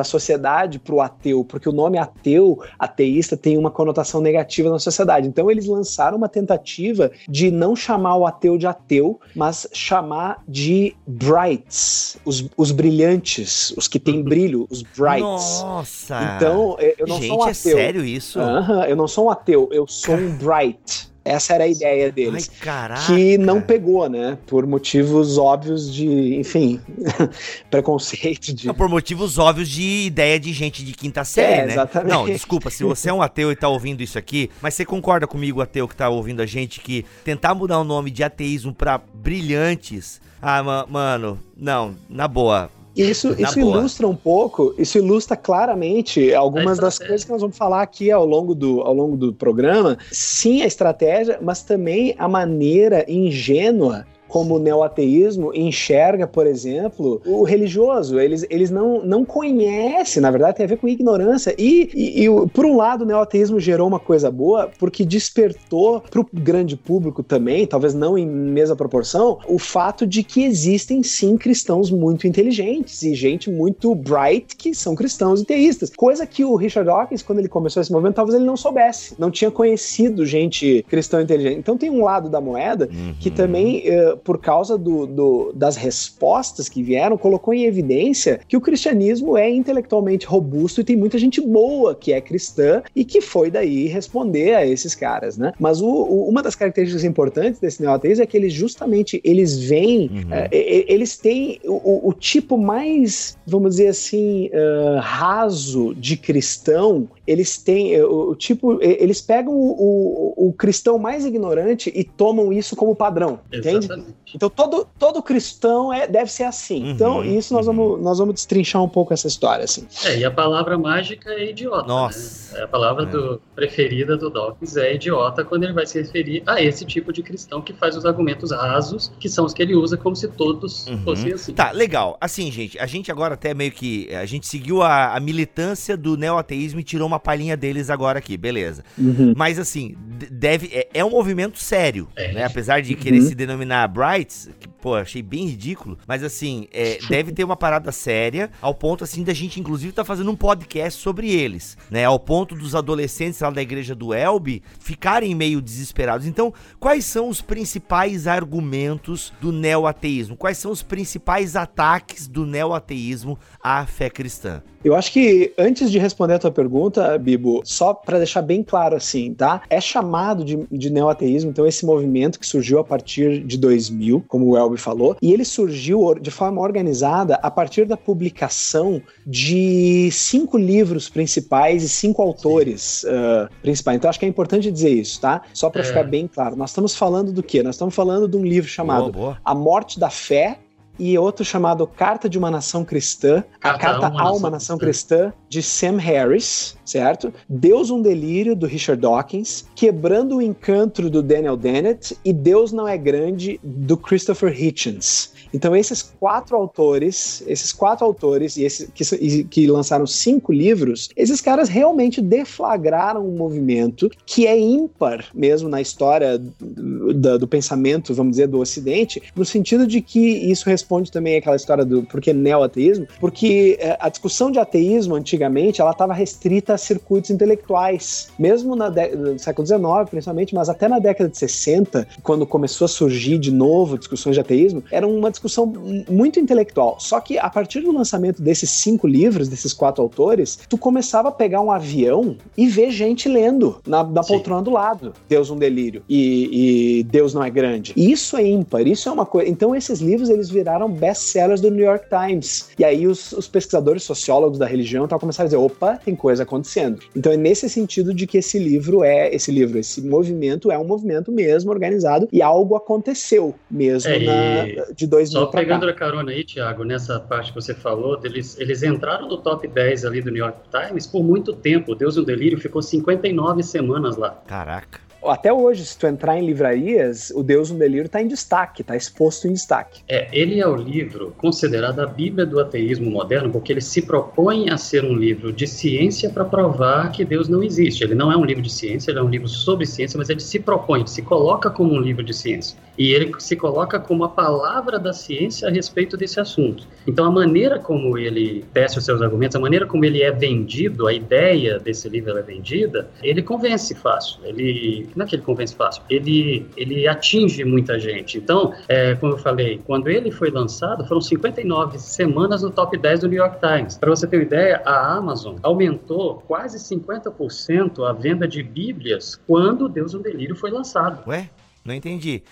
a 0.00 0.04
sociedade, 0.04 0.78
para 0.78 0.94
o 0.94 1.00
ateu, 1.00 1.44
porque 1.44 1.68
o 1.68 1.72
nome 1.72 1.98
ateu, 1.98 2.60
ateísta, 2.78 3.36
tem 3.36 3.56
uma 3.56 3.70
conotação 3.70 4.20
negativa 4.20 4.70
na 4.70 4.78
sociedade. 4.78 5.28
Então 5.28 5.50
eles 5.50 5.66
lançaram 5.66 6.16
uma 6.16 6.28
tentativa 6.28 7.10
de 7.28 7.50
não 7.50 7.74
chamar 7.74 8.16
o 8.16 8.26
ateu 8.26 8.58
de 8.58 8.66
ateu, 8.66 9.20
mas 9.34 9.68
chamar 9.72 10.42
de 10.48 10.94
brights, 11.06 12.16
os, 12.24 12.48
os 12.56 12.70
brilhantes, 12.70 13.72
os 13.76 13.88
que 13.88 13.98
têm 13.98 14.22
brilho, 14.22 14.66
os 14.70 14.82
brights. 14.82 15.62
Nossa! 15.62 16.36
Então, 16.36 16.76
eu 16.98 17.06
não 17.06 17.16
Gente, 17.16 17.28
sou 17.28 17.38
um 17.38 17.48
é 17.48 17.50
ateu. 17.50 17.78
é 17.78 17.82
sério 17.82 18.04
isso? 18.04 18.40
Uhum, 18.40 18.84
eu 18.84 18.96
não 18.96 19.08
sou 19.08 19.26
um 19.26 19.30
ateu, 19.30 19.68
eu 19.72 19.86
sou 19.86 20.14
um 20.14 20.30
bright. 20.36 21.10
Essa 21.26 21.54
era 21.54 21.64
a 21.64 21.66
ideia 21.66 22.12
deles. 22.12 22.48
Ai, 22.52 22.58
caraca. 22.60 23.06
Que 23.06 23.36
não 23.36 23.60
pegou, 23.60 24.08
né? 24.08 24.38
Por 24.46 24.64
motivos 24.64 25.36
óbvios 25.36 25.92
de, 25.92 26.36
enfim, 26.36 26.80
preconceito. 27.68 28.54
De... 28.54 28.68
Não, 28.68 28.74
por 28.74 28.88
motivos 28.88 29.36
óbvios 29.36 29.68
de 29.68 30.06
ideia 30.06 30.38
de 30.38 30.52
gente 30.52 30.84
de 30.84 30.92
quinta 30.92 31.24
série, 31.24 31.62
é, 31.62 31.66
né? 31.66 31.72
Exatamente. 31.72 32.12
Não, 32.12 32.26
desculpa, 32.26 32.70
se 32.70 32.84
você 32.84 33.10
é 33.10 33.12
um 33.12 33.20
ateu 33.20 33.50
e 33.50 33.56
tá 33.56 33.68
ouvindo 33.68 34.04
isso 34.04 34.16
aqui, 34.16 34.48
mas 34.62 34.74
você 34.74 34.84
concorda 34.84 35.26
comigo, 35.26 35.60
ateu, 35.60 35.88
que 35.88 35.96
tá 35.96 36.08
ouvindo 36.08 36.42
a 36.42 36.46
gente, 36.46 36.78
que 36.78 37.04
tentar 37.24 37.56
mudar 37.56 37.80
o 37.80 37.84
nome 37.84 38.12
de 38.12 38.22
ateísmo 38.22 38.72
pra 38.72 39.00
brilhantes. 39.12 40.20
Ah, 40.40 40.86
mano, 40.88 41.40
não, 41.56 41.96
na 42.08 42.28
boa, 42.28 42.70
isso, 42.96 43.34
isso 43.38 43.60
ilustra 43.60 44.08
um 44.08 44.16
pouco, 44.16 44.74
isso 44.78 44.96
ilustra 44.98 45.36
claramente 45.36 46.32
algumas 46.34 46.78
das 46.78 46.98
coisas 46.98 47.24
que 47.24 47.30
nós 47.30 47.40
vamos 47.40 47.56
falar 47.56 47.82
aqui 47.82 48.10
ao 48.10 48.24
longo, 48.24 48.54
do, 48.54 48.80
ao 48.80 48.94
longo 48.94 49.16
do 49.16 49.32
programa. 49.32 49.98
Sim, 50.10 50.62
a 50.62 50.66
estratégia, 50.66 51.38
mas 51.42 51.62
também 51.62 52.14
a 52.18 52.26
maneira 52.26 53.04
ingênua 53.08 54.06
como 54.28 54.56
o 54.56 54.58
neoateísmo 54.58 55.54
enxerga, 55.54 56.26
por 56.26 56.46
exemplo, 56.46 57.20
o 57.24 57.42
religioso. 57.42 58.18
Eles, 58.18 58.46
eles 58.50 58.70
não, 58.70 59.04
não 59.04 59.24
conhecem, 59.24 60.22
na 60.22 60.30
verdade, 60.30 60.56
tem 60.56 60.64
a 60.64 60.68
ver 60.68 60.78
com 60.78 60.88
ignorância. 60.88 61.54
E, 61.58 61.90
e, 61.94 62.24
e 62.24 62.48
por 62.48 62.64
um 62.64 62.76
lado, 62.76 63.02
o 63.02 63.06
neoateísmo 63.06 63.60
gerou 63.60 63.86
uma 63.86 64.00
coisa 64.00 64.30
boa, 64.30 64.70
porque 64.78 65.04
despertou 65.04 66.00
para 66.00 66.20
o 66.20 66.26
grande 66.32 66.76
público 66.76 67.22
também, 67.22 67.66
talvez 67.66 67.94
não 67.94 68.16
em 68.16 68.26
mesma 68.26 68.76
proporção, 68.76 69.38
o 69.48 69.58
fato 69.58 70.06
de 70.06 70.22
que 70.22 70.44
existem 70.44 71.02
sim 71.02 71.36
cristãos 71.36 71.90
muito 71.90 72.26
inteligentes 72.26 73.02
e 73.02 73.14
gente 73.14 73.50
muito 73.50 73.94
bright 73.94 74.56
que 74.56 74.74
são 74.74 74.94
cristãos 74.94 75.40
e 75.40 75.44
teístas. 75.44 75.90
Coisa 75.94 76.26
que 76.26 76.44
o 76.44 76.56
Richard 76.56 76.86
Dawkins, 76.86 77.22
quando 77.22 77.38
ele 77.38 77.48
começou 77.48 77.80
esse 77.80 77.92
movimento, 77.92 78.16
talvez 78.16 78.36
ele 78.36 78.44
não 78.44 78.56
soubesse, 78.56 79.14
não 79.18 79.30
tinha 79.30 79.50
conhecido 79.50 80.24
gente 80.24 80.84
cristã 80.88 81.22
inteligente. 81.22 81.58
Então 81.58 81.76
tem 81.76 81.90
um 81.90 82.02
lado 82.02 82.28
da 82.28 82.40
moeda 82.40 82.88
uhum. 82.92 83.14
que 83.20 83.30
também, 83.30 83.84
uh, 83.90 84.15
por 84.24 84.38
causa 84.38 84.76
do, 84.76 85.06
do, 85.06 85.52
das 85.54 85.76
respostas 85.76 86.68
que 86.68 86.82
vieram, 86.82 87.16
colocou 87.16 87.52
em 87.54 87.64
evidência 87.64 88.40
que 88.48 88.56
o 88.56 88.60
cristianismo 88.60 89.36
é 89.36 89.48
intelectualmente 89.50 90.26
robusto 90.26 90.80
e 90.80 90.84
tem 90.84 90.96
muita 90.96 91.18
gente 91.18 91.40
boa 91.40 91.94
que 91.94 92.12
é 92.12 92.20
cristã 92.20 92.82
e 92.94 93.04
que 93.04 93.20
foi 93.20 93.50
daí 93.50 93.86
responder 93.86 94.54
a 94.54 94.66
esses 94.66 94.94
caras, 94.94 95.36
né? 95.36 95.52
Mas 95.58 95.80
o, 95.80 95.86
o, 95.86 96.28
uma 96.28 96.42
das 96.42 96.54
características 96.54 97.04
importantes 97.04 97.60
desse 97.60 97.82
neoateísmo 97.82 98.22
é 98.24 98.26
que 98.26 98.36
eles 98.36 98.52
justamente 98.52 99.20
eles 99.24 99.58
vêm, 99.58 100.10
uhum. 100.12 100.30
uh, 100.30 100.48
eles 100.50 101.16
têm 101.16 101.60
o, 101.64 102.08
o, 102.08 102.12
tipo 102.12 102.56
mais, 102.58 103.36
vamos 103.46 103.76
dizer 103.76 103.88
assim, 103.88 104.48
uh, 104.48 105.00
raso 105.00 105.94
de 105.94 106.16
cristão 106.16 107.08
eles 107.26 107.58
têm 107.58 108.00
o, 108.02 108.34
tipo 108.36 108.80
eles 108.80 109.20
pegam 109.20 109.52
o, 109.52 110.34
o, 110.36 110.48
o, 110.48 110.52
cristão 110.52 110.98
mais 110.98 111.24
ignorante 111.24 111.92
e 111.94 112.04
tomam 112.04 112.52
isso 112.52 112.76
como 112.76 112.94
padrão 112.94 113.40
Exatamente. 113.50 113.86
entende 113.86 114.05
então 114.34 114.48
todo, 114.48 114.86
todo 114.98 115.22
cristão 115.22 115.92
é, 115.92 116.06
deve 116.06 116.30
ser 116.30 116.44
assim 116.44 116.84
uhum, 116.84 116.90
então 116.90 117.24
isso 117.24 117.52
nós 117.52 117.66
uhum. 117.66 117.74
vamos 117.74 118.02
nós 118.02 118.18
vamos 118.18 118.34
destrinchar 118.34 118.82
um 118.82 118.88
pouco 118.88 119.12
essa 119.12 119.26
história 119.26 119.64
assim 119.64 119.86
é, 120.04 120.18
e 120.18 120.24
a 120.24 120.30
palavra 120.30 120.78
mágica 120.78 121.30
é 121.30 121.50
idiota 121.50 121.82
né? 121.82 121.88
nossa 121.88 122.56
né? 122.56 122.64
a 122.64 122.68
palavra 122.68 123.02
é. 123.02 123.06
do, 123.06 123.40
preferida 123.54 124.16
do 124.16 124.30
Dawkins 124.30 124.76
é 124.76 124.94
idiota 124.94 125.44
quando 125.44 125.64
ele 125.64 125.72
vai 125.72 125.86
se 125.86 126.00
referir 126.00 126.42
a 126.46 126.62
esse 126.62 126.84
tipo 126.84 127.12
de 127.12 127.22
cristão 127.22 127.60
que 127.60 127.72
faz 127.72 127.96
os 127.96 128.06
argumentos 128.06 128.52
rasos 128.52 129.10
que 129.18 129.28
são 129.28 129.44
os 129.44 129.52
que 129.52 129.62
ele 129.62 129.74
usa 129.74 129.96
como 129.96 130.14
se 130.14 130.28
todos 130.28 130.86
uhum. 130.86 131.02
fossem 131.02 131.32
assim 131.32 131.52
tá 131.52 131.72
legal 131.72 132.16
assim 132.20 132.52
gente 132.52 132.78
a 132.78 132.86
gente 132.86 133.10
agora 133.10 133.34
até 133.34 133.52
meio 133.52 133.72
que 133.72 134.14
a 134.14 134.26
gente 134.26 134.46
seguiu 134.46 134.82
a, 134.82 135.16
a 135.16 135.20
militância 135.20 135.96
do 135.96 136.16
neoateísmo 136.16 136.78
e 136.78 136.84
tirou 136.84 137.08
uma 137.08 137.16
uma 137.16 137.20
palhinha 137.20 137.56
deles 137.56 137.90
agora 137.90 138.18
aqui, 138.18 138.36
beleza. 138.36 138.84
Uhum. 138.96 139.32
Mas 139.36 139.58
assim, 139.58 139.96
deve 140.30 140.70
é, 140.72 140.88
é, 140.94 141.04
um 141.04 141.10
movimento 141.10 141.58
sério, 141.58 142.08
é. 142.14 142.32
né? 142.32 142.44
Apesar 142.44 142.80
de 142.80 142.94
querer 142.94 143.20
uhum. 143.20 143.28
se 143.28 143.34
denominar 143.34 143.82
Brights, 143.96 144.50
que, 144.60 144.68
pô, 144.68 144.94
achei 144.94 145.22
bem 145.22 145.46
ridículo, 145.46 145.98
mas 146.06 146.22
assim, 146.22 146.68
é, 146.70 146.98
deve 147.08 147.32
ter 147.32 147.44
uma 147.44 147.56
parada 147.56 147.90
séria, 147.90 148.50
ao 148.60 148.74
ponto 148.74 149.02
assim 149.02 149.24
da 149.24 149.32
gente 149.32 149.58
inclusive 149.58 149.90
tá 149.90 150.04
fazendo 150.04 150.30
um 150.30 150.36
podcast 150.36 151.00
sobre 151.00 151.30
eles, 151.30 151.78
né? 151.90 152.04
Ao 152.04 152.20
ponto 152.20 152.54
dos 152.54 152.74
adolescentes 152.74 153.40
lá 153.40 153.48
da 153.48 153.62
igreja 153.62 153.94
do 153.94 154.12
Elbe 154.12 154.62
ficarem 154.78 155.34
meio 155.34 155.62
desesperados. 155.62 156.26
Então, 156.26 156.52
quais 156.78 157.06
são 157.06 157.30
os 157.30 157.40
principais 157.40 158.26
argumentos 158.26 159.32
do 159.40 159.50
neo-ateísmo? 159.50 160.36
Quais 160.36 160.58
são 160.58 160.70
os 160.70 160.82
principais 160.82 161.56
ataques 161.56 162.28
do 162.28 162.44
neo-ateísmo 162.44 163.38
à 163.62 163.86
fé 163.86 164.10
cristã? 164.10 164.62
Eu 164.86 164.94
acho 164.94 165.12
que 165.12 165.52
antes 165.58 165.90
de 165.90 165.98
responder 165.98 166.34
a 166.34 166.38
tua 166.38 166.52
pergunta, 166.52 167.18
Bibo, 167.18 167.60
só 167.64 167.92
para 167.92 168.18
deixar 168.18 168.40
bem 168.40 168.62
claro 168.62 168.94
assim, 168.94 169.34
tá? 169.34 169.62
É 169.68 169.80
chamado 169.80 170.44
de, 170.44 170.64
de 170.70 170.90
neoateísmo, 170.90 171.50
então 171.50 171.66
esse 171.66 171.84
movimento 171.84 172.38
que 172.38 172.46
surgiu 172.46 172.78
a 172.78 172.84
partir 172.84 173.42
de 173.42 173.58
2000, 173.58 174.24
como 174.28 174.46
o 174.46 174.56
Elby 174.56 174.76
falou, 174.76 175.16
e 175.20 175.32
ele 175.32 175.44
surgiu 175.44 176.14
de 176.14 176.30
forma 176.30 176.60
organizada 176.62 177.34
a 177.42 177.50
partir 177.50 177.84
da 177.84 177.96
publicação 177.96 179.02
de 179.26 180.08
cinco 180.12 180.56
livros 180.56 181.08
principais 181.08 181.82
e 181.82 181.88
cinco 181.88 182.22
autores 182.22 183.02
uh, 183.02 183.52
principais. 183.62 183.96
Então 183.96 184.08
acho 184.08 184.20
que 184.20 184.24
é 184.24 184.28
importante 184.28 184.70
dizer 184.70 184.90
isso, 184.90 185.20
tá? 185.20 185.42
Só 185.52 185.68
para 185.68 185.80
é. 185.80 185.84
ficar 185.84 186.04
bem 186.04 186.28
claro. 186.32 186.54
Nós 186.54 186.70
estamos 186.70 186.94
falando 186.94 187.32
do 187.32 187.42
quê? 187.42 187.60
Nós 187.60 187.74
estamos 187.74 187.92
falando 187.92 188.28
de 188.28 188.36
um 188.36 188.44
livro 188.44 188.70
chamado 188.70 189.10
boa, 189.10 189.12
boa. 189.12 189.38
A 189.44 189.52
Morte 189.52 189.98
da 189.98 190.10
Fé, 190.10 190.60
e 190.98 191.16
outro 191.18 191.44
chamado 191.44 191.86
Carta 191.86 192.28
de 192.28 192.38
uma 192.38 192.50
Nação 192.50 192.84
Cristã, 192.84 193.44
Carta 193.60 193.76
a 193.76 193.78
Carta 193.78 194.06
a 194.06 194.32
uma, 194.32 194.50
Nação, 194.50 194.78
Cristã, 194.78 195.32
de 195.48 195.62
Sam 195.62 195.96
Harris, 195.98 196.76
certo? 196.84 197.32
Deus 197.48 197.90
um 197.90 198.00
Delírio, 198.00 198.56
do 198.56 198.66
Richard 198.66 199.00
Dawkins, 199.00 199.66
Quebrando 199.74 200.36
o 200.36 200.42
Encanto, 200.42 201.08
do 201.08 201.22
Daniel 201.22 201.56
Dennett, 201.56 202.16
e 202.24 202.32
Deus 202.32 202.72
Não 202.72 202.86
é 202.86 202.96
Grande, 202.96 203.60
do 203.62 203.96
Christopher 203.96 204.52
Hitchens. 204.52 205.32
Então, 205.52 205.74
esses 205.74 206.02
quatro 206.02 206.56
autores, 206.56 207.42
esses 207.46 207.72
quatro 207.72 208.04
autores, 208.04 208.56
e 208.56 208.64
esses 208.64 208.88
que, 208.94 209.44
que 209.44 209.66
lançaram 209.66 210.06
cinco 210.06 210.52
livros, 210.52 211.08
esses 211.16 211.40
caras 211.40 211.68
realmente 211.68 212.20
deflagraram 212.20 213.26
um 213.26 213.36
movimento 213.36 214.10
que 214.24 214.46
é 214.46 214.58
ímpar 214.58 215.26
mesmo 215.34 215.68
na 215.68 215.80
história 215.80 216.38
do, 216.38 217.38
do 217.38 217.48
pensamento, 217.48 218.14
vamos 218.14 218.32
dizer, 218.32 218.48
do 218.48 218.58
Ocidente, 218.58 219.22
no 219.34 219.44
sentido 219.44 219.86
de 219.86 220.00
que 220.00 220.18
isso 220.18 220.68
responde 220.68 221.10
também 221.10 221.36
àquela 221.36 221.56
história 221.56 221.84
do 221.84 222.02
porquê 222.02 222.32
neo-ateísmo, 222.32 223.06
porque 223.20 223.76
é, 223.80 223.96
a 224.00 224.08
discussão 224.08 224.50
de 224.50 224.58
ateísmo 224.58 225.14
antigamente 225.14 225.80
ela 225.80 225.90
estava 225.90 226.12
restrita 226.12 226.74
a 226.74 226.78
circuitos 226.78 227.30
intelectuais, 227.30 228.28
mesmo 228.38 228.76
no 228.76 229.38
século 229.38 229.66
XIX, 229.66 229.80
principalmente, 230.10 230.54
mas 230.54 230.68
até 230.68 230.88
na 230.88 230.98
década 230.98 231.28
de 231.28 231.38
60, 231.38 232.06
quando 232.22 232.46
começou 232.46 232.84
a 232.84 232.88
surgir 232.88 233.38
de 233.38 233.50
novo 233.50 233.98
discussões 233.98 234.34
de 234.34 234.40
ateísmo, 234.40 234.82
era 234.90 235.06
uma 235.06 235.30
discussão 235.36 235.72
muito 236.08 236.40
intelectual. 236.40 236.96
Só 236.98 237.20
que 237.20 237.38
a 237.38 237.48
partir 237.48 237.80
do 237.80 237.92
lançamento 237.92 238.42
desses 238.42 238.70
cinco 238.70 239.06
livros, 239.06 239.48
desses 239.48 239.72
quatro 239.72 240.02
autores, 240.02 240.58
tu 240.68 240.76
começava 240.76 241.28
a 241.28 241.32
pegar 241.32 241.60
um 241.60 241.70
avião 241.70 242.36
e 242.56 242.66
ver 242.66 242.90
gente 242.90 243.28
lendo 243.28 243.78
na, 243.86 244.02
na 244.02 244.22
poltrona 244.22 244.62
do 244.62 244.70
lado. 244.70 245.12
Deus 245.28 245.50
um 245.50 245.56
delírio 245.56 246.02
e, 246.08 246.98
e, 246.98 247.02
Deus 247.04 247.34
não 247.34 247.44
é 247.44 247.50
grande. 247.50 247.92
Isso 247.96 248.36
é 248.36 248.46
ímpar, 248.46 248.86
isso 248.86 249.08
é 249.08 249.12
uma 249.12 249.26
coisa. 249.26 249.50
Então 249.50 249.74
esses 249.74 250.00
livros 250.00 250.28
eles 250.28 250.50
viraram 250.50 250.90
best-sellers 250.90 251.60
do 251.60 251.70
New 251.70 251.84
York 251.84 252.06
Times. 252.08 252.70
E 252.78 252.84
aí 252.84 253.06
os, 253.06 253.32
os 253.32 253.46
pesquisadores 253.46 254.02
sociólogos 254.02 254.58
da 254.58 254.66
religião 254.66 255.04
estavam 255.04 255.20
começando 255.20 255.44
a 255.44 255.46
dizer, 255.46 255.56
opa, 255.56 255.96
tem 256.04 256.14
coisa 256.14 256.42
acontecendo. 256.42 257.00
Então 257.14 257.32
é 257.32 257.36
nesse 257.36 257.68
sentido 257.68 258.14
de 258.14 258.26
que 258.26 258.38
esse 258.38 258.58
livro 258.58 259.04
é 259.04 259.34
esse 259.34 259.50
livro, 259.50 259.78
esse 259.78 260.00
movimento 260.00 260.70
é 260.70 260.78
um 260.78 260.84
movimento 260.84 261.30
mesmo 261.30 261.70
organizado 261.70 262.28
e 262.32 262.40
algo 262.40 262.74
aconteceu 262.74 263.54
mesmo 263.70 264.10
é, 264.10 264.18
na, 264.18 264.84
de 264.94 265.06
2000 265.30 265.40
Só 265.40 265.46
pegando 265.46 265.88
a 265.88 265.92
carona 265.92 266.32
aí, 266.32 266.44
Thiago, 266.44 266.84
nessa 266.84 267.20
parte 267.20 267.52
que 267.52 267.60
você 267.60 267.74
falou, 267.74 268.18
deles, 268.18 268.58
eles 268.58 268.82
entraram 268.82 269.28
no 269.28 269.38
top 269.38 269.66
10 269.66 270.04
ali 270.04 270.20
do 270.20 270.30
New 270.30 270.44
York 270.44 270.58
Times 270.70 271.06
por 271.06 271.22
muito 271.22 271.52
tempo. 271.52 271.94
Deus 271.94 272.16
e 272.16 272.20
o 272.20 272.24
Delírio 272.24 272.58
ficou 272.58 272.82
59 272.82 273.62
semanas 273.62 274.16
lá. 274.16 274.30
Caraca 274.46 275.05
até 275.30 275.52
hoje, 275.52 275.84
se 275.84 275.98
tu 275.98 276.06
entrar 276.06 276.38
em 276.38 276.46
livrarias, 276.46 277.30
o 277.34 277.42
Deus 277.42 277.70
no 277.70 277.78
Delírio 277.78 278.06
está 278.06 278.20
em 278.20 278.28
destaque, 278.28 278.82
está 278.82 278.96
exposto 278.96 279.46
em 279.46 279.52
destaque. 279.52 280.02
É, 280.08 280.28
ele 280.32 280.60
é 280.60 280.66
o 280.66 280.76
livro 280.76 281.34
considerado 281.36 282.00
a 282.00 282.06
Bíblia 282.06 282.46
do 282.46 282.60
ateísmo 282.60 283.10
moderno, 283.10 283.50
porque 283.50 283.72
ele 283.72 283.80
se 283.80 284.02
propõe 284.02 284.70
a 284.70 284.76
ser 284.76 285.04
um 285.04 285.14
livro 285.14 285.52
de 285.52 285.66
ciência 285.66 286.30
para 286.30 286.44
provar 286.44 287.12
que 287.12 287.24
Deus 287.24 287.48
não 287.48 287.62
existe. 287.62 288.04
Ele 288.04 288.14
não 288.14 288.30
é 288.30 288.36
um 288.36 288.44
livro 288.44 288.62
de 288.62 288.72
ciência, 288.72 289.10
ele 289.10 289.18
é 289.18 289.22
um 289.22 289.28
livro 289.28 289.48
sobre 289.48 289.86
ciência, 289.86 290.18
mas 290.18 290.28
ele 290.28 290.40
se 290.40 290.58
propõe, 290.58 291.06
se 291.06 291.22
coloca 291.22 291.70
como 291.70 291.92
um 291.92 292.00
livro 292.00 292.22
de 292.22 292.34
ciência. 292.34 292.78
E 292.98 293.12
ele 293.12 293.32
se 293.38 293.56
coloca 293.56 293.98
como 294.00 294.24
a 294.24 294.28
palavra 294.28 294.98
da 294.98 295.12
ciência 295.12 295.68
a 295.68 295.70
respeito 295.70 296.16
desse 296.16 296.40
assunto. 296.40 296.86
Então, 297.06 297.26
a 297.26 297.30
maneira 297.30 297.78
como 297.78 298.16
ele 298.16 298.64
tece 298.72 298.98
os 298.98 299.04
seus 299.04 299.20
argumentos, 299.20 299.56
a 299.56 299.60
maneira 299.60 299.86
como 299.86 300.04
ele 300.04 300.22
é 300.22 300.30
vendido, 300.30 301.06
a 301.06 301.12
ideia 301.12 301.78
desse 301.78 302.08
livro 302.08 302.36
é 302.36 302.42
vendida, 302.42 303.08
ele 303.22 303.42
convence 303.42 303.94
fácil. 303.94 304.40
Ele 304.44 305.08
não 305.16 305.24
é 305.24 305.28
que 305.28 305.34
ele 305.34 305.42
convence 305.42 305.74
fácil, 305.74 306.02
ele, 306.10 306.66
ele 306.76 307.08
atinge 307.08 307.64
muita 307.64 307.98
gente. 307.98 308.38
Então, 308.38 308.74
é, 308.86 309.14
como 309.14 309.32
eu 309.32 309.38
falei, 309.38 309.80
quando 309.86 310.08
ele 310.08 310.30
foi 310.30 310.50
lançado, 310.50 311.06
foram 311.06 311.20
59 311.20 311.98
semanas 311.98 312.62
no 312.62 312.70
top 312.70 312.96
10 312.96 313.20
do 313.20 313.28
New 313.28 313.38
York 313.38 313.58
Times. 313.58 313.96
Para 313.96 314.10
você 314.10 314.26
ter 314.26 314.36
uma 314.36 314.42
ideia, 314.42 314.82
a 314.84 315.16
Amazon 315.16 315.56
aumentou 315.62 316.42
quase 316.46 316.78
50% 316.78 318.06
a 318.06 318.12
venda 318.12 318.46
de 318.46 318.62
Bíblias 318.62 319.40
quando 319.46 319.88
Deus 319.88 320.14
um 320.14 320.20
Delírio 320.20 320.54
foi 320.54 320.70
lançado. 320.70 321.26
Ué? 321.28 321.48
Não 321.84 321.94
entendi. 321.94 322.42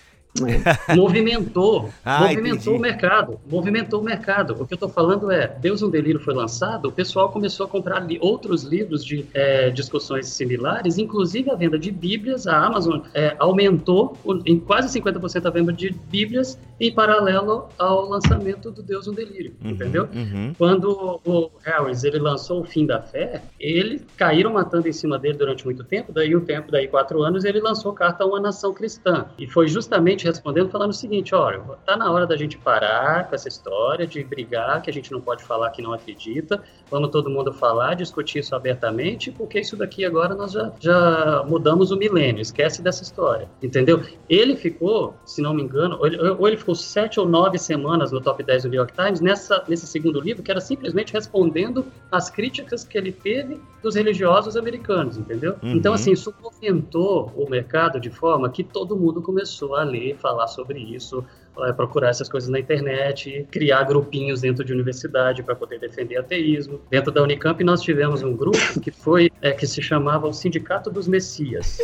Movimentou, 0.97 1.90
ah, 2.05 2.20
movimentou 2.20 2.55
entendi. 2.55 2.70
o 2.70 2.79
mercado, 2.79 3.40
movimentou 3.49 4.01
o 4.01 4.05
mercado. 4.05 4.55
O 4.61 4.66
que 4.66 4.75
eu 4.75 4.77
estou 4.77 4.88
falando 4.88 5.31
é, 5.31 5.47
Deus 5.47 5.83
um 5.83 5.90
Delírio 5.90 6.20
foi 6.20 6.35
lançado, 6.35 6.88
o 6.88 6.92
pessoal 6.92 7.31
começou 7.31 7.66
a 7.66 7.68
comprar 7.68 8.01
li 8.01 8.18
outros 8.20 8.64
livros 8.64 9.05
de 9.05 9.27
é, 9.33 9.70
discussões 9.70 10.27
similares, 10.29 10.99
inclusive 10.99 11.51
a 11.51 11.55
venda 11.55 11.79
de 11.79 11.90
Bíblias, 11.90 12.47
a 12.47 12.57
Amazon 12.57 13.01
é, 13.14 13.37
aumentou 13.38 14.16
em 14.44 14.59
quase 14.59 15.01
50% 15.01 15.47
a 15.47 15.51
venda 15.51 15.73
de 15.73 15.90
Bíblias 15.90 16.59
em 16.81 16.92
paralelo 16.92 17.68
ao 17.79 18.09
lançamento 18.09 18.70
do 18.70 18.83
Deus 18.83 19.07
um 19.07 19.14
Delírio, 19.14 19.55
uhum, 19.62 19.70
entendeu? 19.70 20.09
Uhum. 20.12 20.53
Quando 20.59 21.20
o 21.25 21.51
Harris 21.62 22.05
ele 22.05 22.18
lançou 22.18 22.61
o 22.61 22.64
Fim 22.64 22.87
da 22.87 23.01
Fé, 23.01 23.42
ele 23.61 24.03
caíram 24.16 24.53
matando 24.53 24.88
em 24.88 24.92
cima 24.92 25.18
dele 25.18 25.38
durante 25.38 25.64
muito 25.64 25.85
tempo, 25.85 26.12
daí 26.12 26.35
um 26.35 26.40
tempo, 26.40 26.73
daí 26.73 26.88
quatro 26.88 27.23
anos, 27.23 27.44
ele 27.44 27.61
lançou 27.61 27.92
Carta 27.92 28.25
a 28.25 28.27
uma 28.27 28.40
Nação 28.40 28.75
Cristã, 28.75 29.27
e 29.38 29.47
foi 29.47 29.68
justamente 29.68 30.23
simplesmente 30.24 30.26
respondendo, 30.26 30.70
falando 30.70 30.90
o 30.90 30.94
seguinte: 30.94 31.34
olha, 31.34 31.60
tá 31.84 31.96
na 31.96 32.10
hora 32.10 32.26
da 32.26 32.37
gente 32.37 32.56
parar 32.56 33.28
com 33.28 33.34
essa 33.34 33.48
história 33.48 34.06
de 34.06 34.22
brigar, 34.24 34.80
que 34.82 34.90
a 34.90 34.92
gente 34.92 35.12
não 35.12 35.20
pode 35.20 35.44
falar 35.44 35.70
que 35.70 35.82
não 35.82 35.92
acredita, 35.92 36.62
vamos 36.94 37.11
todo 37.11 37.28
mundo 37.28 37.52
falar, 37.52 37.94
discutir 37.94 38.38
isso 38.38 38.54
abertamente, 38.54 39.33
porque 39.33 39.59
isso 39.59 39.76
daqui 39.76 40.04
agora 40.04 40.33
nós 40.33 40.52
já, 40.52 40.72
já 40.78 41.44
mudamos 41.44 41.90
o 41.90 41.96
milênio, 41.96 42.40
esquece 42.40 42.80
dessa 42.80 43.02
história, 43.02 43.48
entendeu? 43.61 44.00
Ele 44.28 44.54
ficou, 44.54 45.12
se 45.24 45.42
não 45.42 45.52
me 45.52 45.61
engano, 45.61 45.96
ou 45.98 46.07
ele, 46.07 46.16
ou 46.16 46.46
ele 46.46 46.57
ficou 46.57 46.74
sete 46.76 47.18
ou 47.18 47.28
nove 47.28 47.59
semanas 47.59 48.12
no 48.12 48.20
top 48.20 48.44
10 48.44 48.62
do 48.62 48.68
New 48.68 48.78
York 48.78 48.92
Times 48.94 49.20
nessa, 49.20 49.64
nesse 49.66 49.88
segundo 49.88 50.20
livro, 50.20 50.40
que 50.40 50.52
era 50.52 50.61
simplesmente 50.61 51.12
respondendo 51.12 51.85
às 52.12 52.30
críticas 52.30 52.85
que 52.85 52.96
ele 52.96 53.11
teve 53.11 53.61
dos 53.83 53.96
religiosos 53.96 54.57
americanos, 54.57 55.18
entendeu? 55.18 55.57
Uhum. 55.64 55.72
Então, 55.72 55.94
assim, 55.94 56.12
isso 56.12 56.33
movimentou 56.40 57.33
o 57.37 57.50
mercado 57.50 57.98
de 57.98 58.09
forma 58.09 58.48
que 58.50 58.62
todo 58.62 58.96
mundo 58.96 59.20
começou 59.20 59.74
a 59.74 59.83
ler, 59.83 60.16
falar 60.16 60.46
sobre 60.46 60.78
isso, 60.78 61.24
é, 61.60 61.72
procurar 61.72 62.10
essas 62.10 62.28
coisas 62.28 62.48
na 62.48 62.58
internet, 62.58 63.46
criar 63.50 63.84
grupinhos 63.84 64.40
dentro 64.40 64.64
de 64.64 64.72
universidade 64.72 65.42
para 65.42 65.54
poder 65.54 65.78
defender 65.78 66.16
ateísmo. 66.16 66.80
Dentro 66.90 67.12
da 67.12 67.22
Unicamp 67.22 67.62
nós 67.62 67.82
tivemos 67.82 68.22
um 68.22 68.36
grupo 68.36 68.80
que 68.80 68.90
foi 68.90 69.30
é, 69.40 69.52
que 69.52 69.66
se 69.66 69.80
chamava 69.82 70.26
o 70.26 70.32
Sindicato 70.32 70.90
dos 70.90 71.06
Messias. 71.06 71.78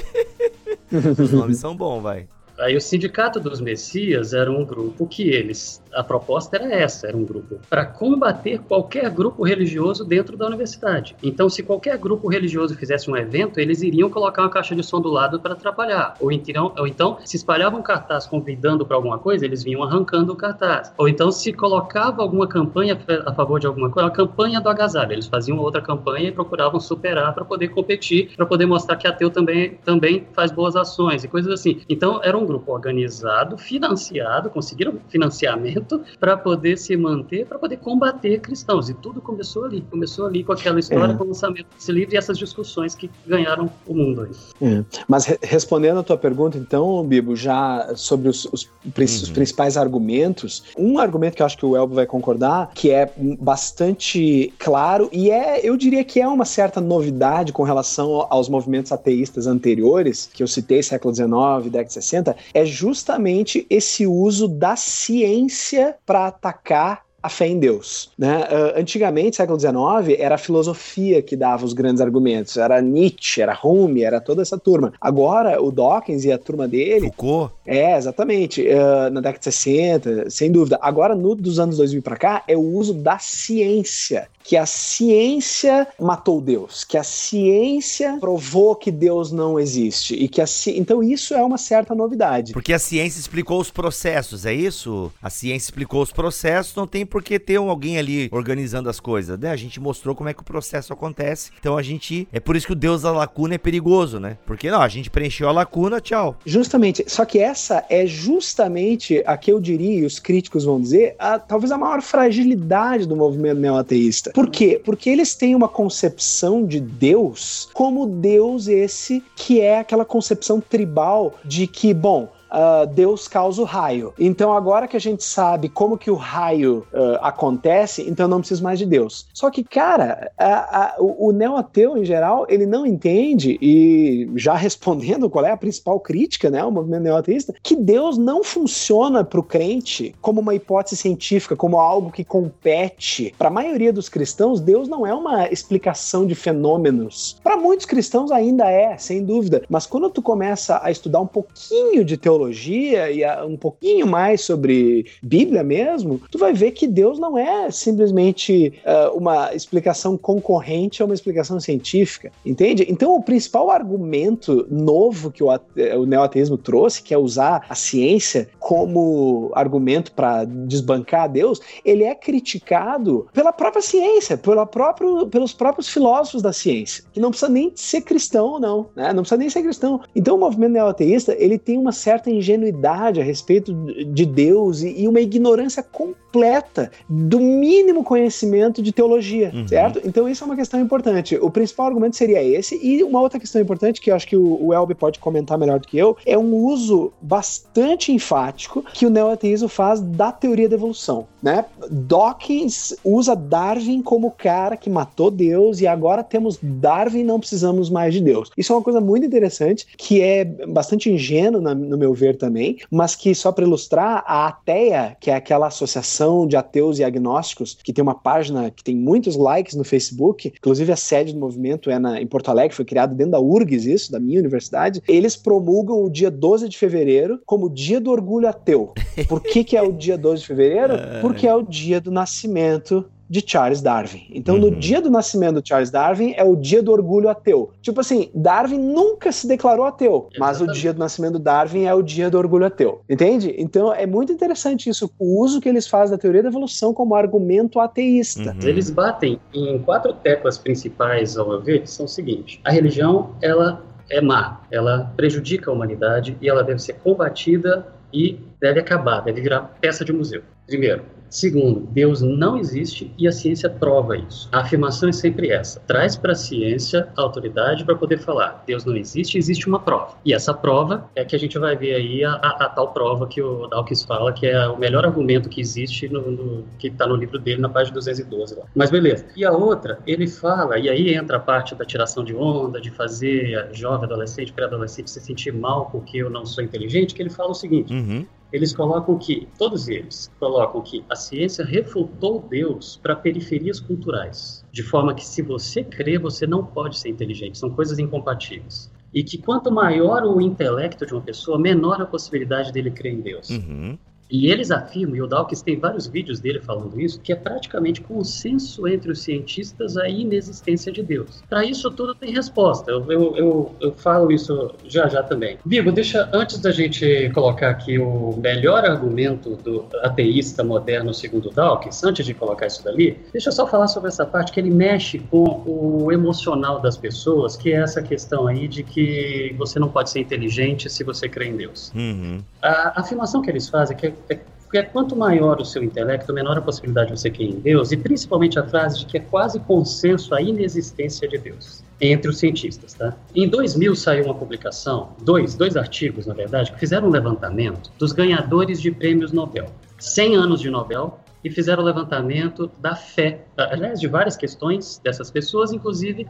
Os 1.19 1.33
nomes 1.33 1.59
são 1.59 1.77
bons, 1.77 2.03
vai. 2.03 2.27
Aí 2.61 2.77
o 2.77 2.81
Sindicato 2.81 3.41
dos 3.41 3.59
Messias 3.59 4.35
era 4.35 4.53
um 4.53 4.65
grupo 4.65 5.07
que 5.07 5.31
eles, 5.31 5.83
a 5.95 6.05
proposta 6.05 6.57
era 6.57 6.71
essa, 6.75 7.07
era 7.07 7.17
um 7.17 7.25
grupo 7.25 7.59
para 7.71 7.87
combater 7.87 8.61
qualquer 8.61 9.09
grupo 9.11 9.43
religioso 9.43 10.05
dentro 10.05 10.37
da 10.37 10.47
universidade. 10.47 11.17
Então, 11.23 11.49
se 11.49 11.63
qualquer 11.63 11.97
grupo 11.97 12.29
religioso 12.29 12.75
fizesse 12.75 13.11
um 13.11 13.17
evento, 13.17 13.59
eles 13.59 13.81
iriam 13.83 14.11
colocar 14.11 14.43
uma 14.43 14.51
caixa 14.51 14.75
de 14.75 14.83
som 14.83 15.01
do 15.01 15.09
lado 15.09 15.41
para 15.41 15.55
atrapalhar. 15.55 16.17
Ou 16.21 16.31
então, 16.31 16.75
ou 16.79 16.87
então, 16.87 17.17
se 17.25 17.37
espalhavam 17.37 17.83
cartaz 17.83 18.27
convidando 18.27 18.85
para 18.85 18.97
alguma 18.97 19.19
coisa, 19.19 19.45
eles 19.47 19.63
vinham 19.63 19.83
arrancando 19.83 20.33
o 20.33 20.37
cartaz. 20.37 20.93
Ou 20.99 21.09
então, 21.09 21.33
se 21.33 21.55
colocava 21.55 22.21
alguma 22.21 22.47
campanha 22.47 22.99
a 23.25 23.33
favor 23.33 23.59
de 23.59 23.67
alguma 23.67 23.89
coisa, 23.89 24.09
a 24.09 24.13
campanha 24.13 24.61
do 24.61 24.69
agasalho, 24.69 25.13
eles 25.13 25.27
faziam 25.27 25.59
outra 25.59 25.81
campanha 25.81 26.29
e 26.29 26.33
procuravam 26.33 26.79
superar 26.79 27.33
para 27.35 27.45
poder 27.45 27.69
competir, 27.69 28.37
para 28.37 28.45
poder 28.45 28.67
mostrar 28.67 28.97
que 28.97 29.09
ateu 29.09 29.31
também, 29.31 29.79
também 29.83 30.27
faz 30.35 30.53
boas 30.53 30.77
ações 30.77 31.25
e 31.25 31.29
coisas 31.29 31.53
assim. 31.53 31.81
Então, 31.89 32.21
era 32.23 32.37
um 32.37 32.50
grupo 32.51 32.73
organizado, 32.73 33.57
financiado, 33.57 34.51
conseguiram 34.51 34.95
financiamento 35.09 36.03
para 36.19 36.37
poder 36.37 36.77
se 36.77 36.97
manter, 36.97 37.47
para 37.47 37.59
poder 37.59 37.77
combater 37.77 38.41
cristãos. 38.41 38.89
E 38.89 38.95
tudo 38.95 39.21
começou 39.21 39.65
ali. 39.65 39.85
Começou 39.91 40.27
ali 40.27 40.43
com 40.43 40.53
aquela 40.53 40.81
história, 40.81 41.13
é. 41.13 41.17
com 41.17 41.25
o 41.25 41.29
lançamento 41.29 41.67
desse 41.77 41.93
livro 41.93 42.15
e 42.15 42.19
essas 42.19 42.37
discussões 42.37 42.95
que 42.95 43.11
ganharam 43.27 43.71
o 43.87 43.95
mundo 43.95 44.23
aí. 44.23 44.69
É. 44.69 44.85
Mas 45.07 45.27
re 45.27 45.39
respondendo 45.43 46.01
a 46.01 46.03
tua 46.03 46.17
pergunta, 46.17 46.59
então, 46.59 47.05
Bibo, 47.05 47.35
já 47.35 47.93
sobre 47.95 48.29
os, 48.29 48.45
os, 48.47 48.65
uhum. 48.65 48.93
os, 48.97 49.31
principais 49.31 49.77
argumentos, 49.77 50.65
um 50.77 50.99
argumento 50.99 51.37
que 51.37 51.43
eu 51.43 51.47
acho 51.47 51.57
que 51.57 51.67
o 51.67 51.77
Elbo 51.77 51.95
vai 51.95 52.07
concordar, 52.07 52.71
que 52.75 52.91
é 52.91 53.13
bastante 53.39 54.53
claro 54.59 55.09
e 55.13 55.31
é, 55.31 55.61
eu 55.67 55.77
diria 55.77 56.05
que 56.05 56.21
é 56.21 56.29
uma 56.29 56.45
certa 56.45 56.81
novidade 56.81 57.53
com 57.53 57.63
relação 57.63 58.27
aos 58.31 58.49
movimentos 58.49 58.93
ateístas 58.93 59.47
anteriores, 59.47 60.29
que 60.33 60.43
eu 60.43 60.49
citei, 60.49 60.83
século 60.83 61.15
XIX, 61.15 61.29
década 61.65 61.85
de 61.85 61.93
60, 61.93 62.30
é 62.53 62.65
justamente 62.65 63.67
esse 63.69 64.07
uso 64.07 64.49
da 64.49 64.77
ciência 64.77 65.97
para 66.05 66.27
atacar 66.27 67.03
a 67.23 67.29
fé 67.29 67.47
em 67.47 67.59
Deus. 67.59 68.11
Né? 68.19 68.39
Uh, 68.39 68.81
antigamente, 68.81 69.37
século 69.37 69.59
XIX, 69.59 70.19
era 70.19 70.37
a 70.37 70.39
filosofia 70.39 71.23
que 71.23 71.37
dava 71.37 71.65
os 71.65 71.73
grandes 71.73 72.01
argumentos. 72.01 72.57
Era 72.57 72.81
Nietzsche, 72.81 73.43
era 73.43 73.59
Hume, 73.63 74.03
era 74.03 74.21
toda 74.21 74.43
essa 74.43 74.59
turma. 74.59 74.93
Agora, 75.01 75.63
o 75.63 75.71
Dawkins 75.71 76.25
e 76.25 76.33
a 76.33 76.39
turma 76.39 76.67
dele... 76.67 77.09
Foucault? 77.09 77.53
É, 77.67 77.97
exatamente. 77.97 78.63
Uh, 78.63 79.11
na 79.11 79.21
década 79.21 79.39
de 79.39 79.45
60, 79.45 80.31
sem 80.31 80.51
dúvida. 80.51 80.79
Agora, 80.81 81.15
no, 81.15 81.35
dos 81.35 81.59
anos 81.59 81.77
2000 81.77 82.03
para 82.03 82.17
cá, 82.17 82.43
é 82.49 82.57
o 82.57 82.61
uso 82.61 82.95
da 82.95 83.19
ciência 83.19 84.29
que 84.43 84.57
a 84.57 84.67
ciência 84.67 85.87
matou 85.99 86.41
Deus, 86.41 86.85
que 86.85 86.97
a 86.97 87.03
ciência 87.03 88.17
provou 88.19 88.75
que 88.75 88.91
Deus 88.91 89.31
não 89.31 89.59
existe 89.59 90.15
e 90.15 90.29
que 90.29 90.41
a 90.41 90.47
ci... 90.47 90.79
então 90.79 91.03
isso 91.03 91.35
é 91.35 91.43
uma 91.43 91.59
certa 91.59 91.95
novidade. 91.95 92.53
Porque 92.53 92.73
a 92.73 92.79
ciência 92.79 93.21
explicou 93.21 93.61
os 93.61 93.71
processos, 93.71 94.47
é 94.47 94.53
isso? 94.53 95.13
A 95.23 95.31
ciência 95.31 95.67
explicou 95.67 96.03
os 96.03 96.13
processos, 96.13 96.75
não 96.75 96.87
tem 96.87 97.05
por 97.05 97.23
que 97.23 97.39
ter 97.39 97.57
alguém 97.57 97.99
ali 97.99 98.29
organizando 98.33 98.89
as 98.89 98.99
coisas, 98.99 99.39
né? 99.39 99.51
A 99.51 99.57
gente 99.57 99.79
mostrou 99.79 100.15
como 100.15 100.29
é 100.29 100.35
que 100.35 100.41
o 100.41 100.45
processo 100.45 100.93
acontece. 100.93 101.51
Então 101.59 101.77
a 101.77 101.83
gente 101.83 102.27
é 102.33 102.41
por 102.41 102.57
isso 102.57 102.67
que 102.67 102.73
o 102.73 102.77
Deus 102.77 103.03
da 103.03 103.13
lacuna 103.13 103.55
é 103.55 103.59
perigoso, 103.59 104.19
né? 104.19 104.39
Porque 104.47 104.71
não, 104.71 104.81
a 104.81 104.89
gente 104.89 105.11
preencheu 105.11 105.49
a 105.49 105.53
lacuna, 105.53 106.01
tchau. 106.01 106.37
Justamente, 106.45 107.05
só 107.07 107.25
que 107.25 107.39
essa 107.39 107.85
é 107.89 108.07
justamente 108.07 109.23
a 109.27 109.37
que 109.37 109.53
eu 109.53 109.61
diria, 109.61 110.01
e 110.01 110.05
os 110.05 110.19
críticos 110.19 110.65
vão 110.65 110.81
dizer, 110.81 111.15
a, 111.19 111.39
talvez 111.39 111.71
a 111.71 111.79
maior 111.79 112.03
fragilidade 112.03 113.07
do 113.07 113.17
movimento 113.17 113.61
neoateísta 113.61 114.30
por 114.35 114.51
quê? 114.51 114.81
Porque 114.85 115.11
eles 115.11 115.35
têm 115.35 115.55
uma 115.55 115.69
concepção 115.69 116.65
de 116.65 116.81
Deus 116.81 117.69
como 117.73 118.07
Deus 118.07 118.69
esse 118.69 119.23
que 119.37 119.61
é 119.61 119.79
aquela 119.79 120.05
concepção 120.05 120.61
tribal 120.61 121.35
de 121.45 121.67
que, 121.67 121.93
bom, 121.93 122.29
uh, 122.51 122.87
Deus 122.87 123.29
causa 123.29 123.63
o 123.63 123.65
raio. 123.65 124.13
Então 124.19 124.53
agora 124.53 124.89
que 124.89 124.97
a 124.97 125.01
gente 125.01 125.25
sabe 125.25 125.69
como 125.69 125.97
que 125.97 126.11
o 126.11 126.15
raio 126.15 126.87
uh, 126.93 127.19
acontece, 127.23 128.09
então 128.09 128.29
não 128.29 128.41
precisa 128.41 128.63
mais 128.63 128.79
de 128.79 128.87
Deus. 128.87 129.27
Só 129.33 129.51
que, 129.51 129.63
cara, 129.63 130.31
a, 130.37 130.85
a, 130.85 130.95
o, 130.99 131.29
o 131.29 131.33
neo-ateu 131.33 131.97
em 131.97 132.05
geral, 132.05 132.47
ele 132.49 132.67
não 132.67 132.87
entende, 132.87 133.59
e 133.61 134.29
já 134.37 134.55
respondendo 134.55 135.31
qual 135.31 135.45
é 135.45 135.51
a 135.51 135.57
principal 135.57 136.01
crítica, 136.01 136.51
né, 136.51 136.65
o 136.65 136.71
movimento 136.71 137.03
neo-ateísta, 137.03 137.55
que 137.63 137.77
Deus 137.77 138.19
não 138.19 138.43
funciona 138.43 139.25
para 139.25 139.41
o 139.41 139.43
crente 139.43 140.15
como 140.21 140.41
uma 140.41 140.55
hipótese 140.55 140.97
científica, 140.97 141.57
como 141.57 141.79
algo 141.79 142.11
que 142.11 142.25
compete. 142.25 143.35
Para 143.39 143.49
a 143.49 143.53
maioria 143.53 143.93
dos 143.93 144.09
cristãos, 144.09 144.61
Deus 144.61 144.89
não 144.89 145.07
é 145.07 145.15
uma 145.15 145.49
explicação 145.49 146.27
de 146.27 146.35
fenômenos. 146.35 147.39
Para 147.43 147.57
muitos 147.57 147.87
cristãos 147.87 148.31
ainda 148.31 148.71
é, 148.71 148.97
sem 148.97 149.25
dúvida. 149.25 149.63
Mas 149.69 149.87
quando 149.87 150.11
tu 150.11 150.23
começa 150.23 150.81
a 150.83 150.91
estudar 150.91 151.21
um 151.21 151.27
pouquinho 151.27 152.05
de 152.05 152.17
teologia, 152.17 152.40
teologia 152.41 153.11
e 153.11 153.25
um 153.45 153.57
pouquinho 153.57 154.07
mais 154.07 154.41
sobre 154.41 155.07
Bíblia 155.23 155.63
mesmo, 155.63 156.21
tu 156.31 156.39
vai 156.39 156.53
ver 156.53 156.71
que 156.73 156.87
Deus 156.87 157.19
não 157.19 157.37
é 157.37 157.71
simplesmente 157.71 158.73
uh, 158.85 159.17
uma 159.17 159.55
explicação 159.55 160.17
concorrente 160.17 161.03
a 161.03 161.05
uma 161.05 161.15
explicação 161.15 161.61
científica, 161.61 162.33
entende? 162.45 162.87
Então, 162.89 163.15
o 163.15 163.23
principal 163.23 163.71
argumento 163.71 164.67
novo 164.71 165.31
que 165.31 165.43
o, 165.43 165.49
o 165.49 166.07
neoateísmo 166.07 166.57
trouxe, 166.57 167.03
que 167.03 167.13
é 167.13 167.19
usar 167.19 167.67
a 167.69 167.75
ciência 167.75 168.49
como 168.59 169.51
argumento 169.55 170.13
para 170.13 170.45
desbancar 170.45 171.31
Deus, 171.31 171.61
ele 171.85 172.05
é 172.05 172.15
criticado 172.15 173.27
pela 173.33 173.53
própria 173.53 173.83
ciência, 173.83 174.37
pela 174.37 174.65
próprio, 174.65 175.27
pelos 175.27 175.53
próprios 175.53 175.89
filósofos 175.89 176.43
da 176.43 176.53
ciência, 176.53 177.05
que 177.13 177.21
não 177.21 177.31
precisa 177.31 177.51
nem 177.51 177.73
ser 177.75 178.03
cristão 178.03 178.59
não, 178.59 178.87
né? 178.95 179.13
Não 179.13 179.23
precisa 179.23 179.39
nem 179.39 179.51
ser 179.51 179.63
cristão. 179.63 180.01
Então, 180.15 180.37
o 180.37 180.39
movimento 180.39 180.73
neoateísta, 180.73 181.35
ele 181.39 181.59
tem 181.59 181.77
uma 181.77 181.93
certa 181.93 182.30
ingenuidade 182.31 183.21
a 183.21 183.25
respeito 183.25 183.73
de 183.73 184.27
Deus 184.27 184.83
e, 184.83 185.03
e 185.03 185.09
uma 185.09 185.21
ignorância 185.21 185.83
completa 185.83 186.91
do 187.09 187.41
mínimo 187.41 188.05
conhecimento 188.05 188.83
de 188.83 188.93
teologia, 188.93 189.51
uhum. 189.55 189.67
certo? 189.67 190.01
Então 190.05 190.29
isso 190.29 190.45
é 190.45 190.47
uma 190.47 190.57
questão 190.57 190.81
importante. 190.81 191.37
O 191.37 191.51
principal 191.51 191.87
argumento 191.87 192.17
seria 192.17 192.43
esse 192.43 192.79
e 192.83 193.03
uma 193.03 193.21
outra 193.21 193.41
questão 193.41 193.61
importante 193.61 194.01
que 194.01 194.11
eu 194.11 194.15
acho 194.15 194.27
que 194.27 194.37
o, 194.37 194.67
o 194.67 194.73
Elbe 194.73 194.95
pode 194.95 195.19
comentar 195.19 195.59
melhor 195.59 195.81
do 195.81 195.89
que 195.89 195.99
eu 195.99 196.17
é 196.25 196.39
um 196.39 196.55
uso 196.55 197.13
bastante 197.21 198.13
enfático 198.13 198.85
que 198.93 199.07
o 199.07 199.11
neoateísmo 199.11 199.69
faz 199.69 200.01
da 200.01 200.31
teoria 200.31 200.69
da 200.69 200.77
evolução, 200.77 201.27
né? 201.43 201.65
Dawkins 201.91 202.95
usa 203.05 203.35
Darwin 203.35 204.03
como 204.03 204.31
cara 204.31 204.77
que 204.77 204.89
matou 204.89 205.31
Deus 205.31 205.81
e 205.81 205.87
agora 205.87 206.23
temos 206.23 206.59
Darwin 206.63 207.25
não 207.25 207.41
precisamos 207.41 207.91
mais 207.91 208.15
de 208.15 208.21
Deus. 208.21 208.51
Isso 208.57 208.73
é 208.73 208.77
uma 208.77 208.83
coisa 208.83 209.01
muito 209.01 209.27
interessante 209.27 209.87
que 209.97 210.21
é 210.21 210.45
bastante 210.45 211.11
ingênuo 211.11 211.61
no 211.61 211.99
meu 211.99 212.15
ver 212.21 212.37
também, 212.37 212.79
mas 212.91 213.17
que 213.17 213.35
só 213.35 213.51
para 213.51 213.65
ilustrar, 213.65 214.23
a 214.27 214.47
ATEA, 214.49 215.17
que 215.19 215.31
é 215.31 215.35
aquela 215.35 215.69
associação 215.69 216.47
de 216.47 216.57
ateus 216.57 216.99
e 216.99 217.05
agnósticos, 217.05 217.77
que 217.83 217.93
tem 217.93 218.03
uma 218.03 218.15
página 218.15 218.71
que 218.71 218.85
tem 218.85 218.95
muitos 218.95 219.37
likes 219.37 219.75
no 219.75 219.85
Facebook, 219.85 220.53
inclusive 220.57 220.93
a 220.93 220.97
sede 220.97 221.33
do 221.33 221.41
movimento 221.41 221.91
é 221.91 221.99
na, 221.99 222.21
em 222.21 222.27
Porto 222.27 222.51
Alegre, 222.51 222.77
foi 222.77 222.85
criado 222.85 223.15
dentro 223.15 223.33
da 223.33 223.41
URGS, 223.41 223.87
isso, 223.87 224.13
da 224.13 224.21
minha 224.21 224.39
universidade, 224.39 225.03
eles 225.09 225.37
promulgam 225.37 226.05
o 226.05 226.11
dia 226.11 226.31
12 226.31 226.69
de 226.69 226.77
fevereiro 226.77 227.41
como 227.47 227.71
dia 227.71 228.01
do 228.01 228.11
orgulho 228.11 228.49
ateu. 228.49 228.93
Por 229.29 229.41
que, 229.41 229.65
que 229.65 229.77
é 229.77 229.83
o 229.83 229.93
dia 229.93 230.19
12 230.19 230.43
de 230.43 230.47
fevereiro? 230.47 230.95
Porque 231.23 231.47
é 231.47 231.55
o 231.55 231.63
dia 231.63 232.01
do 232.01 232.11
nascimento 232.11 233.05
de 233.31 233.45
Charles 233.47 233.81
Darwin. 233.81 234.27
Então, 234.35 234.57
uhum. 234.57 234.63
no 234.63 234.71
dia 234.73 235.01
do 235.01 235.09
nascimento 235.09 235.61
do 235.61 235.67
Charles 235.67 235.89
Darwin 235.89 236.35
é 236.37 236.43
o 236.43 236.57
dia 236.57 236.83
do 236.83 236.91
orgulho 236.91 237.29
ateu. 237.29 237.71
Tipo 237.81 238.01
assim, 238.01 238.29
Darwin 238.35 238.81
nunca 238.81 239.31
se 239.31 239.47
declarou 239.47 239.85
ateu, 239.85 240.29
Exatamente. 240.33 240.41
mas 240.41 240.61
o 240.61 240.67
dia 240.67 240.93
do 240.93 240.99
nascimento 240.99 241.35
do 241.35 241.39
Darwin 241.39 241.85
é 241.85 241.95
o 241.95 242.03
dia 242.03 242.29
do 242.29 242.37
orgulho 242.37 242.67
ateu. 242.67 243.03
Entende? 243.09 243.55
Então, 243.57 243.95
é 243.95 244.05
muito 244.05 244.33
interessante 244.33 244.91
isso, 244.91 245.09
o 245.17 245.41
uso 245.41 245.61
que 245.61 245.69
eles 245.69 245.87
fazem 245.87 246.17
da 246.17 246.21
teoria 246.21 246.43
da 246.43 246.49
evolução 246.49 246.93
como 246.93 247.15
argumento 247.15 247.79
ateísta. 247.79 248.51
Uhum. 248.51 248.69
Eles 248.69 248.91
batem 248.91 249.39
em 249.55 249.79
quatro 249.79 250.13
teclas 250.13 250.59
principais, 250.59 251.39
ao 251.39 251.49
meu 251.49 251.61
ver, 251.61 251.83
que 251.83 251.91
são 251.91 252.07
o 252.07 252.09
seguinte: 252.09 252.61
a 252.65 252.73
religião, 252.73 253.31
ela 253.41 253.85
é 254.11 254.21
má, 254.21 254.61
ela 254.73 255.13
prejudica 255.17 255.71
a 255.71 255.75
humanidade 255.75 256.37
e 256.41 256.49
ela 256.49 256.65
deve 256.65 256.81
ser 256.81 256.95
combatida 256.95 257.87
e 258.13 258.41
deve 258.61 258.81
acabar, 258.81 259.21
deve 259.21 259.41
virar 259.41 259.77
peça 259.81 260.05
de 260.05 260.13
museu. 260.13 260.43
Primeiro. 260.67 261.20
Segundo, 261.31 261.81
Deus 261.93 262.21
não 262.21 262.59
existe 262.59 263.15
e 263.17 263.29
a 263.29 263.33
ciência 263.33 263.71
prova 263.71 264.17
isso. 264.17 264.49
A 264.51 264.61
afirmação 264.61 265.09
é 265.09 265.13
sempre 265.13 265.51
essa: 265.51 265.81
traz 265.87 266.17
para 266.17 266.33
a 266.33 266.35
ciência 266.35 267.09
a 267.17 267.23
autoridade 267.23 267.85
para 267.85 267.95
poder 267.95 268.19
falar. 268.19 268.65
Deus 268.67 268.85
não 268.85 268.97
existe, 268.97 269.39
existe 269.39 269.69
uma 269.69 269.79
prova. 269.79 270.17
E 270.25 270.35
essa 270.35 270.53
prova 270.53 271.09
é 271.15 271.25
que 271.25 271.37
a 271.37 271.39
gente 271.39 271.57
vai 271.59 271.77
ver 271.77 271.95
aí 271.95 272.25
a, 272.25 272.33
a, 272.33 272.65
a 272.65 272.69
tal 272.69 272.93
prova 272.93 273.29
que 273.29 273.41
o 273.41 273.69
Dawkins 273.69 274.03
fala, 274.03 274.33
que 274.33 274.47
é 274.47 274.69
o 274.69 274.77
melhor 274.77 275.07
argumento 275.07 275.49
que 275.49 275.61
existe 275.61 276.09
no, 276.09 276.31
no 276.31 276.65
que 276.79 276.89
está 276.89 277.07
no 277.07 277.15
livro 277.15 277.39
dele, 277.39 277.61
na 277.61 277.69
página 277.69 277.95
212. 277.95 278.57
Lá. 278.57 278.65
Mas 278.75 278.91
beleza. 278.91 279.27
E 279.37 279.45
a 279.45 279.53
outra, 279.53 280.01
ele 280.07 280.27
fala, 280.27 280.79
e 280.79 280.89
aí 280.89 281.15
entra 281.15 281.37
a 281.37 281.41
parte 281.41 281.75
da 281.77 281.85
tiração 281.85 282.25
de 282.25 282.35
onda, 282.35 282.81
de 282.81 282.91
fazer 282.91 283.69
jovem, 283.73 284.07
adolescente, 284.07 284.53
pré-adolescente 284.53 285.11
se 285.11 285.21
sentir 285.21 285.53
mal 285.53 285.87
porque 285.91 286.19
eu 286.19 286.29
não 286.29 286.45
sou 286.45 286.65
inteligente, 286.65 287.15
que 287.15 287.23
ele 287.23 287.31
fala 287.31 287.51
o 287.51 287.55
seguinte: 287.55 287.93
Uhum. 287.93 288.27
Eles 288.53 288.75
colocam 288.75 289.19
que, 289.19 289.49
todos 289.59 289.89
eles, 289.89 290.31
colocam 290.39 290.81
que 290.81 291.05
a 291.09 291.17
ciência 291.17 291.65
refutou 291.65 292.45
Deus 292.49 292.99
para 293.03 293.15
periferias 293.15 293.79
culturais, 293.79 294.65
de 294.73 294.83
forma 294.83 295.15
que 295.15 295.25
se 295.25 295.43
você 295.43 295.85
crê, 295.85 296.19
você 296.19 296.47
não 296.47 296.65
pode 296.65 296.99
ser 296.99 297.09
inteligente, 297.09 297.59
são 297.59 297.71
coisas 297.71 297.99
incompatíveis. 297.99 298.91
E 299.13 299.25
que 299.25 299.39
quanto 299.39 299.73
maior 299.73 300.23
o 300.25 300.41
intelecto 300.41 301.05
de 301.05 301.13
uma 301.13 301.21
pessoa, 301.21 301.59
menor 301.59 302.01
a 302.01 302.07
possibilidade 302.07 302.73
dele 302.73 302.91
crer 302.91 303.15
em 303.15 303.21
Deus. 303.21 303.51
Uhum. 303.51 303.99
E 304.31 304.51
eles 304.51 304.71
afirmam, 304.71 305.17
e 305.17 305.23
o 305.23 305.27
Dawkins 305.27 305.63
tem 305.63 305.79
vários 305.79 306.07
vídeos 306.07 306.41
dele 306.41 306.61
falando 306.61 307.01
isso, 307.01 307.21
que 307.21 307.33
é 307.33 307.37
praticamente 307.37 308.01
consenso 308.01 308.87
entre 308.87 309.11
os 309.11 309.21
cientistas 309.21 309.97
a 309.97 310.09
inexistência 310.09 310.93
de 310.93 311.03
Deus. 311.03 311.43
Para 311.49 311.65
isso 311.65 311.91
tudo 311.91 312.15
tem 312.15 312.33
resposta. 312.33 312.91
Eu, 312.91 313.11
eu, 313.11 313.37
eu, 313.37 313.75
eu, 313.81 313.93
falo 313.93 314.31
isso 314.31 314.75
já 314.87 315.09
já 315.09 315.23
também. 315.23 315.59
Vigo, 315.67 315.91
deixa, 315.91 316.29
antes 316.33 316.59
da 316.59 316.71
gente 316.71 317.31
colocar 317.35 317.71
aqui 317.71 317.99
o 317.99 318.37
melhor 318.37 318.85
argumento 318.85 319.57
do 319.57 319.87
ateísta 320.03 320.63
moderno 320.63 321.13
segundo 321.13 321.51
Dawkins, 321.51 322.03
antes 322.05 322.25
de 322.25 322.35
colocar 322.35 322.67
isso 322.67 322.85
dali, 322.85 323.19
deixa 323.33 323.49
eu 323.49 323.53
só 323.53 323.67
falar 323.67 323.89
sobre 323.89 324.09
essa 324.09 324.25
parte 324.25 324.53
que 324.53 324.61
ele 324.61 324.71
mexe 324.71 325.19
com 325.19 325.63
o 325.67 326.13
emocional 326.13 326.81
das 326.81 326.97
pessoas, 326.97 327.57
que 327.57 327.73
é 327.73 327.77
essa 327.77 328.03
questão 328.03 328.47
aí 328.47 328.69
de 328.69 328.83
que 328.83 329.55
você 329.59 329.79
não 329.79 329.89
pode 329.89 330.11
ser 330.11 330.21
inteligente 330.21 330.89
se 330.89 331.03
você 331.03 331.29
crê 331.29 331.47
em 331.47 331.57
Deus. 331.57 331.93
Uhum. 331.95 332.43
A 332.63 333.01
afirmação 333.01 333.43
que 333.43 333.51
eles 333.51 333.69
fazem 333.69 333.97
é 333.97 334.01
que 334.01 334.13
é, 334.29 334.39
é 334.73 334.83
quanto 334.83 335.17
maior 335.17 335.61
o 335.61 335.65
seu 335.65 335.83
intelecto, 335.83 336.33
menor 336.33 336.59
a 336.59 336.61
possibilidade 336.61 337.13
de 337.13 337.19
você 337.19 337.31
crer 337.31 337.51
em 337.51 337.61
Deus, 337.61 337.93
e 337.93 337.97
principalmente 337.97 338.59
a 338.59 338.67
frase 338.67 339.01
de 339.01 339.07
que 339.07 339.17
é 339.19 339.21
quase 339.21 339.59
consenso 339.61 340.35
a 340.35 340.41
inexistência 340.41 341.29
de 341.29 341.39
Deus 341.39 341.83
entre 342.01 342.31
os 342.31 342.39
cientistas, 342.39 342.95
tá? 342.95 343.15
Em 343.35 343.49
2000 343.49 343.95
saiu 343.95 344.25
uma 344.25 344.35
publicação, 344.35 345.11
dois, 345.23 345.55
dois 345.55 345.77
artigos, 345.77 346.27
na 346.27 346.35
verdade, 346.35 346.73
que 346.73 346.79
fizeram 346.79 347.09
um 347.09 347.11
levantamento 347.11 347.91
dos 347.99 348.13
ganhadores 348.13 348.81
de 348.81 348.91
prêmios 348.91 349.33
Nobel. 349.33 349.67
100 349.99 350.37
anos 350.37 350.61
de 350.61 350.71
Nobel, 350.71 351.19
e 351.43 351.51
fizeram 351.51 351.83
o 351.83 351.87
levantamento 351.87 352.71
da 352.79 352.95
fé, 352.95 353.45
aliás, 353.57 353.99
de 353.99 354.07
várias 354.07 354.37
questões 354.37 355.01
dessas 355.03 355.31
pessoas, 355.31 355.73
inclusive 355.73 356.27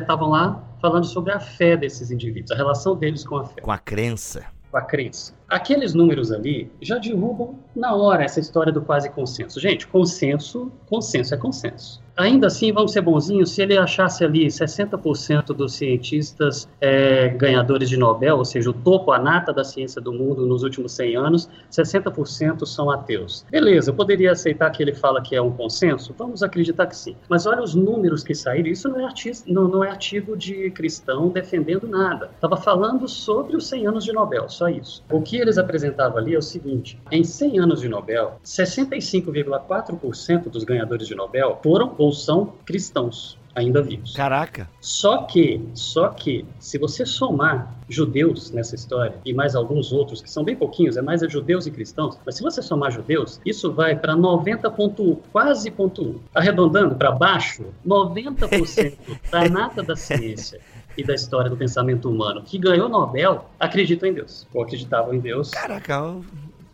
estavam 0.00 0.28
é, 0.28 0.38
lá 0.38 0.64
falando 0.80 1.06
sobre 1.06 1.32
a 1.32 1.40
fé 1.40 1.76
desses 1.76 2.10
indivíduos, 2.10 2.50
a 2.52 2.54
relação 2.54 2.94
deles 2.94 3.24
com 3.24 3.36
a 3.36 3.44
fé. 3.46 3.60
Com 3.62 3.72
a 3.72 3.78
crença 3.78 4.44
com 4.72 4.78
a 4.78 4.82
crença. 4.82 5.34
Aqueles 5.52 5.92
números 5.92 6.32
ali 6.32 6.72
já 6.80 6.96
derrubam 6.96 7.58
na 7.76 7.94
hora 7.94 8.24
essa 8.24 8.40
história 8.40 8.72
do 8.72 8.80
quase 8.80 9.10
consenso. 9.10 9.60
Gente, 9.60 9.86
consenso, 9.86 10.72
consenso 10.88 11.34
é 11.34 11.36
consenso. 11.36 12.02
Ainda 12.14 12.48
assim, 12.48 12.70
vamos 12.72 12.92
ser 12.92 13.00
bonzinhos, 13.00 13.52
se 13.52 13.62
ele 13.62 13.76
achasse 13.76 14.22
ali 14.22 14.46
60% 14.46 15.46
dos 15.46 15.74
cientistas 15.74 16.68
é, 16.78 17.28
ganhadores 17.28 17.88
de 17.88 17.96
Nobel, 17.96 18.36
ou 18.36 18.44
seja, 18.44 18.68
o 18.68 18.72
topo, 18.72 19.12
a 19.12 19.18
nata 19.18 19.50
da 19.50 19.64
ciência 19.64 20.00
do 20.00 20.12
mundo 20.12 20.46
nos 20.46 20.62
últimos 20.62 20.92
100 20.92 21.16
anos, 21.16 21.48
60% 21.70 22.66
são 22.66 22.90
ateus. 22.90 23.46
Beleza, 23.50 23.90
eu 23.90 23.94
poderia 23.94 24.32
aceitar 24.32 24.70
que 24.70 24.82
ele 24.82 24.92
fala 24.92 25.22
que 25.22 25.34
é 25.34 25.40
um 25.40 25.50
consenso? 25.50 26.14
Vamos 26.18 26.42
acreditar 26.42 26.86
que 26.86 26.96
sim. 26.96 27.16
Mas 27.30 27.46
olha 27.46 27.62
os 27.62 27.74
números 27.74 28.22
que 28.22 28.34
saíram, 28.34 28.68
isso 28.68 28.90
não 28.90 29.00
é, 29.00 29.04
artista, 29.04 29.50
não, 29.50 29.66
não 29.66 29.82
é 29.82 29.88
artigo 29.88 30.36
de 30.36 30.70
cristão 30.70 31.30
defendendo 31.30 31.88
nada. 31.88 32.30
Estava 32.34 32.58
falando 32.58 33.08
sobre 33.08 33.56
os 33.56 33.66
100 33.68 33.86
anos 33.86 34.04
de 34.04 34.12
Nobel, 34.12 34.50
só 34.50 34.68
isso. 34.68 35.02
O 35.10 35.22
que 35.22 35.38
eles 35.42 35.58
apresentavam 35.58 36.18
ali 36.18 36.34
é 36.34 36.38
o 36.38 36.42
seguinte, 36.42 36.98
em 37.10 37.24
100 37.24 37.58
anos 37.58 37.80
de 37.80 37.88
Nobel, 37.88 38.38
65,4% 38.44 40.48
dos 40.48 40.64
ganhadores 40.64 41.06
de 41.06 41.14
Nobel 41.14 41.58
foram 41.62 41.94
ou 41.98 42.12
são 42.12 42.54
cristãos 42.64 43.38
ainda 43.54 43.82
vivos. 43.82 44.14
Caraca. 44.14 44.68
Só 44.80 45.22
que, 45.22 45.62
só 45.74 46.08
que, 46.08 46.44
se 46.58 46.78
você 46.78 47.04
somar 47.04 47.74
judeus 47.88 48.50
nessa 48.50 48.74
história 48.74 49.16
e 49.24 49.34
mais 49.34 49.54
alguns 49.54 49.92
outros 49.92 50.22
que 50.22 50.30
são 50.30 50.42
bem 50.42 50.56
pouquinhos, 50.56 50.96
é 50.96 51.02
mais 51.02 51.22
a 51.22 51.28
judeus 51.28 51.66
e 51.66 51.70
cristãos, 51.70 52.18
mas 52.24 52.36
se 52.36 52.42
você 52.42 52.62
somar 52.62 52.90
judeus, 52.90 53.40
isso 53.44 53.72
vai 53.72 53.94
para 53.94 54.14
90.1, 54.14 55.18
quase 55.30 55.70
ponto 55.70 56.02
1. 56.02 56.20
Arredondando 56.34 56.94
para 56.94 57.12
baixo, 57.12 57.66
90% 57.86 58.96
da 59.30 59.48
nata 59.48 59.82
da 59.82 59.96
ciência 59.96 60.60
e 60.96 61.04
da 61.04 61.14
história 61.14 61.48
do 61.48 61.56
pensamento 61.56 62.10
humano 62.10 62.42
que 62.42 62.58
ganhou 62.58 62.88
Nobel 62.88 63.44
acreditam 63.58 64.08
em 64.08 64.12
Deus, 64.12 64.46
ou 64.52 64.62
acreditavam 64.62 65.14
em 65.14 65.20
Deus. 65.20 65.50
Caraca, 65.50 66.02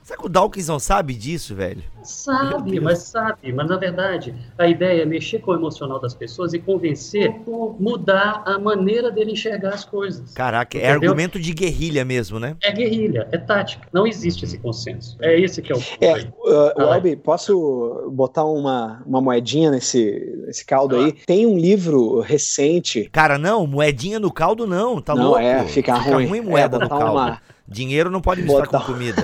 Será 0.08 0.20
que 0.20 0.24
o 0.26 0.28
Dawkins 0.30 0.68
não 0.68 0.78
sabe 0.78 1.12
disso, 1.12 1.54
velho? 1.54 1.82
Sabe, 2.02 2.80
mas 2.80 3.00
sabe. 3.00 3.52
Mas 3.52 3.68
na 3.68 3.76
verdade, 3.76 4.34
a 4.56 4.66
ideia 4.66 5.02
é 5.02 5.04
mexer 5.04 5.40
com 5.40 5.50
o 5.50 5.54
emocional 5.54 6.00
das 6.00 6.14
pessoas 6.14 6.54
e 6.54 6.58
convencer, 6.58 7.30
mudar 7.78 8.42
a 8.46 8.58
maneira 8.58 9.10
dele 9.10 9.32
enxergar 9.32 9.74
as 9.74 9.84
coisas. 9.84 10.32
Caraca, 10.32 10.78
é 10.78 10.80
Entendeu? 10.80 11.10
argumento 11.10 11.38
de 11.38 11.52
guerrilha 11.52 12.06
mesmo, 12.06 12.40
né? 12.40 12.56
É 12.62 12.72
guerrilha, 12.72 13.28
é 13.30 13.36
tática. 13.36 13.86
Não 13.92 14.06
existe 14.06 14.46
esse 14.46 14.56
consenso. 14.56 15.18
É 15.20 15.38
esse 15.38 15.60
que 15.60 15.70
é 15.70 15.76
o. 15.76 15.80
É, 16.00 16.22
uh, 16.22 16.90
Albi, 16.90 17.14
posso 17.14 18.10
botar 18.10 18.46
uma, 18.46 19.02
uma 19.04 19.20
moedinha 19.20 19.70
nesse, 19.70 20.42
nesse 20.46 20.64
caldo 20.64 20.96
ah. 20.96 21.04
aí? 21.04 21.12
Tem 21.12 21.44
um 21.44 21.58
livro 21.58 22.20
recente. 22.20 23.10
Cara, 23.12 23.36
não, 23.36 23.66
moedinha 23.66 24.18
no 24.18 24.32
caldo 24.32 24.66
não, 24.66 25.02
tá 25.02 25.14
não, 25.14 25.24
louco? 25.24 25.40
É, 25.40 25.66
fica, 25.66 25.94
fica 25.96 26.14
ruim. 26.14 26.26
ruim 26.28 26.40
moeda 26.40 26.78
é, 26.78 26.80
no 26.80 26.88
caldo. 26.88 27.12
Uma 27.12 27.57
Dinheiro 27.68 28.10
não 28.10 28.20
pode 28.20 28.42
misturar 28.42 28.66
Botar... 28.66 28.80
com 28.80 28.92
comida. 28.92 29.22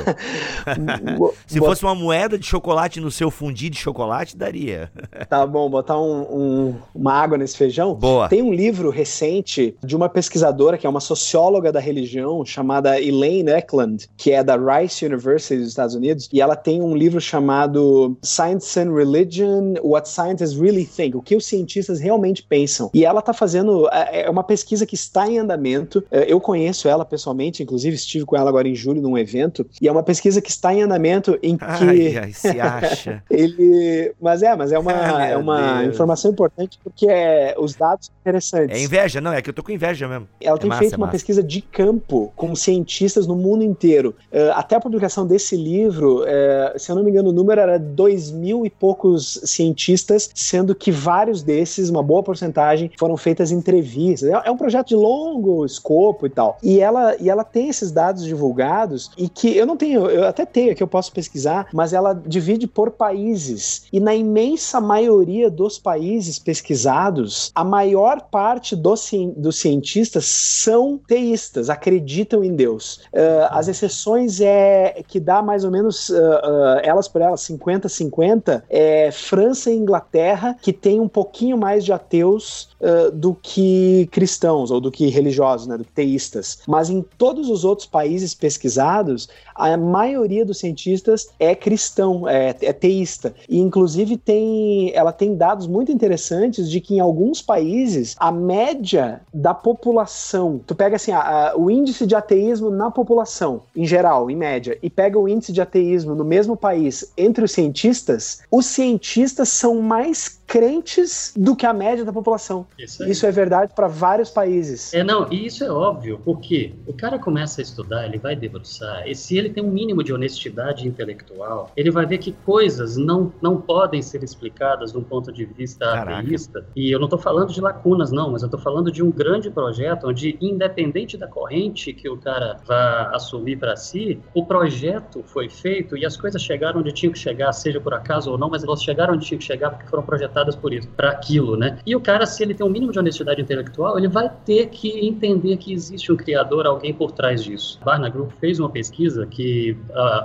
Se 1.47 1.59
fosse 1.59 1.83
uma 1.83 1.95
moeda 1.95 2.39
de 2.39 2.47
chocolate 2.47 3.01
no 3.01 3.11
seu 3.11 3.31
fundi 3.31 3.71
de 3.71 3.79
chocolate, 3.79 4.37
daria. 4.37 4.91
Tá 5.29 5.47
bom, 5.47 5.71
botar 5.71 5.99
um, 5.99 6.21
um, 6.23 6.75
uma 6.95 7.13
água 7.13 7.39
nesse 7.39 7.57
feijão. 7.57 7.95
Boa. 7.95 8.29
Tem 8.29 8.43
um 8.43 8.53
livro 8.53 8.91
recente 8.91 9.75
de 9.83 9.97
uma 9.97 10.09
pesquisadora 10.09 10.77
que 10.77 10.87
é 10.87 10.91
uma 10.91 11.01
socióloga 11.01 11.73
da 11.73 11.81
religião 11.81 12.45
chamada 12.45 13.01
Elaine 13.01 13.51
Eklund, 13.51 14.09
que 14.17 14.33
é 14.33 14.45
da 14.45 14.57
Rice 14.57 15.05
University 15.05 15.57
dos 15.57 15.69
Estados 15.69 15.95
Unidos, 15.95 16.29
e 16.33 16.41
ela 16.41 16.57
tem 16.57 16.83
um 16.83 16.95
livro 16.95 17.21
chamado 17.21 18.17
Science 18.23 18.79
and 18.79 18.93
Religion: 18.93 19.75
What 19.83 20.09
Scientists 20.09 20.59
Really 20.59 20.85
Think, 20.85 21.17
o 21.17 21.23
que 21.23 21.37
os 21.37 21.47
cientistas 21.47 22.01
realmente 22.01 22.43
pensam. 22.43 22.91
E 22.93 23.05
ela 23.05 23.23
tá 23.23 23.33
fazendo 23.33 23.89
é, 23.91 24.23
é 24.23 24.31
uma 24.31 24.45
pesquisa 24.45 24.85
que 24.85 24.95
está 24.95 25.27
em 25.27 25.39
andamento. 25.39 26.05
É, 26.11 26.31
eu 26.31 26.41
conheço 26.41 26.89
ela 26.89 27.05
pessoalmente, 27.05 27.63
inclusive 27.63 27.97
estive 27.97 28.25
com 28.25 28.34
com 28.35 28.37
ela 28.37 28.51
agora 28.51 28.67
em 28.69 28.75
julho 28.75 29.01
num 29.01 29.17
evento, 29.17 29.65
e 29.81 29.87
é 29.87 29.93
uma 29.93 30.03
pesquisa 30.03 30.41
que 30.41 30.51
está 30.51 30.75
em 30.75 30.83
andamento 30.83 31.39
em 31.41 31.57
que. 31.57 31.65
Ai, 31.65 32.17
ai, 32.19 32.33
se 32.33 32.61
acha. 32.61 33.23
ele. 33.31 34.13
Mas 34.21 34.43
é, 34.43 34.57
mas 34.57 34.73
é 34.73 34.79
uma, 34.79 34.93
ai, 34.93 35.33
é 35.33 35.37
uma 35.37 35.85
informação 35.85 36.33
importante 36.33 36.79
porque 36.83 37.07
é, 37.09 37.55
os 37.57 37.75
dados 37.75 38.07
são 38.07 38.15
interessantes. 38.21 38.77
É 38.77 38.83
inveja, 38.83 39.21
não, 39.21 39.33
é 39.33 39.41
que 39.41 39.51
eu 39.51 39.55
tô 39.55 39.63
com 39.63 39.71
inveja 39.71 40.09
mesmo. 40.09 40.27
Ela 40.41 40.57
é 40.57 40.61
tem 40.61 40.69
massa, 40.69 40.81
feito 40.81 40.95
é 40.95 40.97
uma 40.97 41.09
pesquisa 41.09 41.43
de 41.43 41.61
campo 41.61 42.33
com 42.35 42.55
cientistas 42.57 43.27
no 43.27 43.37
mundo 43.37 43.63
inteiro. 43.63 44.15
Uh, 44.33 44.53
até 44.55 44.75
a 44.75 44.81
publicação 44.81 45.27
desse 45.27 45.57
livro, 45.57 46.23
uh, 46.23 46.79
se 46.79 46.91
eu 46.91 46.97
não 46.97 47.05
me 47.05 47.11
engano, 47.11 47.31
o 47.31 47.33
número 47.33 47.61
era 47.61 47.79
dois 47.79 48.33
mil 48.33 48.67
e 48.67 48.71
poucos 48.71 49.41
cientistas, 49.45 50.29
sendo 50.35 50.75
que 50.75 50.91
vários 50.91 51.43
desses, 51.43 51.89
uma 51.89 52.03
boa 52.03 52.23
porcentagem, 52.23 52.91
foram 52.99 53.17
feitas 53.17 53.53
entrevistas. 53.53 54.29
É, 54.29 54.43
é 54.47 54.51
um 54.51 54.57
projeto 54.57 54.89
de 54.89 54.97
longo 54.97 55.65
escopo 55.65 56.27
e 56.27 56.31
tal. 56.31 56.59
E 56.63 56.81
ela, 56.81 57.17
e 57.21 57.31
ela 57.31 57.45
tem 57.45 57.69
esses 57.69 57.93
dados 57.93 58.24
divulgados 58.25 59.11
e 59.17 59.29
que 59.29 59.57
eu 59.57 59.67
não 59.67 59.77
tenho, 59.77 60.07
eu 60.07 60.25
até 60.27 60.45
tenho 60.45 60.75
que 60.75 60.83
eu 60.83 60.89
posso 60.89 61.13
pesquisar, 61.13 61.69
mas 61.73 61.93
ela 61.93 62.15
divide 62.15 62.67
por 62.67 62.91
países. 62.91 63.85
E 63.93 64.01
na 64.01 64.15
imensa 64.15 64.81
maioria 64.81 65.51
dos 65.51 65.79
países 65.79 66.39
pesquisados, 66.39 67.51
a 67.55 67.65
maior 67.65 68.23
parte 68.31 68.75
dos, 68.77 69.11
dos 69.37 69.57
cientistas 69.57 70.27
são 70.27 70.99
teístas, 71.07 71.71
acreditam 71.71 72.43
em 72.43 72.55
Deus. 72.55 73.01
Uh, 73.13 73.49
as 73.51 73.69
exceções 73.69 74.41
é 74.41 75.03
que 75.07 75.21
dá 75.21 75.43
mais 75.43 75.65
ou 75.65 75.71
menos 75.71 76.09
uh, 76.09 76.15
uh, 76.15 76.81
elas 76.83 77.09
por 77.09 77.21
elas 77.21 77.41
50-50 77.43 78.63
é 78.69 79.11
França 79.11 79.71
e 79.71 79.77
Inglaterra 79.77 80.57
que 80.61 80.73
tem 80.73 81.01
um 81.01 81.09
pouquinho 81.09 81.57
mais 81.57 81.85
de 81.85 81.93
ateus 81.93 82.69
do 83.15 83.35
que 83.35 84.07
cristãos 84.13 84.71
ou 84.71 84.79
do 84.79 84.91
que 84.91 85.09
religiosos, 85.09 85.67
né, 85.67 85.79
do 85.79 85.85
que 85.85 85.93
teístas. 85.93 86.59
Mas 86.69 86.91
em 86.91 87.03
todos 87.17 87.49
os 87.49 87.65
outros 87.65 87.89
países 87.89 88.14
países 88.15 88.35
pesquisados, 88.35 89.29
a 89.55 89.77
maioria 89.77 90.45
dos 90.45 90.59
cientistas 90.59 91.29
é 91.39 91.55
cristão, 91.55 92.29
é, 92.29 92.55
é 92.61 92.73
teísta. 92.73 93.35
E 93.49 93.59
inclusive 93.59 94.17
tem, 94.17 94.93
ela 94.95 95.13
tem 95.13 95.37
dados 95.37 95.67
muito 95.67 95.93
interessantes 95.93 96.71
de 96.71 96.81
que 96.81 96.95
em 96.95 97.01
alguns 97.01 97.41
países 97.41 98.17
a 98.19 98.33
média 98.33 99.21
da 99.33 99.55
população, 99.55 100.61
tu 100.67 100.75
pega 100.75 100.97
assim, 100.97 101.13
a, 101.13 101.21
a, 101.51 101.57
o 101.57 101.71
índice 101.71 102.07
de 102.07 102.15
ateísmo 102.15 102.71
na 102.71 102.91
população, 102.91 103.63
em 103.75 103.87
geral, 103.87 104.31
em 104.31 104.37
média, 104.37 104.79
e 104.83 104.91
pega 104.91 105.19
o 105.19 105.29
índice 105.29 105.53
de 105.53 105.61
ateísmo 105.61 106.15
no 106.15 106.25
mesmo 106.25 106.57
país 106.57 107.13
entre 107.17 107.45
os 107.45 107.53
cientistas, 107.53 108.43
os 108.51 108.67
cientistas 108.67 109.49
são 109.49 109.81
mais 109.81 110.41
crentes 110.47 111.33
do 111.37 111.57
que 111.57 111.67
a 111.67 111.73
média 111.73 112.05
da 112.05 112.13
população. 112.13 112.67
Isso, 112.79 113.05
isso 113.05 113.27
é 113.27 113.31
verdade 113.31 113.73
para 113.75 113.89
vários 113.89 114.31
países. 114.31 114.93
É, 114.93 115.03
não, 115.03 115.33
e 115.33 115.47
isso 115.47 115.65
é 115.65 115.71
óbvio, 115.71 116.21
porque 116.25 116.75
o 116.87 116.93
cara 116.93 117.19
começa 117.19 117.61
a 117.61 117.63
estudar, 117.63 118.05
ele 118.07 118.19
vai 118.19 118.37
debruçar, 118.37 119.09
e 119.09 119.15
se 119.15 119.37
ele 119.45 119.53
tem 119.53 119.63
um 119.63 119.71
mínimo 119.71 120.03
de 120.03 120.13
honestidade 120.13 120.87
intelectual, 120.87 121.71
ele 121.77 121.91
vai 121.91 122.07
ver 122.07 122.19
que 122.19 122.33
coisas 122.33 122.97
não, 122.97 123.33
não 123.41 123.61
podem 123.61 124.03
ser 124.03 124.23
explicadas 124.23 124.93
de 124.93 124.99
um 124.99 125.03
ponto 125.03 125.33
de 125.33 125.45
vista 125.45 125.85
Caraca. 125.85 126.19
ateísta. 126.19 126.67
E 126.75 126.91
eu 126.91 126.99
não 126.99 127.07
estou 127.07 127.19
falando 127.19 127.53
de 127.53 127.61
lacunas, 127.61 128.11
não, 128.11 128.33
mas 128.33 128.43
eu 128.43 128.47
estou 128.47 128.61
falando 128.61 128.91
de 128.91 129.03
um 129.03 129.11
grande 129.11 129.51
projeto 129.51 130.09
onde, 130.09 130.37
independente 130.41 131.17
da 131.17 131.27
corrente 131.27 131.93
que 131.93 132.09
o 132.09 132.17
cara 132.17 132.59
vá 132.67 133.11
assumir 133.15 133.57
para 133.57 133.77
si, 133.77 134.21
o 134.35 134.45
projeto 134.45 135.23
foi 135.25 135.49
feito 135.49 135.97
e 135.97 136.05
as 136.05 136.17
coisas 136.17 136.43
chegaram 136.43 136.81
onde 136.81 136.93
tinham 136.93 137.13
que 137.13 137.19
chegar, 137.19 137.53
seja 137.53 137.81
por 137.81 137.95
acaso 137.95 138.31
ou 138.31 138.39
não, 138.39 138.49
mas 138.49 138.65
elas 138.65 138.83
chegaram 138.83 139.15
onde 139.15 139.27
tinham 139.27 139.39
que 139.39 139.45
chegar 139.45 139.71
porque 139.71 139.87
foram 139.87 140.03
projetadas 140.03 140.57
por 140.57 140.73
isso, 140.73 140.89
para 140.89 141.11
aquilo, 141.11 141.57
né? 141.57 141.79
E 141.87 141.95
o 141.95 142.01
cara, 142.01 142.27
se 142.27 142.43
ele 142.43 142.55
tem 142.55 142.67
um 142.67 142.71
mínimo 142.71 142.93
de 142.93 142.99
honestidade 142.99 143.41
intelectual, 143.41 143.99
ele 143.99 144.09
vai 144.09 144.31
ter 144.45 144.67
que 144.67 145.07
entender 145.07 145.57
que 145.57 145.73
existe 145.73 146.13
um 146.13 146.17
criador, 146.17 146.67
alguém 146.67 146.93
por 146.93 147.13
trás 147.13 147.43
disso. 147.43 147.81
Barna 147.85 148.09
Group 148.09 148.33
fez 148.41 148.59
uma 148.59 148.71
pesquisa 148.71 149.27
que, 149.35 149.77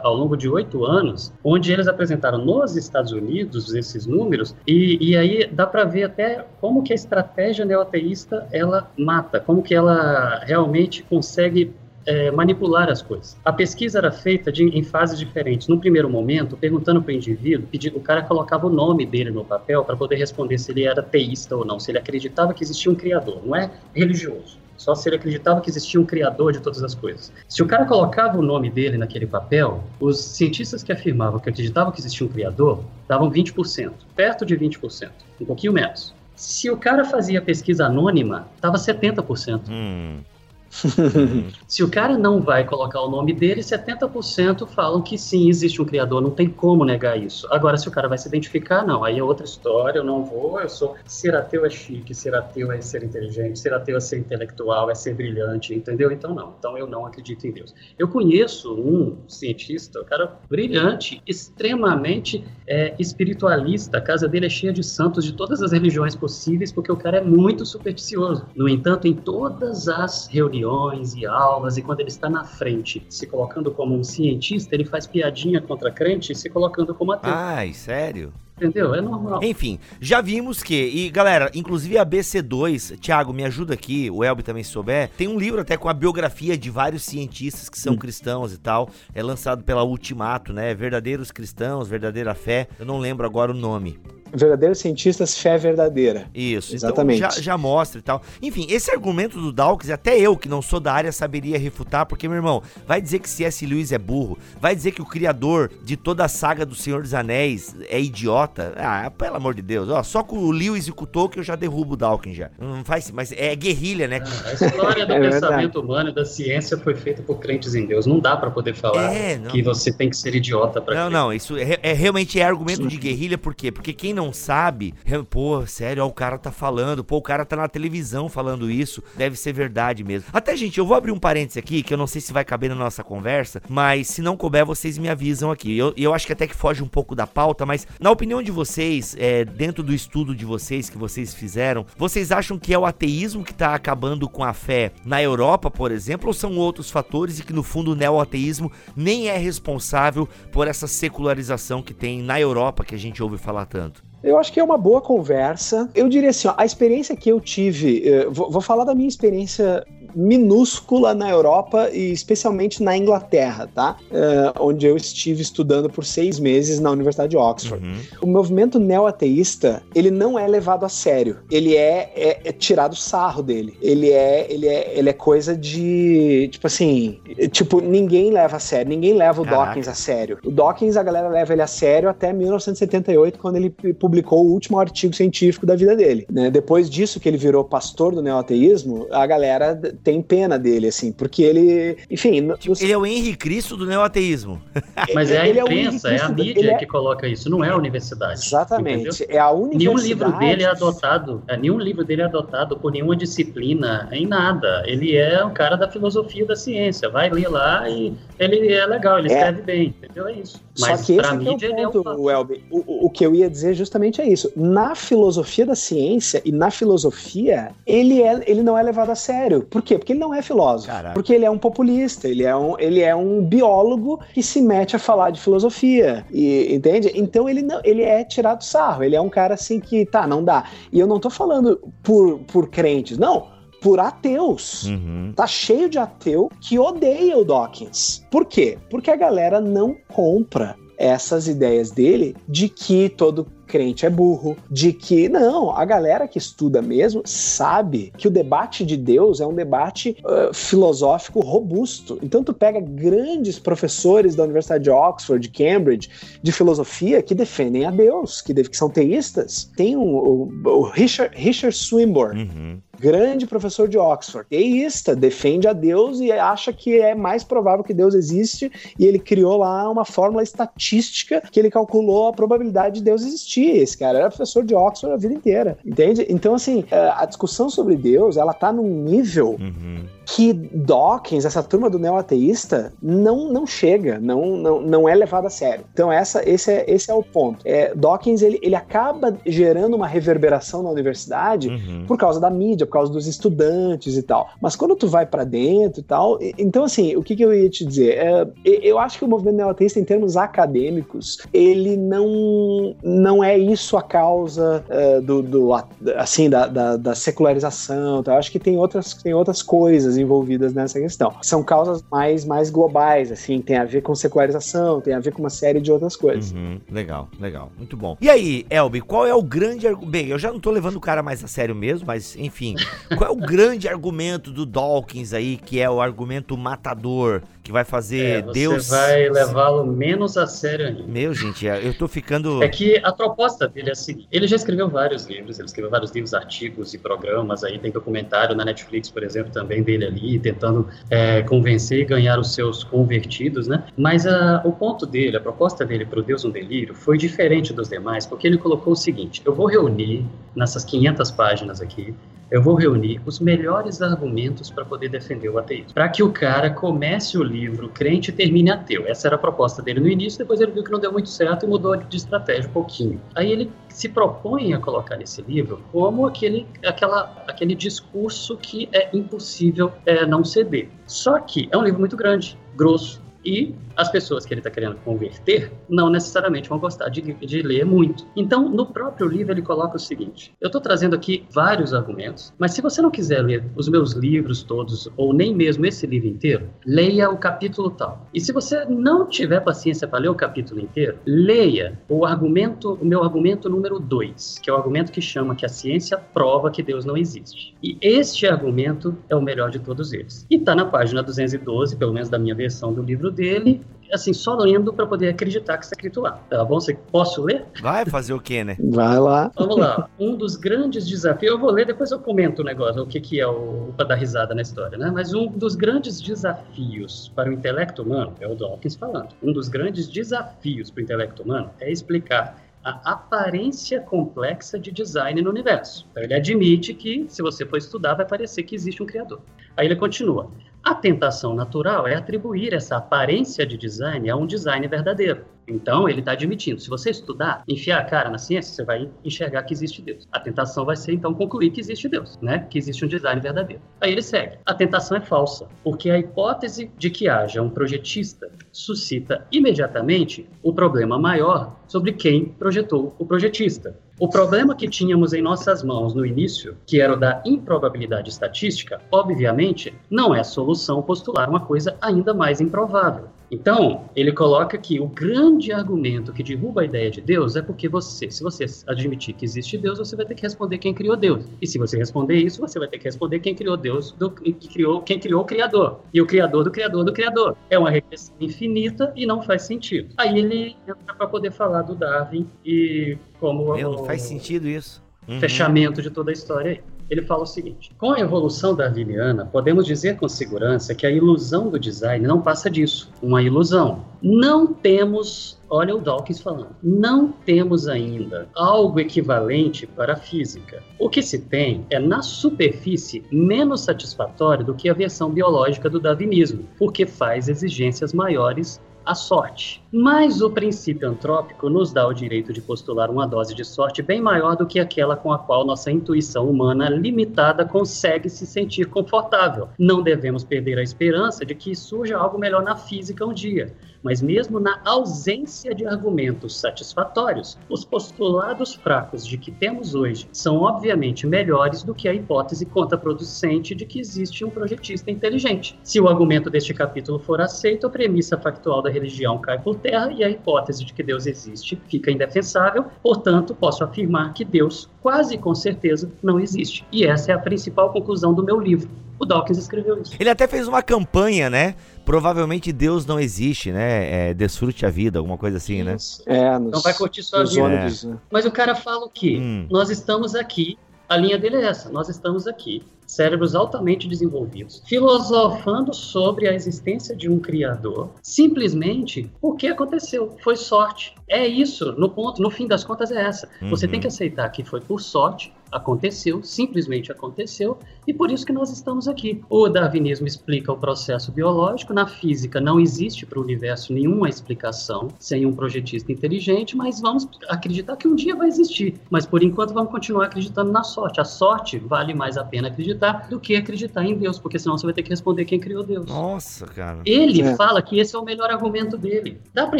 ao 0.03 0.15
longo 0.15 0.37
de 0.37 0.47
oito 0.47 0.85
anos, 0.85 1.33
onde 1.43 1.71
eles 1.73 1.87
apresentaram 1.87 2.37
nos 2.37 2.75
Estados 2.75 3.11
Unidos 3.11 3.73
esses 3.73 4.05
números, 4.05 4.55
e, 4.67 4.97
e 5.01 5.17
aí 5.17 5.47
dá 5.51 5.65
para 5.65 5.83
ver 5.83 6.03
até 6.03 6.45
como 6.61 6.83
que 6.83 6.93
a 6.93 6.95
estratégia 6.95 7.65
neoteísta 7.65 8.47
ela 8.51 8.89
mata, 8.97 9.39
como 9.39 9.63
que 9.63 9.73
ela 9.73 10.39
realmente 10.45 11.03
consegue 11.03 11.73
é, 12.05 12.31
manipular 12.31 12.89
as 12.89 13.01
coisas. 13.01 13.37
A 13.43 13.51
pesquisa 13.51 13.99
era 13.99 14.11
feita 14.11 14.51
de, 14.51 14.63
em 14.63 14.83
fases 14.83 15.19
diferentes. 15.19 15.67
No 15.67 15.79
primeiro 15.79 16.09
momento, 16.09 16.57
perguntando 16.57 17.01
para 17.01 17.11
o 17.11 17.15
indivíduo, 17.15 17.67
o 17.95 17.99
cara 17.99 18.23
colocava 18.23 18.67
o 18.67 18.69
nome 18.69 19.05
dele 19.05 19.31
no 19.31 19.43
papel 19.43 19.83
para 19.83 19.95
poder 19.95 20.15
responder 20.15 20.57
se 20.57 20.71
ele 20.71 20.83
era 20.85 21.03
teísta 21.03 21.55
ou 21.55 21.65
não, 21.65 21.79
se 21.79 21.91
ele 21.91 21.97
acreditava 21.97 22.53
que 22.53 22.63
existia 22.63 22.91
um 22.91 22.95
criador, 22.95 23.41
não 23.45 23.55
é 23.55 23.69
religioso. 23.93 24.57
Só 24.79 24.95
se 24.95 25.09
ele 25.09 25.17
acreditava 25.17 25.59
que 25.59 25.69
existia 25.69 25.99
um 25.99 26.05
criador 26.05 26.53
de 26.53 26.61
todas 26.61 26.81
as 26.81 26.95
coisas. 26.95 27.33
Se 27.49 27.61
o 27.61 27.67
cara 27.67 27.85
colocava 27.85 28.39
o 28.39 28.41
nome 28.41 28.69
dele 28.71 28.97
naquele 28.97 29.27
papel, 29.27 29.83
os 29.99 30.19
cientistas 30.19 30.81
que 30.81 30.91
afirmavam 30.91 31.37
que 31.37 31.49
acreditavam 31.49 31.91
que 31.91 31.99
existia 31.99 32.25
um 32.25 32.29
criador 32.29 32.83
davam 33.05 33.29
20%, 33.29 33.91
perto 34.15 34.45
de 34.45 34.57
20%, 34.57 35.09
um 35.41 35.45
pouquinho 35.45 35.73
menos. 35.73 36.15
Se 36.33 36.69
o 36.71 36.77
cara 36.77 37.03
fazia 37.03 37.41
pesquisa 37.41 37.87
anônima, 37.87 38.47
dava 38.61 38.77
70%. 38.77 39.63
Hum. 39.69 40.21
Se 41.67 41.83
o 41.83 41.89
cara 41.89 42.17
não 42.17 42.41
vai 42.41 42.63
colocar 42.63 43.01
o 43.01 43.09
nome 43.09 43.33
dele, 43.33 43.61
70% 43.61 44.67
falam 44.67 45.01
que 45.01 45.17
sim, 45.17 45.49
existe 45.49 45.81
um 45.81 45.85
criador, 45.85 46.21
não 46.21 46.31
tem 46.31 46.47
como 46.47 46.85
negar 46.85 47.21
isso. 47.21 47.47
Agora, 47.51 47.77
se 47.77 47.87
o 47.87 47.91
cara 47.91 48.07
vai 48.07 48.17
se 48.17 48.27
identificar, 48.27 48.85
não, 48.85 49.03
aí 49.03 49.19
é 49.19 49.23
outra 49.23 49.45
história, 49.45 49.99
eu 49.99 50.03
não 50.03 50.23
vou, 50.23 50.59
eu 50.59 50.69
sou. 50.69 50.95
Ser 51.05 51.35
ateu 51.35 51.65
é 51.65 51.69
chique, 51.69 52.13
ser 52.13 52.35
ateu 52.35 52.71
é 52.71 52.81
ser 52.81 53.03
inteligente, 53.03 53.59
ser 53.59 53.73
ateu 53.73 53.97
é 53.97 53.99
ser 53.99 54.19
intelectual, 54.19 54.89
é 54.89 54.95
ser 54.95 55.13
brilhante, 55.13 55.73
entendeu? 55.73 56.11
Então, 56.11 56.33
não. 56.33 56.53
Então, 56.57 56.77
eu 56.77 56.87
não 56.87 57.05
acredito 57.05 57.45
em 57.45 57.51
Deus. 57.51 57.73
Eu 57.97 58.07
conheço 58.07 58.73
um 58.73 59.17
cientista, 59.27 60.01
um 60.01 60.05
cara 60.05 60.37
brilhante, 60.49 61.21
extremamente 61.25 62.43
é, 62.67 62.95
espiritualista, 62.99 63.97
a 63.97 64.01
casa 64.01 64.27
dele 64.27 64.45
é 64.45 64.49
cheia 64.49 64.71
de 64.71 64.83
santos 64.83 65.25
de 65.25 65.33
todas 65.33 65.61
as 65.61 65.71
religiões 65.71 66.15
possíveis, 66.15 66.71
porque 66.71 66.91
o 66.91 66.97
cara 66.97 67.17
é 67.17 67.21
muito 67.21 67.65
supersticioso. 67.65 68.45
No 68.55 68.67
entanto, 68.67 69.07
em 69.07 69.13
todas 69.13 69.87
as 69.87 70.27
reuniões, 70.27 70.58
reuniões 70.59 71.15
e 71.15 71.25
aulas, 71.25 71.77
e 71.77 71.81
quando 71.81 72.01
ele 72.01 72.09
está 72.09 72.29
na 72.29 72.43
frente, 72.43 73.05
se 73.09 73.25
colocando 73.25 73.71
como 73.71 73.95
um 73.95 74.03
cientista, 74.03 74.75
ele 74.75 74.85
faz 74.85 75.07
piadinha 75.07 75.61
contra 75.61 75.91
crente, 75.91 76.35
se 76.35 76.49
colocando 76.49 76.93
como 76.93 77.13
ateu. 77.13 77.31
Ai, 77.33 77.73
sério? 77.73 78.33
Entendeu? 78.57 78.93
É 78.93 78.99
normal. 78.99 79.41
Enfim, 79.41 79.79
já 80.01 80.19
vimos 80.19 80.61
que, 80.61 80.75
e 80.75 81.09
galera, 81.09 81.49
inclusive 81.55 81.97
a 81.97 82.05
BC2, 82.05 82.99
Thiago, 82.99 83.31
me 83.31 83.45
ajuda 83.45 83.73
aqui, 83.73 84.11
o 84.11 84.21
Elbi 84.21 84.43
também 84.43 84.63
se 84.63 84.71
souber, 84.71 85.09
tem 85.17 85.29
um 85.29 85.39
livro 85.39 85.61
até 85.61 85.77
com 85.77 85.87
a 85.87 85.93
biografia 85.93 86.57
de 86.57 86.69
vários 86.69 87.03
cientistas 87.03 87.69
que 87.69 87.79
são 87.79 87.93
hum. 87.93 87.97
cristãos 87.97 88.53
e 88.53 88.57
tal, 88.57 88.89
é 89.15 89.23
lançado 89.23 89.63
pela 89.63 89.83
Ultimato, 89.83 90.51
né? 90.51 90.73
Verdadeiros 90.75 91.31
cristãos, 91.31 91.87
verdadeira 91.87 92.35
fé, 92.35 92.67
eu 92.77 92.85
não 92.85 92.99
lembro 92.99 93.25
agora 93.25 93.51
o 93.51 93.55
nome. 93.55 93.97
Verdadeiros 94.33 94.79
cientistas, 94.79 95.37
fé 95.37 95.57
verdadeira. 95.57 96.27
Isso, 96.33 96.75
então 96.75 96.89
exatamente. 96.89 97.19
Então 97.19 97.31
já, 97.31 97.41
já 97.41 97.57
mostra 97.57 97.99
e 97.99 98.03
tal. 98.03 98.21
Enfim, 98.41 98.67
esse 98.69 98.91
argumento 98.91 99.39
do 99.39 99.51
Dawkins, 99.51 99.89
até 99.89 100.17
eu 100.19 100.37
que 100.37 100.49
não 100.49 100.61
sou 100.61 100.79
da 100.79 100.93
área 100.93 101.11
saberia 101.11 101.57
refutar, 101.57 102.05
porque, 102.05 102.27
meu 102.27 102.37
irmão, 102.37 102.61
vai 102.87 103.01
dizer 103.01 103.19
que 103.19 103.29
C.S. 103.29 103.65
Lewis 103.65 103.91
é 103.91 103.97
burro, 103.97 104.37
vai 104.59 104.75
dizer 104.75 104.91
que 104.91 105.01
o 105.01 105.05
criador 105.05 105.71
de 105.83 105.97
toda 105.97 106.25
a 106.25 106.27
saga 106.27 106.65
do 106.65 106.75
Senhor 106.75 107.01
dos 107.01 107.13
Anéis 107.13 107.75
é 107.89 107.99
idiota. 107.99 108.73
Ah, 108.77 109.11
pelo 109.11 109.35
amor 109.35 109.53
de 109.53 109.61
Deus, 109.61 109.89
ó, 109.89 110.03
só 110.03 110.23
com 110.23 110.37
o 110.37 110.51
Lewis 110.51 110.87
e 110.87 110.91
com 110.91 111.03
o 111.03 111.07
Tolkien 111.07 111.39
eu 111.39 111.43
já 111.43 111.55
derrubo 111.55 111.93
o 111.93 111.97
Dawkins 111.97 112.37
já. 112.37 112.49
Não 112.59 112.83
faz, 112.83 113.11
mas 113.11 113.31
é 113.31 113.55
guerrilha, 113.55 114.07
né? 114.07 114.21
Ah, 114.23 114.49
a 114.49 114.53
história 114.53 115.05
do 115.05 115.13
é 115.13 115.19
pensamento 115.19 115.79
humano 115.79 116.09
e 116.09 116.13
da 116.13 116.25
ciência 116.25 116.77
foi 116.77 116.95
feita 116.95 117.21
por 117.21 117.39
crentes 117.39 117.75
em 117.75 117.85
Deus. 117.85 118.05
Não 118.05 118.19
dá 118.19 118.37
para 118.37 118.49
poder 118.49 118.73
falar 118.73 119.13
é, 119.13 119.37
que 119.49 119.61
você 119.61 119.91
tem 119.91 120.09
que 120.09 120.17
ser 120.17 120.35
idiota 120.35 120.81
para 120.81 120.95
Não, 120.95 121.09
crer. 121.09 121.13
não, 121.13 121.33
isso 121.33 121.57
é, 121.57 121.79
é, 121.81 121.93
realmente 121.93 122.39
é 122.39 122.43
argumento 122.43 122.87
de 122.87 122.97
guerrilha, 122.97 123.37
por 123.37 123.53
quê? 123.53 123.71
Porque 123.71 123.93
quem 123.93 124.13
não 124.19 124.33
sabe, 124.33 124.93
pô, 125.29 125.65
sério, 125.65 126.03
ó, 126.03 126.07
o 126.07 126.11
cara 126.11 126.37
tá 126.37 126.51
falando, 126.51 127.05
pô, 127.05 127.15
o 127.15 127.21
cara 127.21 127.45
tá 127.45 127.55
na 127.55 127.69
televisão 127.69 128.27
falando 128.27 128.69
isso, 128.69 129.01
deve 129.15 129.37
ser 129.37 129.53
verdade 129.53 130.03
mesmo. 130.03 130.27
Até, 130.33 130.57
gente, 130.57 130.77
eu 130.77 130.85
vou 130.85 130.97
abrir 130.97 131.13
um 131.13 131.19
parênteses 131.19 131.55
aqui, 131.55 131.81
que 131.81 131.93
eu 131.93 131.97
não 131.97 132.05
sei 132.05 132.19
se 132.19 132.33
vai 132.33 132.43
caber 132.43 132.69
na 132.69 132.75
nossa 132.75 133.01
conversa, 133.01 133.61
mas 133.69 134.07
se 134.07 134.21
não 134.21 134.35
couber, 134.35 134.65
vocês 134.65 134.97
me 134.97 135.07
avisam 135.07 135.51
aqui. 135.51 135.77
Eu, 135.77 135.93
eu 135.95 136.13
acho 136.13 136.27
que 136.27 136.33
até 136.33 136.45
que 136.45 136.55
foge 136.55 136.83
um 136.83 136.87
pouco 136.87 137.15
da 137.15 137.25
pauta, 137.25 137.65
mas 137.65 137.87
na 137.97 138.11
opinião 138.11 138.43
de 138.43 138.51
vocês, 138.51 139.15
é, 139.17 139.45
dentro 139.45 139.81
do 139.81 139.93
estudo 139.93 140.35
de 140.35 140.43
vocês 140.43 140.89
que 140.89 140.97
vocês 140.97 141.33
fizeram, 141.33 141.85
vocês 141.97 142.29
acham 142.29 142.59
que 142.59 142.73
é 142.73 142.77
o 142.77 142.85
ateísmo 142.85 143.45
que 143.45 143.53
tá 143.53 143.73
acabando 143.73 144.27
com 144.27 144.43
a 144.43 144.51
fé 144.51 144.91
na 145.05 145.23
Europa, 145.23 145.71
por 145.71 145.93
exemplo, 145.93 146.27
ou 146.27 146.33
são 146.33 146.57
outros 146.57 146.91
fatores 146.91 147.39
e 147.39 147.43
que 147.43 147.53
no 147.53 147.63
fundo 147.63 147.93
o 147.93 147.95
neo-ateísmo 147.95 148.69
nem 148.97 149.29
é 149.29 149.37
responsável 149.37 150.27
por 150.51 150.67
essa 150.67 150.87
secularização 150.87 151.81
que 151.81 151.93
tem 151.93 152.21
na 152.21 152.37
Europa 152.37 152.83
que 152.83 152.95
a 152.95 152.99
gente 152.99 153.23
ouve 153.23 153.37
falar 153.37 153.65
tanto? 153.65 154.08
Eu 154.23 154.37
acho 154.37 154.51
que 154.51 154.59
é 154.59 154.63
uma 154.63 154.77
boa 154.77 155.01
conversa. 155.01 155.89
Eu 155.95 156.09
diria 156.09 156.29
assim, 156.29 156.47
ó, 156.47 156.53
a 156.57 156.65
experiência 156.65 157.15
que 157.15 157.29
eu 157.29 157.39
tive, 157.39 158.07
eh, 158.07 158.27
vou, 158.29 158.51
vou, 158.51 158.61
falar 158.61 158.83
da 158.83 158.93
minha 158.93 159.07
experiência 159.07 159.85
minúscula 160.15 161.13
na 161.13 161.29
Europa 161.29 161.89
e 161.91 162.11
especialmente 162.11 162.81
na 162.83 162.95
Inglaterra, 162.95 163.69
tá? 163.73 163.97
Uh, 164.11 164.63
onde 164.63 164.85
eu 164.85 164.95
estive 164.95 165.41
estudando 165.41 165.89
por 165.89 166.05
seis 166.05 166.39
meses 166.39 166.79
na 166.79 166.91
Universidade 166.91 167.31
de 167.31 167.37
Oxford. 167.37 167.85
Uhum. 167.85 167.95
O 168.21 168.27
movimento 168.27 168.79
neo-ateísta, 168.79 169.81
ele 169.93 170.11
não 170.11 170.37
é 170.37 170.47
levado 170.47 170.85
a 170.85 170.89
sério. 170.89 171.37
Ele 171.51 171.75
é, 171.75 172.11
é, 172.15 172.41
é, 172.45 172.51
tirado 172.51 172.95
sarro 172.95 173.41
dele. 173.41 173.77
Ele 173.81 174.09
é, 174.09 174.47
ele 174.49 174.67
é, 174.67 174.97
ele 174.97 175.09
é 175.09 175.13
coisa 175.13 175.55
de, 175.55 176.49
tipo 176.51 176.67
assim, 176.67 177.19
tipo, 177.51 177.81
ninguém 177.81 178.31
leva 178.31 178.57
a 178.57 178.59
sério, 178.59 178.89
ninguém 178.89 179.13
leva 179.13 179.41
o 179.41 179.45
Caraca. 179.45 179.65
Dawkins 179.65 179.87
a 179.87 179.93
sério. 179.93 180.39
O 180.43 180.51
Dawkins, 180.51 180.97
a 180.97 181.03
galera 181.03 181.27
leva 181.27 181.53
ele 181.53 181.61
a 181.61 181.67
sério 181.67 182.09
até 182.09 182.33
1978, 182.33 183.39
quando 183.39 183.55
ele 183.57 183.69
publicou 183.69 184.45
o 184.45 184.51
último 184.51 184.79
artigo 184.79 185.15
científico 185.15 185.65
da 185.65 185.75
vida 185.75 185.95
dele. 185.95 186.25
Né? 186.31 186.49
Depois 186.49 186.89
disso 186.89 187.19
que 187.19 187.27
ele 187.27 187.37
virou 187.37 187.63
pastor 187.63 188.13
do 188.13 188.21
neo-ateísmo, 188.21 189.07
a 189.11 189.25
galera 189.25 189.79
tem 190.03 190.21
pena 190.21 190.57
dele, 190.57 190.87
assim, 190.87 191.11
porque 191.11 191.43
ele, 191.43 191.97
enfim... 192.09 192.51
Tipo, 192.57 192.75
Ele 192.81 192.91
é 192.91 192.97
o 192.97 193.05
Henri 193.05 193.35
Cristo 193.35 193.75
do 193.75 193.85
neoateísmo. 193.85 194.61
Mas 195.13 195.31
é 195.31 195.41
a 195.41 195.47
imprensa, 195.47 196.09
é, 196.09 196.15
é, 196.15 196.21
a 196.21 196.29
mídia 196.29 196.71
é... 196.71 196.75
que 196.75 196.85
coloca 196.85 197.27
isso, 197.27 197.49
não 197.49 197.63
é 197.63 197.69
a 197.69 197.75
universidade. 197.75 198.45
Exatamente, 198.45 199.07
entendeu? 199.07 199.27
é 199.29 199.39
a 199.39 199.51
universidade. 199.51 199.77
Nenhum 199.77 199.97
livro 199.97 200.39
dele 200.39 200.63
é 200.63 200.67
adotado, 200.67 201.43
é, 201.47 201.57
nenhum 201.57 201.77
livro 201.77 202.03
dele 202.03 202.21
é 202.21 202.25
adotado 202.25 202.77
por 202.77 202.91
nenhuma 202.91 203.15
disciplina, 203.15 204.09
em 204.11 204.25
nada. 204.25 204.83
Ele 204.85 205.15
é 205.15 205.43
um 205.43 205.53
cara 205.53 205.75
da 205.75 205.89
filosofia 205.89 206.45
da 206.45 206.55
ciência, 206.55 207.09
vai 207.09 207.29
ler 207.29 207.49
lá 207.49 207.89
e 207.89 208.13
ele 208.37 208.73
é 208.73 208.85
legal, 208.85 209.19
ele 209.19 209.31
é. 209.31 209.33
escreve 209.33 209.61
bem, 209.61 209.95
entendeu? 209.97 210.27
É 210.27 210.33
isso. 210.33 210.61
Mas 210.79 211.01
Só 211.01 211.05
que 211.05 211.19
esse 211.19 211.37
mídia, 211.37 211.73
é 211.75 211.87
o 211.87 211.91
ponto, 211.91 212.09
é 212.09 212.15
um... 212.15 212.23
Welby. 212.23 212.63
O, 212.71 213.07
o 213.07 213.09
que 213.09 213.25
eu 213.25 213.35
ia 213.35 213.49
dizer 213.49 213.73
justamente 213.73 214.21
é 214.21 214.27
isso. 214.27 214.51
Na 214.55 214.95
filosofia 214.95 215.65
da 215.65 215.75
ciência 215.75 216.41
e 216.45 216.51
na 216.51 216.71
filosofia, 216.71 217.71
ele, 217.85 218.21
é, 218.21 218.43
ele 218.47 218.63
não 218.63 218.77
é 218.77 218.83
levado 218.83 219.09
a 219.09 219.15
sério. 219.15 219.63
Por 219.69 219.81
quê? 219.89 219.97
Porque 219.97 220.13
ele 220.13 220.19
não 220.19 220.33
é 220.33 220.41
filósofo. 220.41 220.91
Caraca. 220.91 221.13
Porque 221.13 221.33
ele 221.33 221.45
é 221.45 221.49
um 221.49 221.57
populista, 221.57 222.27
ele 222.27 222.43
é 222.43 222.55
um, 222.55 222.79
ele 222.79 223.01
é 223.01 223.15
um 223.15 223.43
biólogo 223.43 224.19
que 224.33 224.43
se 224.43 224.61
mete 224.61 224.95
a 224.95 224.99
falar 224.99 225.31
de 225.31 225.41
filosofia. 225.41 226.25
E, 226.31 226.73
entende? 226.73 227.11
Então 227.15 227.49
ele 227.49 227.61
não, 227.61 227.81
ele 227.83 228.03
é 228.03 228.23
tirado 228.23 228.63
sarro. 228.63 229.03
Ele 229.03 229.15
é 229.15 229.21
um 229.21 229.29
cara 229.29 229.55
assim 229.55 229.79
que, 229.79 230.05
tá, 230.05 230.27
não 230.27 230.43
dá. 230.43 230.65
E 230.91 230.99
eu 230.99 231.07
não 231.07 231.19
tô 231.19 231.29
falando 231.29 231.79
por, 232.03 232.39
por 232.39 232.69
crentes, 232.69 233.17
não 233.17 233.47
por 233.81 233.97
ateus. 233.97 234.83
Uhum. 234.83 235.31
Tá 235.33 235.47
cheio 235.47 235.89
de 235.89 235.97
ateu 235.97 236.49
que 236.59 236.77
odeia 236.77 237.37
o 237.37 237.45
Dawkins. 237.45 238.25
Por 238.29 238.45
quê? 238.45 238.77
Porque 238.89 239.09
a 239.09 239.15
galera 239.15 239.61
não 239.61 239.95
compra 240.09 240.75
essas 240.99 241.47
ideias 241.47 241.91
dele 241.91 242.35
de 242.47 242.67
que 242.67 243.07
todo 243.07 243.47
crente 243.65 244.05
é 244.05 244.09
burro, 244.09 244.57
de 244.69 244.91
que 244.91 245.29
não, 245.29 245.71
a 245.71 245.85
galera 245.85 246.27
que 246.27 246.37
estuda 246.37 246.81
mesmo 246.81 247.21
sabe 247.23 248.11
que 248.17 248.27
o 248.27 248.31
debate 248.31 248.83
de 248.83 248.97
Deus 248.97 249.39
é 249.39 249.45
um 249.45 249.53
debate 249.53 250.17
uh, 250.25 250.53
filosófico 250.53 251.39
robusto. 251.39 252.19
Então 252.21 252.43
tu 252.43 252.53
pega 252.53 252.81
grandes 252.81 253.59
professores 253.59 254.35
da 254.35 254.43
Universidade 254.43 254.83
de 254.83 254.89
Oxford, 254.89 255.47
de 255.47 255.53
Cambridge, 255.53 256.09
de 256.41 256.51
filosofia 256.51 257.21
que 257.21 257.35
defendem 257.35 257.85
a 257.85 257.91
Deus, 257.91 258.41
que, 258.41 258.53
que 258.53 258.75
são 258.75 258.89
teístas. 258.89 259.71
Tem 259.77 259.95
um, 259.95 260.15
o, 260.15 260.51
o 260.65 260.81
Richard, 260.89 261.33
Richard 261.37 261.75
Swinburne. 261.77 262.43
Uhum. 262.43 262.81
Grande 262.99 263.47
professor 263.47 263.87
de 263.87 263.97
Oxford, 263.97 264.47
teísta, 264.49 265.15
defende 265.15 265.67
a 265.67 265.73
Deus 265.73 266.19
e 266.19 266.31
acha 266.31 266.73
que 266.73 266.99
é 266.99 267.15
mais 267.15 267.43
provável 267.43 267.83
que 267.83 267.93
Deus 267.93 268.13
existe, 268.13 268.71
e 268.97 269.05
ele 269.05 269.19
criou 269.19 269.57
lá 269.57 269.89
uma 269.89 270.03
fórmula 270.05 270.43
estatística 270.43 271.41
que 271.51 271.59
ele 271.59 271.69
calculou 271.69 272.27
a 272.27 272.33
probabilidade 272.33 272.95
de 272.95 273.03
Deus 273.03 273.25
existir. 273.25 273.77
Esse 273.77 273.97
cara 273.97 274.17
era 274.19 274.29
professor 274.29 274.63
de 274.63 274.75
Oxford 274.75 275.13
a 275.13 275.17
vida 275.17 275.33
inteira, 275.33 275.77
entende? 275.85 276.25
Então, 276.29 276.53
assim, 276.53 276.83
é, 276.91 277.09
a 277.15 277.25
discussão 277.25 277.69
sobre 277.69 277.95
Deus, 277.95 278.37
ela 278.37 278.53
tá 278.53 278.71
num 278.71 278.87
nível 278.87 279.57
Uhum. 279.59 280.03
que 280.25 280.53
Dawkins, 280.53 281.45
essa 281.45 281.63
turma 281.63 281.89
do 281.89 281.97
neo-ateísta, 281.97 282.93
não, 283.01 283.51
não 283.51 283.65
chega, 283.65 284.19
não, 284.19 284.57
não, 284.57 284.81
não 284.81 285.09
é 285.09 285.15
levada 285.15 285.47
a 285.47 285.49
sério. 285.49 285.85
Então, 285.93 286.11
essa, 286.11 286.47
esse, 286.47 286.71
é, 286.71 286.85
esse 286.87 287.09
é 287.09 287.13
o 287.13 287.23
ponto. 287.23 287.59
É, 287.65 287.93
Dawkins, 287.95 288.41
ele, 288.41 288.59
ele 288.61 288.75
acaba 288.75 289.37
gerando 289.45 289.95
uma 289.95 290.07
reverberação 290.07 290.83
na 290.83 290.89
universidade 290.89 291.69
Uhum. 291.69 292.05
por 292.07 292.17
causa 292.17 292.39
da 292.39 292.49
mídia, 292.49 292.87
por 292.89 292.93
causa 292.93 293.11
dos 293.13 293.27
estudantes 293.27 294.17
e 294.17 294.23
tal. 294.23 294.49
Mas 294.61 294.75
quando 294.75 294.95
tu 294.95 295.07
vai 295.07 295.25
pra 295.25 295.43
dentro 295.43 296.01
e 296.01 296.03
tal, 296.03 296.37
então 296.57 296.83
assim, 296.83 297.15
o 297.15 297.23
que, 297.23 297.35
que 297.35 297.43
eu 297.43 297.53
ia 297.53 297.69
te 297.69 297.85
dizer? 297.85 298.17
É, 298.17 298.47
eu 298.65 298.99
acho 298.99 299.17
que 299.17 299.23
o 299.25 299.27
movimento 299.27 299.55
neoateísta, 299.55 299.99
em 299.99 300.03
termos 300.03 300.35
acadêmicos, 300.35 301.37
ele 301.53 301.95
não, 301.95 302.95
não 303.03 303.43
é 303.43 303.57
isso 303.57 303.95
a 303.97 304.01
causa 304.03 304.83
é, 304.89 305.21
do, 305.21 305.41
do- 305.41 305.69
assim 306.17 306.49
da, 306.49 306.67
da, 306.67 306.97
da 306.97 307.15
secularização. 307.15 308.23
Tá? 308.23 308.33
Eu 308.33 308.37
acho 308.39 308.51
que 308.51 308.59
tem 308.59 308.77
outras, 308.77 309.13
tem 309.13 309.33
outras 309.33 309.61
coisas 309.61 310.17
envolvidas 310.17 310.73
nessa 310.73 310.99
questão. 310.99 311.33
São 311.41 311.63
causas 311.63 312.03
mais, 312.11 312.45
mais 312.45 312.69
globais, 312.69 313.31
assim, 313.31 313.61
tem 313.61 313.77
a 313.77 313.85
ver 313.85 314.01
com 314.01 314.13
secularização, 314.15 315.01
tem 315.01 315.13
a 315.13 315.19
ver 315.19 315.31
com 315.33 315.39
uma 315.41 315.49
série 315.49 315.79
de 315.79 315.91
outras 315.91 316.15
coisas. 316.15 316.51
Uhum. 316.51 316.79
Legal, 316.91 317.27
legal. 317.39 317.71
Muito 317.77 317.95
bom. 317.95 318.17
E 318.21 318.29
aí, 318.29 318.65
Elbi, 318.69 319.01
qual 319.01 319.25
é 319.25 319.33
o 319.33 319.41
grande 319.43 319.87
argumento? 319.87 320.09
Bem, 320.11 320.27
eu 320.27 320.39
já 320.39 320.51
não 320.51 320.59
tô 320.59 320.71
levando 320.71 320.95
o 320.95 321.01
cara 321.01 321.21
mais 321.21 321.43
a 321.43 321.47
sério 321.47 321.75
mesmo, 321.75 322.07
mas 322.07 322.35
enfim. 322.35 322.75
Qual 323.15 323.29
é 323.29 323.33
o 323.33 323.35
grande 323.35 323.87
argumento 323.87 324.51
do 324.51 324.65
Dawkins 324.65 325.33
aí, 325.33 325.57
que 325.57 325.79
é 325.79 325.89
o 325.89 326.01
argumento 326.01 326.57
matador, 326.57 327.41
que 327.63 327.71
vai 327.71 327.83
fazer 327.83 328.39
É, 328.39 328.41
você 328.41 328.53
Deus. 328.53 328.87
vai 328.89 329.29
levá-lo 329.29 329.85
menos 329.85 330.37
a 330.37 330.47
sério 330.47 330.87
ainda. 330.87 331.03
Meu, 331.07 331.33
gente, 331.33 331.65
eu 331.65 331.93
tô 331.93 332.07
ficando. 332.07 332.63
É 332.63 332.67
que 332.67 332.97
a 333.03 333.11
proposta 333.11 333.67
dele 333.67 333.89
é 333.89 333.91
a 333.91 333.95
seguinte: 333.95 334.27
ele 334.31 334.47
já 334.47 334.55
escreveu 334.55 334.89
vários 334.89 335.25
livros, 335.25 335.59
ele 335.59 335.67
escreveu 335.67 335.89
vários 335.91 336.11
livros, 336.11 336.33
artigos 336.33 336.93
e 336.93 336.97
programas. 336.97 337.63
Aí 337.63 337.77
tem 337.77 337.91
documentário 337.91 338.55
na 338.55 338.65
Netflix, 338.65 339.09
por 339.09 339.23
exemplo, 339.23 339.51
também 339.51 339.83
dele 339.83 340.05
ali, 340.05 340.39
tentando 340.39 340.87
é, 341.09 341.41
convencer 341.43 341.99
e 341.99 342.05
ganhar 342.05 342.39
os 342.39 342.53
seus 342.53 342.83
convertidos, 342.83 343.67
né? 343.67 343.83
Mas 343.97 344.25
a- 344.25 344.61
o 344.65 344.71
ponto 344.71 345.05
dele, 345.05 345.37
a 345.37 345.41
proposta 345.41 345.85
dele 345.85 346.05
para 346.05 346.19
o 346.19 346.23
Deus 346.23 346.43
um 346.45 346.49
Delírio 346.49 346.93
foi 346.95 347.17
diferente 347.17 347.71
dos 347.73 347.89
demais, 347.89 348.25
porque 348.25 348.47
ele 348.47 348.57
colocou 348.57 348.93
o 348.93 348.95
seguinte: 348.95 349.41
eu 349.45 349.53
vou 349.53 349.67
reunir 349.67 350.25
nessas 350.55 350.83
500 350.83 351.29
páginas 351.31 351.81
aqui. 351.81 352.13
Eu 352.51 352.63
vou 352.63 352.73
reunir 352.73 353.21
os 353.27 353.39
melhores 353.39 354.01
argumentos 354.01 354.71
para 354.71 354.83
poder 354.83 355.09
defender 355.09 355.49
o 355.49 355.59
ateísmo. 355.59 355.93
Para 355.93 356.09
que 356.09 356.23
o 356.23 356.31
cara 356.31 356.71
comece 356.71 357.37
o 357.37 357.43
livro 357.43 357.89
crente 357.89 358.31
e 358.31 358.33
termine 358.33 358.71
ateu. 358.71 359.05
Essa 359.05 359.27
era 359.27 359.35
a 359.35 359.39
proposta 359.39 359.83
dele 359.83 359.99
no 359.99 360.07
início, 360.07 360.39
depois 360.39 360.59
ele 360.59 360.71
viu 360.71 360.83
que 360.83 360.91
não 360.91 360.99
deu 360.99 361.11
muito 361.11 361.29
certo 361.29 361.65
e 361.65 361.69
mudou 361.69 361.95
de 361.95 362.17
estratégia 362.17 362.67
um 362.67 362.73
pouquinho. 362.73 363.21
Aí 363.35 363.51
ele 363.51 363.71
se 363.87 364.09
propõe 364.09 364.73
a 364.73 364.79
colocar 364.79 365.15
nesse 365.15 365.43
livro 365.43 365.83
como 365.91 366.25
aquele, 366.25 366.65
aquela, 366.83 367.43
aquele 367.47 367.75
discurso 367.75 368.57
que 368.57 368.89
é 368.91 369.15
impossível 369.15 369.91
é, 370.05 370.25
não 370.25 370.43
ceder. 370.43 370.89
Só 371.05 371.39
que 371.39 371.69
é 371.71 371.77
um 371.77 371.83
livro 371.83 371.99
muito 371.99 372.17
grande, 372.17 372.57
grosso, 372.75 373.21
e 373.43 373.73
as 373.95 374.09
pessoas 374.09 374.45
que 374.45 374.53
ele 374.53 374.59
está 374.59 374.69
querendo 374.69 374.95
converter 375.03 375.71
não 375.89 376.09
necessariamente 376.09 376.69
vão 376.69 376.79
gostar 376.79 377.09
de, 377.09 377.21
de 377.21 377.61
ler 377.61 377.85
muito. 377.85 378.25
Então, 378.35 378.69
no 378.69 378.85
próprio 378.85 379.27
livro, 379.27 379.53
ele 379.53 379.61
coloca 379.61 379.97
o 379.97 379.99
seguinte: 379.99 380.53
eu 380.61 380.67
estou 380.67 380.81
trazendo 380.81 381.15
aqui 381.15 381.45
vários 381.51 381.93
argumentos, 381.93 382.53
mas 382.57 382.73
se 382.73 382.81
você 382.81 383.01
não 383.01 383.11
quiser 383.11 383.41
ler 383.41 383.63
os 383.75 383.87
meus 383.89 384.13
livros 384.13 384.63
todos, 384.63 385.09
ou 385.17 385.33
nem 385.33 385.53
mesmo 385.53 385.85
esse 385.85 386.05
livro 386.05 386.27
inteiro, 386.27 386.69
leia 386.85 387.29
o 387.29 387.37
capítulo 387.37 387.89
tal. 387.91 388.27
E 388.33 388.39
se 388.39 388.51
você 388.51 388.85
não 388.85 389.27
tiver 389.27 389.59
paciência 389.61 390.07
para 390.07 390.19
ler 390.19 390.29
o 390.29 390.35
capítulo 390.35 390.79
inteiro, 390.79 391.17
leia 391.25 391.99
o 392.07 392.25
argumento, 392.25 392.93
o 392.93 393.05
meu 393.05 393.23
argumento 393.23 393.69
número 393.69 393.99
2, 393.99 394.59
que 394.61 394.69
é 394.69 394.73
o 394.73 394.77
argumento 394.77 395.11
que 395.11 395.21
chama 395.21 395.55
que 395.55 395.65
a 395.65 395.69
ciência 395.69 396.17
prova 396.17 396.71
que 396.71 396.83
Deus 396.83 397.05
não 397.05 397.17
existe. 397.17 397.75
E 397.83 397.97
este 398.01 398.47
argumento 398.47 399.17
é 399.29 399.35
o 399.35 399.41
melhor 399.41 399.69
de 399.69 399.79
todos 399.79 400.13
eles. 400.13 400.45
E 400.49 400.55
está 400.55 400.75
na 400.75 400.85
página 400.85 401.23
212, 401.23 401.95
pelo 401.97 402.13
menos 402.13 402.29
da 402.29 402.39
minha 402.39 402.55
versão 402.55 402.93
do 402.93 403.01
livro 403.01 403.28
dele, 403.31 403.81
assim, 404.11 404.33
só 404.33 404.55
lendo 404.55 404.93
para 404.93 405.05
poder 405.05 405.29
acreditar 405.29 405.77
que 405.77 405.85
está 405.85 405.95
escrito 405.95 406.21
lá. 406.21 406.39
Tá 406.49 406.63
bom? 406.63 406.79
Você, 406.79 406.93
posso 407.11 407.43
ler? 407.43 407.65
Vai 407.81 408.05
fazer 408.05 408.33
o 408.33 408.39
quê, 408.39 408.63
né? 408.63 408.77
Vai 408.91 409.19
lá. 409.19 409.51
Vamos 409.55 409.77
lá. 409.77 410.09
Um 410.19 410.35
dos 410.35 410.55
grandes 410.55 411.07
desafios, 411.07 411.51
eu 411.51 411.59
vou 411.59 411.71
ler, 411.71 411.85
depois 411.85 412.11
eu 412.11 412.19
comento 412.19 412.61
o 412.61 412.65
negócio, 412.65 413.01
o 413.01 413.05
que, 413.05 413.19
que 413.19 413.39
é 413.39 413.47
o. 413.47 413.93
para 413.95 414.07
dar 414.07 414.15
risada 414.15 414.53
na 414.53 414.61
história, 414.61 414.97
né? 414.97 415.11
Mas 415.13 415.33
um 415.33 415.47
dos 415.47 415.75
grandes 415.75 416.19
desafios 416.19 417.31
para 417.35 417.49
o 417.49 417.53
intelecto 417.53 418.03
humano, 418.03 418.33
é 418.39 418.47
o 418.47 418.55
Dawkins 418.55 418.95
falando, 418.95 419.29
um 419.41 419.51
dos 419.53 419.67
grandes 419.69 420.07
desafios 420.07 420.89
para 420.89 421.01
o 421.01 421.03
intelecto 421.03 421.43
humano 421.43 421.69
é 421.79 421.91
explicar 421.91 422.55
a 422.83 423.11
aparência 423.11 423.99
complexa 423.99 424.79
de 424.79 424.91
design 424.91 425.41
no 425.41 425.49
universo. 425.49 426.07
Então 426.11 426.23
ele 426.23 426.33
admite 426.33 426.93
que, 426.93 427.25
se 427.27 427.41
você 427.41 427.65
for 427.65 427.77
estudar, 427.77 428.13
vai 428.13 428.25
parecer 428.25 428.63
que 428.63 428.73
existe 428.73 429.03
um 429.03 429.05
criador. 429.05 429.41
Aí 429.75 429.85
ele 429.85 429.95
continua. 429.95 430.49
A 430.83 430.95
tentação 430.95 431.53
natural 431.53 432.07
é 432.07 432.15
atribuir 432.15 432.73
essa 432.73 432.97
aparência 432.97 433.65
de 433.65 433.77
design 433.77 434.29
a 434.29 434.35
um 434.35 434.47
design 434.47 434.87
verdadeiro. 434.87 435.45
Então, 435.67 436.09
ele 436.09 436.19
está 436.19 436.31
admitindo, 436.31 436.81
se 436.81 436.89
você 436.89 437.11
estudar, 437.11 437.63
enfiar 437.67 437.99
a 437.99 438.05
cara 438.05 438.29
na 438.29 438.39
ciência, 438.39 438.73
você 438.73 438.83
vai 438.83 439.09
enxergar 439.23 439.63
que 439.63 439.73
existe 439.73 440.01
Deus. 440.01 440.27
A 440.31 440.39
tentação 440.39 440.85
vai 440.85 440.95
ser, 440.95 441.13
então, 441.13 441.33
concluir 441.33 441.69
que 441.69 441.79
existe 441.79 442.09
Deus, 442.09 442.39
né? 442.41 442.65
Que 442.69 442.77
existe 442.77 443.05
um 443.05 443.07
design 443.07 443.39
verdadeiro. 443.39 443.81
Aí 444.01 444.11
ele 444.11 444.21
segue. 444.21 444.57
A 444.65 444.73
tentação 444.73 445.17
é 445.17 445.21
falsa, 445.21 445.67
porque 445.83 446.09
a 446.09 446.17
hipótese 446.17 446.91
de 446.97 447.09
que 447.09 447.29
haja 447.29 447.61
um 447.61 447.69
projetista 447.69 448.49
suscita 448.71 449.45
imediatamente 449.51 450.49
o 450.63 450.73
problema 450.73 451.19
maior 451.19 451.75
sobre 451.87 452.13
quem 452.13 452.45
projetou 452.45 453.13
o 453.19 453.25
projetista. 453.25 453.95
O 454.19 454.27
problema 454.27 454.75
que 454.75 454.89
tínhamos 454.89 455.31
em 455.31 455.41
nossas 455.41 455.81
mãos 455.81 456.13
no 456.13 456.25
início, 456.25 456.75
que 456.85 456.99
era 456.99 457.13
o 457.13 457.15
da 457.15 457.41
improbabilidade 457.45 458.29
estatística, 458.29 459.01
obviamente 459.09 459.93
não 460.11 460.35
é 460.35 460.43
solução 460.43 461.01
postular 461.01 461.49
uma 461.49 461.61
coisa 461.61 461.95
ainda 462.01 462.33
mais 462.33 462.59
improvável. 462.59 463.29
Então, 463.51 464.05
ele 464.15 464.31
coloca 464.31 464.77
que 464.77 464.99
o 464.99 465.07
grande 465.07 465.71
argumento 465.71 466.31
que 466.31 466.43
derruba 466.43 466.81
a 466.81 466.85
ideia 466.85 467.09
de 467.09 467.19
Deus 467.21 467.55
é 467.55 467.61
porque 467.61 467.89
você, 467.89 468.29
se 468.29 468.43
você 468.43 468.65
admitir 468.87 469.33
que 469.33 469.43
existe 469.43 469.77
Deus, 469.77 469.97
você 469.97 470.15
vai 470.15 470.25
ter 470.25 470.35
que 470.35 470.43
responder 470.43 470.77
quem 470.77 470.93
criou 470.93 471.15
Deus. 471.15 471.45
E 471.61 471.65
se 471.65 471.77
você 471.79 471.97
responder 471.97 472.35
isso, 472.37 472.61
você 472.61 472.77
vai 472.77 472.87
ter 472.87 472.99
que 472.99 473.05
responder 473.05 473.39
quem 473.39 473.55
criou 473.55 473.75
Deus, 473.75 474.11
do, 474.11 474.29
que 474.29 474.53
criou, 474.67 475.01
quem 475.01 475.19
criou 475.19 475.41
o 475.41 475.45
Criador. 475.45 476.01
E 476.13 476.21
o 476.21 476.25
Criador 476.27 476.63
do 476.63 476.71
Criador 476.71 477.03
do 477.03 477.11
Criador. 477.13 477.55
É 477.69 477.79
uma 477.79 477.89
regressão 477.89 478.35
infinita 478.39 479.11
e 479.15 479.25
não 479.25 479.41
faz 479.41 479.63
sentido. 479.63 480.09
Aí 480.17 480.37
ele 480.37 480.75
entra 480.87 481.13
para 481.15 481.27
poder 481.27 481.51
falar 481.51 481.81
do 481.81 481.95
Darwin 481.95 482.47
e 482.63 483.17
como 483.39 483.73
Meu, 483.75 483.89
o- 483.89 483.95
não 483.97 484.05
faz 484.05 484.21
sentido 484.21 484.67
isso. 484.67 485.01
Uhum. 485.27 485.39
fechamento 485.39 486.01
de 486.01 486.09
toda 486.09 486.31
a 486.31 486.33
história 486.33 486.71
aí. 486.71 486.81
Ele 487.09 487.23
fala 487.23 487.43
o 487.43 487.47
seguinte: 487.47 487.91
com 487.97 488.11
a 488.11 488.19
evolução 488.19 488.75
darwiniana, 488.75 489.45
podemos 489.45 489.85
dizer 489.85 490.17
com 490.17 490.27
segurança 490.27 490.93
que 490.93 491.07
a 491.07 491.11
ilusão 491.11 491.69
do 491.69 491.79
design 491.79 492.25
não 492.25 492.41
passa 492.41 492.69
disso, 492.69 493.11
uma 493.21 493.41
ilusão. 493.41 494.05
Não 494.21 494.67
temos, 494.67 495.57
olha 495.69 495.95
o 495.95 496.01
Dawkins 496.01 496.41
falando, 496.41 496.75
não 496.83 497.29
temos 497.31 497.87
ainda 497.87 498.49
algo 498.53 498.99
equivalente 498.99 499.87
para 499.87 500.13
a 500.13 500.17
física. 500.17 500.83
O 500.99 501.09
que 501.09 501.21
se 501.21 501.39
tem 501.39 501.85
é, 501.89 501.97
na 501.97 502.21
superfície, 502.21 503.23
menos 503.31 503.81
satisfatório 503.81 504.65
do 504.65 504.75
que 504.75 504.89
a 504.89 504.93
versão 504.93 505.31
biológica 505.31 505.89
do 505.89 505.99
darwinismo, 505.99 506.67
porque 506.77 507.05
faz 507.05 507.47
exigências 507.47 508.13
maiores 508.13 508.81
a 509.09 509.15
sorte. 509.15 509.81
Mas 509.91 510.39
o 510.39 510.51
princípio 510.51 511.09
antrópico 511.09 511.67
nos 511.67 511.91
dá 511.91 512.07
o 512.07 512.13
direito 512.13 512.53
de 512.53 512.61
postular 512.61 513.09
uma 513.09 513.25
dose 513.25 513.55
de 513.55 513.65
sorte 513.65 514.03
bem 514.03 514.21
maior 514.21 514.55
do 514.55 514.67
que 514.67 514.79
aquela 514.79 515.17
com 515.17 515.33
a 515.33 515.39
qual 515.39 515.65
nossa 515.65 515.89
intuição 515.89 516.47
humana 516.47 516.87
limitada 516.87 517.65
consegue 517.65 518.29
se 518.29 518.45
sentir 518.45 518.85
confortável. 518.85 519.69
Não 519.79 520.03
devemos 520.03 520.43
perder 520.43 520.77
a 520.77 520.83
esperança 520.83 521.43
de 521.43 521.55
que 521.55 521.75
surja 521.75 522.19
algo 522.19 522.37
melhor 522.37 522.61
na 522.61 522.75
física 522.75 523.25
um 523.25 523.33
dia 523.33 523.73
mas 524.03 524.21
mesmo 524.21 524.59
na 524.59 524.81
ausência 524.85 525.73
de 525.73 525.85
argumentos 525.85 526.59
satisfatórios, 526.59 527.57
os 527.69 527.83
postulados 527.83 528.75
fracos 528.75 529.25
de 529.25 529.37
que 529.37 529.51
temos 529.51 529.95
hoje 529.95 530.27
são 530.31 530.57
obviamente 530.61 531.27
melhores 531.27 531.83
do 531.83 531.93
que 531.93 532.07
a 532.07 532.13
hipótese 532.13 532.65
contraproducente 532.65 533.75
de 533.75 533.85
que 533.85 533.99
existe 533.99 534.45
um 534.45 534.49
projetista 534.49 535.11
inteligente. 535.11 535.77
Se 535.83 535.99
o 535.99 536.07
argumento 536.07 536.49
deste 536.49 536.73
capítulo 536.73 537.19
for 537.19 537.41
aceito, 537.41 537.87
a 537.87 537.89
premissa 537.89 538.37
factual 538.37 538.81
da 538.81 538.89
religião 538.89 539.39
cai 539.39 539.59
por 539.59 539.75
terra 539.75 540.11
e 540.11 540.23
a 540.23 540.29
hipótese 540.29 540.85
de 540.85 540.93
que 540.93 541.03
Deus 541.03 541.25
existe 541.25 541.79
fica 541.87 542.11
indefensável, 542.11 542.85
portanto, 543.01 543.55
posso 543.55 543.83
afirmar 543.83 544.33
que 544.33 544.45
Deus, 544.45 544.89
quase 545.01 545.37
com 545.37 545.53
certeza, 545.53 546.11
não 546.21 546.39
existe. 546.39 546.85
E 546.91 547.05
essa 547.05 547.31
é 547.31 547.35
a 547.35 547.39
principal 547.39 547.91
conclusão 547.91 548.33
do 548.33 548.43
meu 548.43 548.59
livro. 548.59 548.89
O 549.19 549.25
Dawkins 549.25 549.57
escreveu 549.57 550.01
isso. 550.01 550.13
Ele 550.19 550.29
até 550.29 550.47
fez 550.47 550.67
uma 550.67 550.81
campanha, 550.81 551.49
né? 551.49 551.75
Provavelmente 552.05 552.71
Deus 552.71 553.05
não 553.05 553.19
existe, 553.19 553.71
né? 553.71 554.29
É, 554.29 554.33
desfrute 554.33 554.85
a 554.85 554.89
vida, 554.89 555.19
alguma 555.19 555.37
coisa 555.37 555.57
assim, 555.57 555.83
né? 555.83 555.97
É, 556.25 556.57
nos, 556.57 556.71
Não 556.71 556.81
vai 556.81 556.93
curtir 556.93 557.21
sua 557.23 557.43
vida. 557.43 557.61
ônibus, 557.63 558.03
né? 558.05 558.17
Mas 558.31 558.45
o 558.45 558.51
cara 558.51 558.73
fala 558.73 559.05
o 559.05 559.09
quê? 559.09 559.37
Hum. 559.39 559.67
Nós 559.69 559.89
estamos 559.89 560.33
aqui, 560.35 560.77
a 561.07 561.17
linha 561.17 561.37
dele 561.37 561.57
é 561.57 561.65
essa, 561.65 561.89
nós 561.89 562.07
estamos 562.09 562.47
aqui, 562.47 562.81
cérebros 563.05 563.55
altamente 563.55 564.07
desenvolvidos, 564.07 564.81
filosofando 564.85 565.93
sobre 565.93 566.47
a 566.47 566.53
existência 566.53 567.15
de 567.15 567.27
um 567.29 567.39
criador, 567.39 568.11
simplesmente 568.21 569.29
porque 569.41 569.67
aconteceu, 569.67 570.35
foi 570.43 570.55
sorte. 570.55 571.13
É 571.27 571.45
isso, 571.47 571.91
no 571.93 572.09
ponto, 572.09 572.41
no 572.41 572.49
fim 572.49 572.67
das 572.67 572.83
contas 572.83 573.11
é 573.11 573.21
essa. 573.25 573.49
Você 573.69 573.85
Uhum. 573.85 573.91
tem 573.91 573.99
que 573.99 574.07
aceitar 574.07 574.47
que 574.49 574.63
foi 574.63 574.79
por 574.81 575.01
sorte, 575.01 575.51
aconteceu, 575.71 576.43
simplesmente 576.43 577.11
aconteceu, 577.11 577.77
e 578.07 578.13
por 578.13 578.31
isso 578.31 578.45
que 578.45 578.53
nós 578.53 578.71
estamos 578.71 579.07
aqui. 579.07 579.41
O 579.49 579.67
darwinismo 579.69 580.27
explica 580.27 580.71
o 580.71 580.77
processo 580.77 581.31
biológico, 581.31 581.93
na 581.93 582.07
física 582.07 582.59
não 582.61 582.79
existe 582.79 583.25
para 583.25 583.39
o 583.39 583.41
universo 583.43 583.93
nenhuma 583.93 584.29
explicação 584.29 585.07
sem 585.19 585.45
um 585.45 585.53
projetista 585.53 586.11
inteligente, 586.11 586.75
mas 586.77 586.99
vamos 587.01 587.27
acreditar 587.47 587.95
que 587.97 588.07
um 588.07 588.15
dia 588.15 588.35
vai 588.35 588.47
existir. 588.47 588.95
Mas 589.09 589.25
por 589.25 589.43
enquanto 589.43 589.73
vamos 589.73 589.91
continuar 589.91 590.25
acreditando 590.25 590.71
na 590.71 590.83
sorte. 590.83 591.19
A 591.19 591.25
sorte 591.25 591.77
vale 591.77 592.13
mais 592.13 592.37
a 592.37 592.43
pena 592.43 592.67
acreditar 592.67 593.27
do 593.29 593.39
que 593.39 593.55
acreditar 593.55 594.03
em 594.05 594.15
Deus, 594.15 594.39
porque 594.39 594.59
senão 594.59 594.77
você 594.77 594.85
vai 594.85 594.93
ter 594.93 595.03
que 595.03 595.09
responder 595.09 595.45
quem 595.45 595.59
criou 595.59 595.83
Deus. 595.83 596.05
Nossa, 596.05 596.65
cara. 596.67 597.01
Ele 597.05 597.41
É. 597.41 597.55
fala 597.55 597.81
que 597.81 597.99
esse 597.99 598.15
é 598.15 598.19
o 598.19 598.23
melhor 598.23 598.49
argumento 598.49 598.97
dele. 598.97 599.39
Dá 599.53 599.67
para 599.67 599.79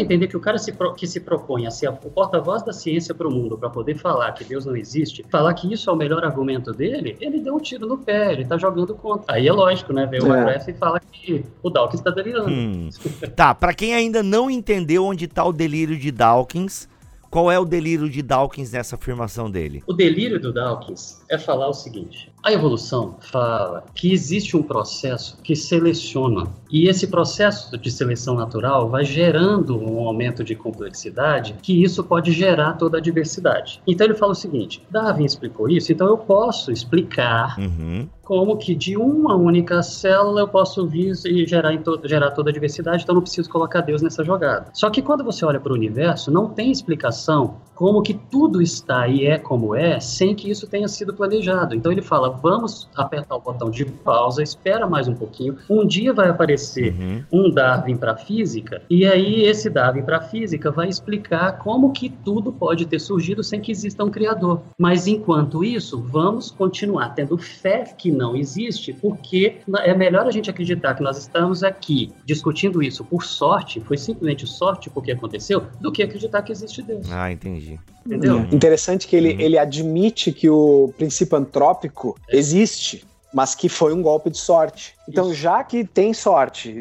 entender 0.00 0.26
que 0.26 0.36
o 0.36 0.40
cara 0.40 0.58
se 0.58 0.72
pro- 0.72 0.94
que 0.94 1.06
se 1.06 1.20
propõe 1.20 1.66
a 1.66 1.70
ser 1.70 1.86
a- 1.86 1.92
o 1.92 2.10
porta-voz 2.10 2.62
da 2.62 2.72
ciência 2.72 3.14
para 3.14 3.28
o 3.28 3.30
mundo, 3.30 3.56
para 3.56 3.70
poder 3.70 3.94
falar 3.96 4.32
que 4.32 4.44
Deus 4.44 4.66
não 4.66 4.76
existe, 4.76 5.24
falar 5.30 5.54
que 5.54 5.72
isso 5.72 5.79
é 5.88 5.92
o 5.92 5.96
melhor 5.96 6.24
argumento 6.24 6.72
dele, 6.72 7.16
ele 7.20 7.40
deu 7.40 7.54
um 7.54 7.60
tiro 7.60 7.86
no 7.86 7.96
pé, 7.96 8.32
ele 8.32 8.44
tá 8.44 8.58
jogando 8.58 8.94
contra. 8.94 9.34
Aí 9.34 9.46
é 9.46 9.52
lógico, 9.52 9.92
né? 9.92 10.06
Vem 10.06 10.20
o 10.20 10.34
É. 10.34 10.38
McGrath 10.38 10.68
e 10.68 10.72
fala 10.74 11.00
que 11.00 11.44
o 11.62 11.70
Dawkins 11.70 12.00
está 12.00 12.10
delirando. 12.10 12.50
Hum. 12.50 12.88
Tá, 13.34 13.54
pra 13.54 13.72
quem 13.72 13.94
ainda 13.94 14.22
não 14.22 14.50
entendeu 14.50 15.04
onde 15.04 15.26
tá 15.28 15.44
o 15.44 15.52
delírio 15.52 15.96
de 15.96 16.10
Dawkins, 16.10 16.88
qual 17.30 17.50
é 17.50 17.58
o 17.58 17.64
delírio 17.64 18.10
de 18.10 18.22
Dawkins 18.22 18.72
nessa 18.72 18.96
afirmação 18.96 19.48
dele? 19.48 19.82
O 19.86 19.92
delírio 19.92 20.40
do 20.40 20.52
Dawkins 20.52 21.22
é 21.28 21.38
falar 21.38 21.68
o 21.68 21.72
seguinte: 21.72 22.32
a 22.42 22.52
evolução 22.52 23.16
fala 23.20 23.84
que 23.94 24.12
existe 24.12 24.56
um 24.56 24.62
processo 24.62 25.38
que 25.42 25.54
seleciona, 25.54 26.48
e 26.70 26.88
esse 26.88 27.06
processo 27.06 27.78
de 27.78 27.90
seleção 27.90 28.34
natural 28.34 28.88
vai 28.88 29.04
gerando 29.04 29.78
um 29.78 30.00
aumento 30.00 30.42
de 30.42 30.56
complexidade, 30.56 31.54
que 31.62 31.82
isso 31.82 32.02
pode 32.02 32.32
gerar 32.32 32.74
toda 32.74 32.98
a 32.98 33.00
diversidade. 33.00 33.80
Então 33.86 34.06
ele 34.06 34.14
fala 34.14 34.32
o 34.32 34.36
seguinte: 34.36 34.82
Darwin 34.90 35.24
explicou 35.24 35.68
isso, 35.68 35.92
então 35.92 36.08
eu 36.08 36.18
posso 36.18 36.72
explicar 36.72 37.60
Uhum. 37.60 38.08
Como 38.30 38.56
que 38.56 38.76
de 38.76 38.96
uma 38.96 39.34
única 39.34 39.82
célula 39.82 40.42
eu 40.42 40.46
posso 40.46 40.86
vir 40.86 41.14
e 41.26 41.44
gerar, 41.44 41.74
em 41.74 41.82
to- 41.82 42.00
gerar 42.04 42.30
toda 42.30 42.48
a 42.48 42.52
diversidade, 42.52 43.02
então 43.02 43.12
não 43.16 43.22
preciso 43.22 43.50
colocar 43.50 43.80
Deus 43.80 44.02
nessa 44.02 44.22
jogada. 44.22 44.66
Só 44.72 44.88
que 44.88 45.02
quando 45.02 45.24
você 45.24 45.44
olha 45.44 45.58
para 45.58 45.72
o 45.72 45.74
universo, 45.74 46.30
não 46.30 46.46
tem 46.48 46.70
explicação 46.70 47.56
como 47.74 48.02
que 48.02 48.14
tudo 48.14 48.62
está 48.62 49.08
e 49.08 49.26
é 49.26 49.36
como 49.36 49.74
é, 49.74 49.98
sem 49.98 50.34
que 50.36 50.48
isso 50.48 50.68
tenha 50.68 50.86
sido 50.86 51.12
planejado. 51.14 51.74
Então 51.74 51.90
ele 51.90 52.02
fala, 52.02 52.28
vamos 52.30 52.88
apertar 52.94 53.34
o 53.34 53.40
botão 53.40 53.68
de 53.68 53.84
pausa, 53.84 54.44
espera 54.44 54.86
mais 54.86 55.08
um 55.08 55.14
pouquinho, 55.14 55.56
um 55.68 55.84
dia 55.84 56.12
vai 56.12 56.28
aparecer 56.28 56.94
Uhum. 56.94 57.46
um 57.46 57.50
Darwin 57.50 57.96
para 57.96 58.16
física, 58.16 58.82
e 58.88 59.04
aí 59.06 59.42
esse 59.42 59.68
Darwin 59.68 60.02
para 60.02 60.20
física 60.20 60.70
vai 60.70 60.88
explicar 60.88 61.58
como 61.58 61.90
que 61.92 62.08
tudo 62.08 62.52
pode 62.52 62.86
ter 62.86 63.00
surgido 63.00 63.42
sem 63.42 63.60
que 63.60 63.72
exista 63.72 64.04
um 64.04 64.10
criador. 64.10 64.60
Mas 64.78 65.06
enquanto 65.08 65.64
isso, 65.64 65.98
vamos 66.00 66.50
continuar 66.50 67.08
tendo 67.14 67.36
fé 67.38 67.80
que 67.96 68.19
não 68.20 68.36
existe, 68.36 68.92
porque 68.92 69.56
é 69.78 69.94
melhor 69.94 70.26
a 70.26 70.30
gente 70.30 70.50
acreditar 70.50 70.94
que 70.94 71.02
nós 71.02 71.16
estamos 71.16 71.62
aqui 71.64 72.12
discutindo 72.24 72.82
isso 72.82 73.04
por 73.04 73.24
sorte, 73.24 73.80
foi 73.80 73.96
simplesmente 73.96 74.46
sorte 74.46 74.90
porque 74.90 75.12
aconteceu, 75.12 75.62
do 75.80 75.90
que 75.90 76.02
acreditar 76.02 76.42
que 76.42 76.52
existe 76.52 76.82
Deus. 76.82 77.10
Ah, 77.10 77.32
entendi. 77.32 77.80
Entendeu? 78.06 78.36
Uhum. 78.36 78.48
Interessante 78.52 79.06
que 79.08 79.16
ele, 79.16 79.34
Uhum. 79.34 79.40
ele 79.40 79.58
admite 79.58 80.32
que 80.32 80.48
o 80.48 80.92
princípio 80.96 81.36
antrópico 81.38 82.16
existe, 82.30 83.04
mas 83.32 83.54
que 83.54 83.68
foi 83.68 83.94
um 83.94 84.02
golpe 84.02 84.28
de 84.28 84.38
sorte. 84.38 84.94
Então, 85.08 85.26
Isso. 85.30 85.40
já 85.40 85.62
que 85.62 85.84
tem 85.84 86.12
sorte, 86.12 86.72